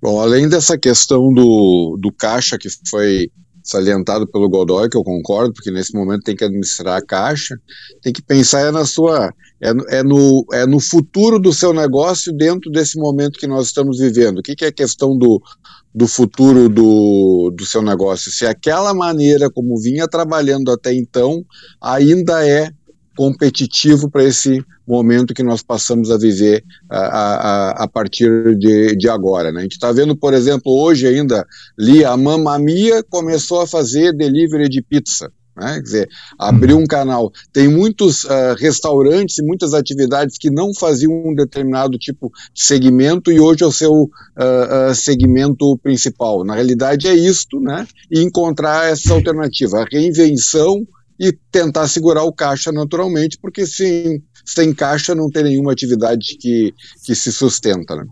Bom, 0.00 0.20
além 0.20 0.48
dessa 0.48 0.76
questão 0.76 1.32
do, 1.32 1.96
do 1.98 2.12
caixa 2.12 2.58
que 2.58 2.68
foi 2.88 3.30
salientado 3.62 4.26
pelo 4.26 4.50
Godoy, 4.50 4.90
que 4.90 4.96
eu 4.98 5.02
concordo, 5.02 5.54
porque 5.54 5.70
nesse 5.70 5.94
momento 5.94 6.24
tem 6.24 6.36
que 6.36 6.44
administrar 6.44 6.98
a 6.98 7.04
caixa, 7.04 7.58
tem 8.02 8.12
que 8.12 8.20
pensar 8.20 8.60
é 8.60 8.70
na 8.70 8.84
sua 8.84 9.32
é, 9.62 9.98
é, 9.98 10.02
no, 10.02 10.44
é 10.52 10.66
no 10.66 10.78
futuro 10.78 11.38
do 11.38 11.50
seu 11.50 11.72
negócio 11.72 12.30
dentro 12.34 12.70
desse 12.70 12.98
momento 12.98 13.38
que 13.38 13.46
nós 13.46 13.68
estamos 13.68 13.98
vivendo. 13.98 14.38
O 14.38 14.42
que, 14.42 14.54
que 14.54 14.66
é 14.66 14.68
a 14.68 14.72
questão 14.72 15.16
do, 15.16 15.40
do 15.94 16.08
futuro 16.08 16.68
do, 16.68 17.52
do 17.56 17.64
seu 17.64 17.80
negócio? 17.80 18.30
Se 18.30 18.44
aquela 18.44 18.92
maneira 18.92 19.50
como 19.50 19.80
vinha 19.80 20.08
trabalhando 20.08 20.72
até 20.72 20.92
então 20.92 21.44
ainda 21.80 22.46
é 22.46 22.70
competitivo 23.16 24.10
para 24.10 24.24
esse 24.24 24.64
momento 24.86 25.32
que 25.32 25.42
nós 25.42 25.62
passamos 25.62 26.10
a 26.10 26.18
viver 26.18 26.64
a, 26.90 26.98
a, 26.98 27.84
a 27.84 27.88
partir 27.88 28.56
de, 28.56 28.96
de 28.96 29.08
agora. 29.08 29.52
Né? 29.52 29.60
A 29.60 29.62
gente 29.62 29.72
está 29.72 29.92
vendo, 29.92 30.16
por 30.16 30.34
exemplo, 30.34 30.72
hoje 30.72 31.06
ainda, 31.06 31.46
ali 31.78 32.04
a 32.04 32.16
Mamamia 32.16 33.02
começou 33.04 33.60
a 33.60 33.66
fazer 33.66 34.12
delivery 34.12 34.68
de 34.68 34.82
pizza. 34.82 35.30
Né? 35.56 35.74
Quer 35.74 35.82
dizer, 35.82 36.08
abriu 36.38 36.78
um 36.78 36.86
canal. 36.86 37.32
Tem 37.52 37.68
muitos 37.68 38.24
uh, 38.24 38.54
restaurantes 38.58 39.38
e 39.38 39.42
muitas 39.42 39.72
atividades 39.74 40.36
que 40.38 40.50
não 40.50 40.74
faziam 40.74 41.12
um 41.12 41.34
determinado 41.34 41.96
tipo 41.98 42.32
de 42.52 42.62
segmento 42.62 43.30
e 43.30 43.40
hoje 43.40 43.62
é 43.62 43.66
o 43.66 43.72
seu 43.72 43.92
uh, 43.92 44.90
uh, 44.90 44.94
segmento 44.94 45.78
principal. 45.78 46.44
Na 46.44 46.54
realidade 46.54 47.06
é 47.06 47.14
isto, 47.14 47.60
né? 47.60 47.86
E 48.10 48.20
encontrar 48.20 48.90
essa 48.90 49.12
alternativa, 49.12 49.80
a 49.80 49.86
reinvenção 49.90 50.84
e 51.18 51.32
tentar 51.50 51.86
segurar 51.88 52.24
o 52.24 52.32
caixa 52.32 52.72
naturalmente, 52.72 53.38
porque 53.40 53.66
sim, 53.66 54.20
sem 54.44 54.74
caixa 54.74 55.14
não 55.14 55.30
tem 55.30 55.44
nenhuma 55.44 55.72
atividade 55.72 56.36
que, 56.38 56.74
que 57.04 57.14
se 57.14 57.32
sustenta. 57.32 57.96
Né? 57.96 58.04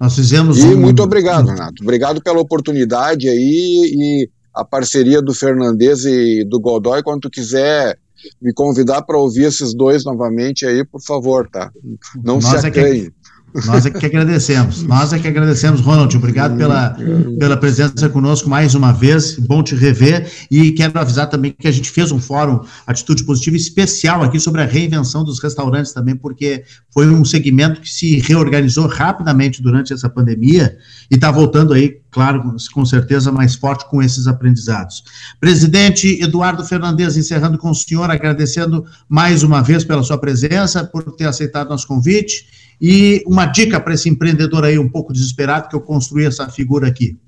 Nós 0.00 0.14
fizemos. 0.14 0.58
E 0.58 0.66
um... 0.68 0.80
muito 0.80 1.02
obrigado, 1.02 1.48
Renato. 1.48 1.82
Obrigado 1.82 2.22
pela 2.22 2.40
oportunidade 2.40 3.28
aí 3.28 3.92
e 3.94 4.30
a 4.60 4.64
parceria 4.64 5.22
do 5.22 5.34
Fernandes 5.34 6.04
e 6.04 6.44
do 6.44 6.60
Godoy. 6.60 7.02
Quando 7.02 7.22
tu 7.22 7.30
quiser 7.30 7.98
me 8.40 8.52
convidar 8.52 9.02
para 9.02 9.16
ouvir 9.16 9.44
esses 9.44 9.74
dois 9.74 10.04
novamente 10.04 10.66
aí, 10.66 10.84
por 10.84 11.00
favor, 11.02 11.48
tá? 11.48 11.70
Não 12.22 12.34
Nós 12.34 12.60
se 12.60 12.66
acanhe. 12.66 13.06
É 13.06 13.10
nós 13.66 13.84
é 13.84 13.90
que 13.90 14.06
agradecemos. 14.06 14.82
Nós 14.84 15.12
é 15.12 15.18
que 15.18 15.26
agradecemos, 15.26 15.80
Ronald. 15.80 16.16
Obrigado 16.16 16.56
pela, 16.56 16.96
pela 17.38 17.56
presença 17.56 18.08
conosco 18.08 18.48
mais 18.48 18.74
uma 18.74 18.92
vez. 18.92 19.36
Bom 19.36 19.62
te 19.62 19.74
rever. 19.74 20.30
E 20.50 20.70
quero 20.72 20.98
avisar 20.98 21.28
também 21.28 21.54
que 21.58 21.66
a 21.66 21.72
gente 21.72 21.90
fez 21.90 22.12
um 22.12 22.20
fórum 22.20 22.60
Atitude 22.86 23.24
Positiva 23.24 23.56
especial 23.56 24.22
aqui 24.22 24.38
sobre 24.38 24.62
a 24.62 24.66
reinvenção 24.66 25.24
dos 25.24 25.42
restaurantes 25.42 25.92
também, 25.92 26.14
porque 26.14 26.62
foi 26.92 27.08
um 27.08 27.24
segmento 27.24 27.80
que 27.80 27.90
se 27.90 28.18
reorganizou 28.20 28.86
rapidamente 28.86 29.60
durante 29.60 29.92
essa 29.92 30.08
pandemia 30.08 30.76
e 31.10 31.16
está 31.16 31.30
voltando 31.30 31.72
aí, 31.72 31.98
claro, 32.10 32.54
com 32.72 32.84
certeza, 32.84 33.32
mais 33.32 33.56
forte 33.56 33.88
com 33.88 34.00
esses 34.00 34.28
aprendizados. 34.28 35.02
Presidente 35.40 36.22
Eduardo 36.22 36.64
Fernandes, 36.64 37.16
encerrando 37.16 37.58
com 37.58 37.70
o 37.70 37.74
senhor, 37.74 38.10
agradecendo 38.10 38.84
mais 39.08 39.42
uma 39.42 39.60
vez 39.60 39.84
pela 39.84 40.02
sua 40.04 40.18
presença, 40.18 40.84
por 40.84 41.02
ter 41.16 41.26
aceitado 41.26 41.68
nosso 41.68 41.86
convite 41.86 42.59
e 42.80 43.22
uma 43.26 43.44
dica 43.46 43.78
para 43.78 43.94
esse 43.94 44.08
empreendedor 44.08 44.64
aí 44.64 44.78
um 44.78 44.88
pouco 44.88 45.12
desesperado 45.12 45.68
que 45.68 45.76
eu 45.76 45.80
construí 45.80 46.24
essa 46.24 46.48
figura 46.48 46.88
aqui. 46.88 47.18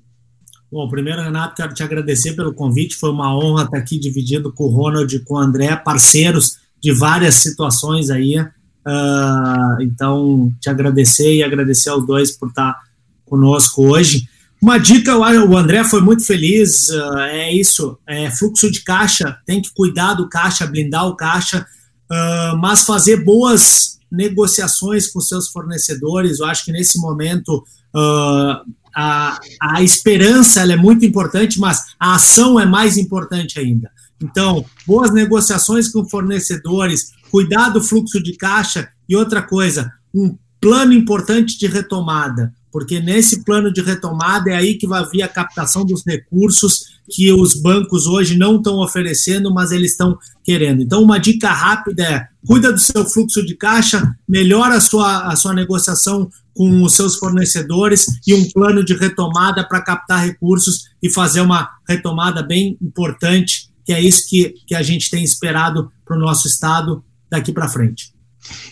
Bom, 0.71 0.89
primeiro, 0.89 1.21
Renato, 1.21 1.53
quero 1.55 1.73
te 1.73 1.83
agradecer 1.83 2.33
pelo 2.33 2.51
convite. 2.51 2.95
Foi 2.95 3.11
uma 3.11 3.37
honra 3.37 3.65
estar 3.65 3.77
aqui 3.77 3.99
dividindo 3.99 4.51
com 4.51 4.63
o 4.63 4.69
Ronald 4.69 5.15
e 5.15 5.19
com 5.19 5.35
o 5.35 5.37
André, 5.37 5.75
parceiros 5.75 6.57
de 6.81 6.91
várias 6.91 7.35
situações 7.35 8.09
aí. 8.09 8.39
Uh, 8.39 9.81
então, 9.81 10.51
te 10.59 10.71
agradecer 10.71 11.31
e 11.35 11.43
agradecer 11.43 11.89
aos 11.89 12.07
dois 12.07 12.31
por 12.31 12.49
estar 12.49 12.75
conosco 13.23 13.83
hoje. 13.83 14.27
Uma 14.59 14.79
dica, 14.79 15.15
o 15.15 15.57
André 15.57 15.83
foi 15.83 16.01
muito 16.01 16.25
feliz, 16.25 16.89
uh, 16.89 17.19
é 17.19 17.53
isso, 17.53 17.99
é 18.07 18.31
fluxo 18.31 18.71
de 18.71 18.81
caixa, 18.81 19.37
tem 19.45 19.61
que 19.61 19.71
cuidar 19.75 20.15
do 20.15 20.27
caixa, 20.27 20.65
blindar 20.65 21.05
o 21.05 21.15
caixa, 21.15 21.67
uh, 22.09 22.57
mas 22.57 22.81
fazer 22.81 23.23
boas 23.23 23.99
negociações 24.13 25.07
com 25.07 25.19
seus 25.19 25.49
fornecedores. 25.49 26.39
Eu 26.39 26.45
acho 26.45 26.63
que 26.63 26.71
nesse 26.71 26.99
momento 26.99 27.63
uh, 27.95 28.71
a, 28.95 29.39
a 29.59 29.81
esperança 29.81 30.61
é 30.61 30.75
muito 30.75 31.03
importante, 31.03 31.59
mas 31.59 31.95
a 31.99 32.15
ação 32.15 32.59
é 32.59 32.65
mais 32.65 32.95
importante 32.95 33.59
ainda. 33.59 33.91
Então, 34.21 34.63
boas 34.85 35.11
negociações 35.11 35.89
com 35.89 36.07
fornecedores, 36.07 37.11
cuidar 37.31 37.69
do 37.69 37.83
fluxo 37.83 38.21
de 38.21 38.37
caixa 38.37 38.87
e 39.09 39.15
outra 39.15 39.41
coisa, 39.41 39.91
um 40.13 40.37
plano 40.61 40.93
importante 40.93 41.57
de 41.57 41.67
retomada, 41.67 42.53
porque 42.73 42.99
nesse 42.99 43.45
plano 43.45 43.71
de 43.71 43.81
retomada 43.81 44.49
é 44.49 44.55
aí 44.55 44.73
que 44.79 44.87
vai 44.87 45.07
vir 45.07 45.21
a 45.21 45.27
captação 45.27 45.85
dos 45.85 46.03
recursos 46.03 46.91
que 47.07 47.31
os 47.31 47.61
bancos 47.61 48.07
hoje 48.07 48.35
não 48.35 48.55
estão 48.55 48.79
oferecendo, 48.79 49.53
mas 49.53 49.71
eles 49.71 49.91
estão 49.91 50.17
querendo. 50.43 50.81
Então, 50.81 51.03
uma 51.03 51.19
dica 51.19 51.49
rápida 51.49 52.03
é: 52.03 52.27
cuida 52.45 52.73
do 52.73 52.79
seu 52.79 53.05
fluxo 53.05 53.45
de 53.45 53.55
caixa, 53.55 54.15
melhora 54.27 54.75
a 54.77 54.81
sua, 54.81 55.27
a 55.27 55.35
sua 55.35 55.53
negociação 55.53 56.27
com 56.51 56.81
os 56.81 56.95
seus 56.95 57.17
fornecedores 57.17 58.07
e 58.25 58.33
um 58.33 58.49
plano 58.49 58.83
de 58.83 58.95
retomada 58.95 59.63
para 59.67 59.81
captar 59.81 60.25
recursos 60.25 60.85
e 61.01 61.11
fazer 61.11 61.41
uma 61.41 61.69
retomada 61.87 62.41
bem 62.41 62.75
importante, 62.81 63.69
que 63.85 63.93
é 63.93 64.01
isso 64.01 64.27
que, 64.27 64.55
que 64.65 64.73
a 64.73 64.81
gente 64.81 65.11
tem 65.11 65.23
esperado 65.23 65.91
para 66.03 66.17
o 66.17 66.19
nosso 66.19 66.47
Estado 66.47 67.03
daqui 67.29 67.51
para 67.51 67.69
frente. 67.69 68.12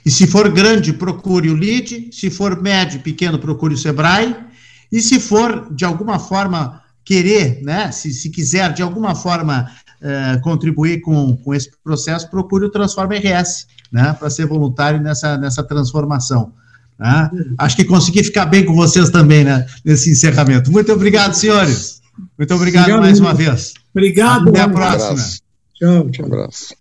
E 0.05 0.11
se 0.11 0.27
for 0.27 0.49
grande, 0.49 0.93
procure 0.93 1.49
o 1.49 1.55
LID, 1.55 2.09
se 2.11 2.29
for 2.29 2.61
médio, 2.61 2.99
pequeno, 2.99 3.39
procure 3.39 3.73
o 3.73 3.77
SEBRAE, 3.77 4.35
e 4.91 5.01
se 5.01 5.19
for, 5.19 5.73
de 5.73 5.85
alguma 5.85 6.19
forma, 6.19 6.81
querer, 7.03 7.61
né, 7.63 7.91
se, 7.91 8.13
se 8.13 8.29
quiser 8.29 8.73
de 8.73 8.81
alguma 8.81 9.15
forma 9.15 9.71
uh, 10.01 10.41
contribuir 10.41 11.01
com, 11.01 11.35
com 11.37 11.53
esse 11.53 11.71
processo, 11.83 12.29
procure 12.29 12.65
o 12.65 12.69
Transforma 12.69 13.15
RS, 13.15 13.67
né, 13.91 14.13
para 14.17 14.29
ser 14.29 14.45
voluntário 14.45 15.01
nessa, 15.01 15.37
nessa 15.37 15.63
transformação. 15.63 16.53
Né? 16.99 17.29
Acho 17.57 17.75
que 17.75 17.85
consegui 17.85 18.23
ficar 18.23 18.45
bem 18.45 18.65
com 18.65 18.75
vocês 18.75 19.09
também, 19.09 19.43
né, 19.43 19.65
nesse 19.83 20.11
encerramento. 20.11 20.71
Muito 20.71 20.91
obrigado, 20.91 21.33
senhores. 21.33 22.01
Muito 22.37 22.53
obrigado, 22.53 22.83
obrigado 22.83 23.01
mais 23.01 23.19
uma 23.19 23.33
vez. 23.33 23.73
Obrigado. 23.93 24.49
Até 24.49 24.61
a 24.61 24.69
próxima. 24.69 25.15
Tchau, 25.73 26.09
tchau. 26.11 26.25
Um 26.25 26.33
abraço. 26.33 26.75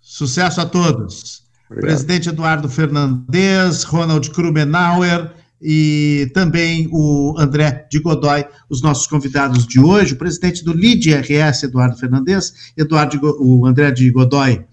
Sucesso 0.00 0.60
a 0.60 0.66
todos. 0.66 1.39
Obrigado. 1.70 1.90
Presidente 1.90 2.28
Eduardo 2.28 2.68
Fernandes, 2.68 3.84
Ronald 3.84 4.28
Krubenauer, 4.30 5.30
e 5.62 6.30
também 6.32 6.88
o 6.90 7.34
André 7.38 7.86
de 7.90 7.98
Godoy, 8.00 8.44
os 8.68 8.80
nossos 8.80 9.06
convidados 9.06 9.66
de 9.66 9.78
hoje, 9.78 10.14
o 10.14 10.16
presidente 10.16 10.64
do 10.64 10.72
LIDRS, 10.72 11.62
Eduardo 11.64 11.96
Fernandes, 11.96 12.72
Eduardo, 12.76 13.20
o 13.38 13.66
André 13.66 13.90
de 13.90 14.10
Godoy 14.10 14.64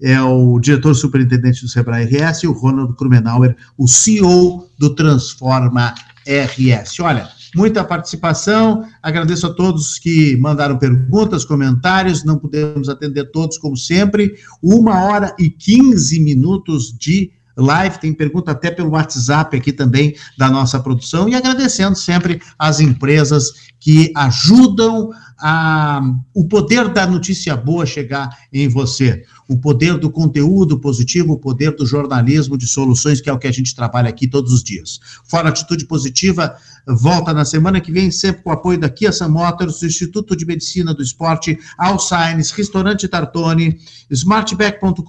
é 0.00 0.20
o 0.22 0.58
diretor 0.60 0.94
superintendente 0.94 1.62
do 1.62 1.68
Sebrae 1.68 2.04
RS 2.04 2.44
e 2.44 2.46
o 2.46 2.52
Ronald 2.52 2.94
Krumenauer, 2.94 3.56
o 3.76 3.88
CEO 3.88 4.68
do 4.78 4.94
Transforma 4.94 5.92
RS. 6.24 7.00
Olha, 7.00 7.28
muita 7.58 7.82
participação, 7.82 8.84
agradeço 9.02 9.44
a 9.44 9.52
todos 9.52 9.98
que 9.98 10.36
mandaram 10.36 10.78
perguntas, 10.78 11.44
comentários, 11.44 12.24
não 12.24 12.38
pudemos 12.38 12.88
atender 12.88 13.32
todos 13.32 13.58
como 13.58 13.76
sempre, 13.76 14.36
uma 14.62 15.02
hora 15.02 15.34
e 15.36 15.50
quinze 15.50 16.20
minutos 16.20 16.96
de 16.96 17.32
live, 17.56 17.98
tem 17.98 18.14
pergunta 18.14 18.52
até 18.52 18.70
pelo 18.70 18.90
WhatsApp 18.90 19.56
aqui 19.56 19.72
também 19.72 20.14
da 20.38 20.48
nossa 20.48 20.78
produção, 20.78 21.28
e 21.28 21.34
agradecendo 21.34 21.98
sempre 21.98 22.40
as 22.56 22.78
empresas 22.78 23.52
que 23.80 24.12
ajudam 24.14 25.10
a, 25.40 26.00
o 26.34 26.46
poder 26.48 26.88
da 26.88 27.06
notícia 27.06 27.56
boa 27.56 27.86
chegar 27.86 28.28
em 28.52 28.68
você, 28.68 29.24
o 29.48 29.56
poder 29.56 29.96
do 29.96 30.10
conteúdo 30.10 30.78
positivo, 30.78 31.32
o 31.32 31.38
poder 31.38 31.74
do 31.76 31.86
jornalismo 31.86 32.58
de 32.58 32.66
soluções, 32.66 33.20
que 33.20 33.30
é 33.30 33.32
o 33.32 33.38
que 33.38 33.46
a 33.46 33.52
gente 33.52 33.74
trabalha 33.74 34.08
aqui 34.08 34.26
todos 34.26 34.52
os 34.52 34.62
dias. 34.62 34.98
Fora 35.24 35.48
Atitude 35.48 35.86
Positiva, 35.86 36.56
volta 36.86 37.32
na 37.32 37.44
semana 37.44 37.80
que 37.80 37.92
vem, 37.92 38.10
sempre 38.10 38.42
com 38.42 38.50
o 38.50 38.52
apoio 38.52 38.78
da 38.78 38.90
Kia 38.90 39.12
Sam 39.12 39.28
Motors, 39.28 39.80
do 39.80 39.86
Instituto 39.86 40.36
de 40.36 40.44
Medicina 40.44 40.92
do 40.92 41.02
Esporte, 41.02 41.58
Alzheimer's, 41.78 42.50
Restaurante 42.50 43.06
Tartone, 43.06 43.78
smartback.com.br 44.10 45.02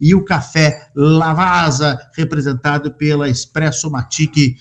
e 0.00 0.14
o 0.14 0.24
Café 0.24 0.88
Lavasa, 0.94 1.98
representado 2.16 2.92
pela 2.92 3.28
Expresso 3.28 3.90
Matique 3.90 4.56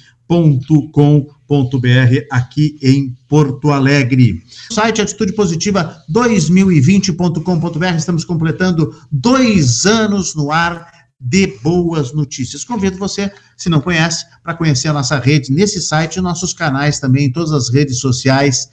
atitudepositiva.com.br 1.53 2.25
aqui 2.31 2.77
em 2.81 3.15
Porto 3.27 3.71
Alegre. 3.71 4.43
Site 4.71 5.01
Atitude 5.01 5.33
Positiva 5.33 6.03
2020.com.br. 6.09 7.95
Estamos 7.95 8.25
completando 8.25 8.95
dois 9.11 9.85
anos 9.85 10.33
no 10.35 10.51
ar 10.51 10.91
de 11.19 11.47
boas 11.63 12.11
notícias. 12.11 12.65
Convido 12.65 12.97
você, 12.97 13.31
se 13.55 13.69
não 13.69 13.79
conhece, 13.79 14.25
para 14.43 14.55
conhecer 14.55 14.89
a 14.89 14.93
nossa 14.93 15.19
rede 15.19 15.51
nesse 15.51 15.81
site 15.81 16.17
e 16.17 16.21
nossos 16.21 16.53
canais 16.53 16.99
também, 16.99 17.31
todas 17.31 17.51
as 17.51 17.69
redes 17.69 17.99
sociais 17.99 18.69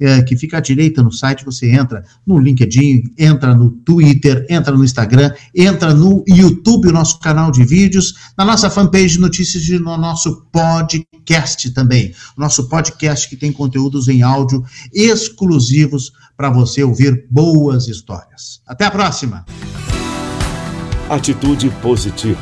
é, 0.00 0.22
que 0.22 0.36
fica 0.36 0.58
à 0.58 0.60
direita 0.60 1.02
no 1.02 1.12
site, 1.12 1.44
você 1.44 1.70
entra 1.70 2.04
no 2.26 2.38
LinkedIn, 2.38 3.14
entra 3.18 3.54
no 3.54 3.70
Twitter, 3.70 4.46
entra 4.48 4.76
no 4.76 4.84
Instagram, 4.84 5.32
entra 5.54 5.94
no 5.94 6.24
YouTube, 6.26 6.88
o 6.88 6.92
nosso 6.92 7.18
canal 7.20 7.50
de 7.50 7.64
vídeos, 7.64 8.14
na 8.36 8.44
nossa 8.44 8.70
fanpage 8.70 9.18
Notícias 9.18 9.68
e 9.68 9.78
no 9.78 9.96
nosso 9.96 10.46
podcast 10.52 11.70
também. 11.70 12.14
Nosso 12.36 12.68
podcast 12.68 13.28
que 13.28 13.36
tem 13.36 13.52
conteúdos 13.52 14.08
em 14.08 14.22
áudio 14.22 14.64
exclusivos 14.92 16.12
para 16.36 16.50
você 16.50 16.82
ouvir 16.82 17.26
boas 17.30 17.88
histórias. 17.88 18.60
Até 18.66 18.86
a 18.86 18.90
próxima! 18.90 19.44
Atitude 21.08 21.70
positiva, 21.82 22.40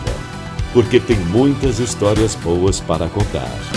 porque 0.72 1.00
tem 1.00 1.18
muitas 1.26 1.78
histórias 1.78 2.34
boas 2.36 2.80
para 2.80 3.08
contar. 3.08 3.71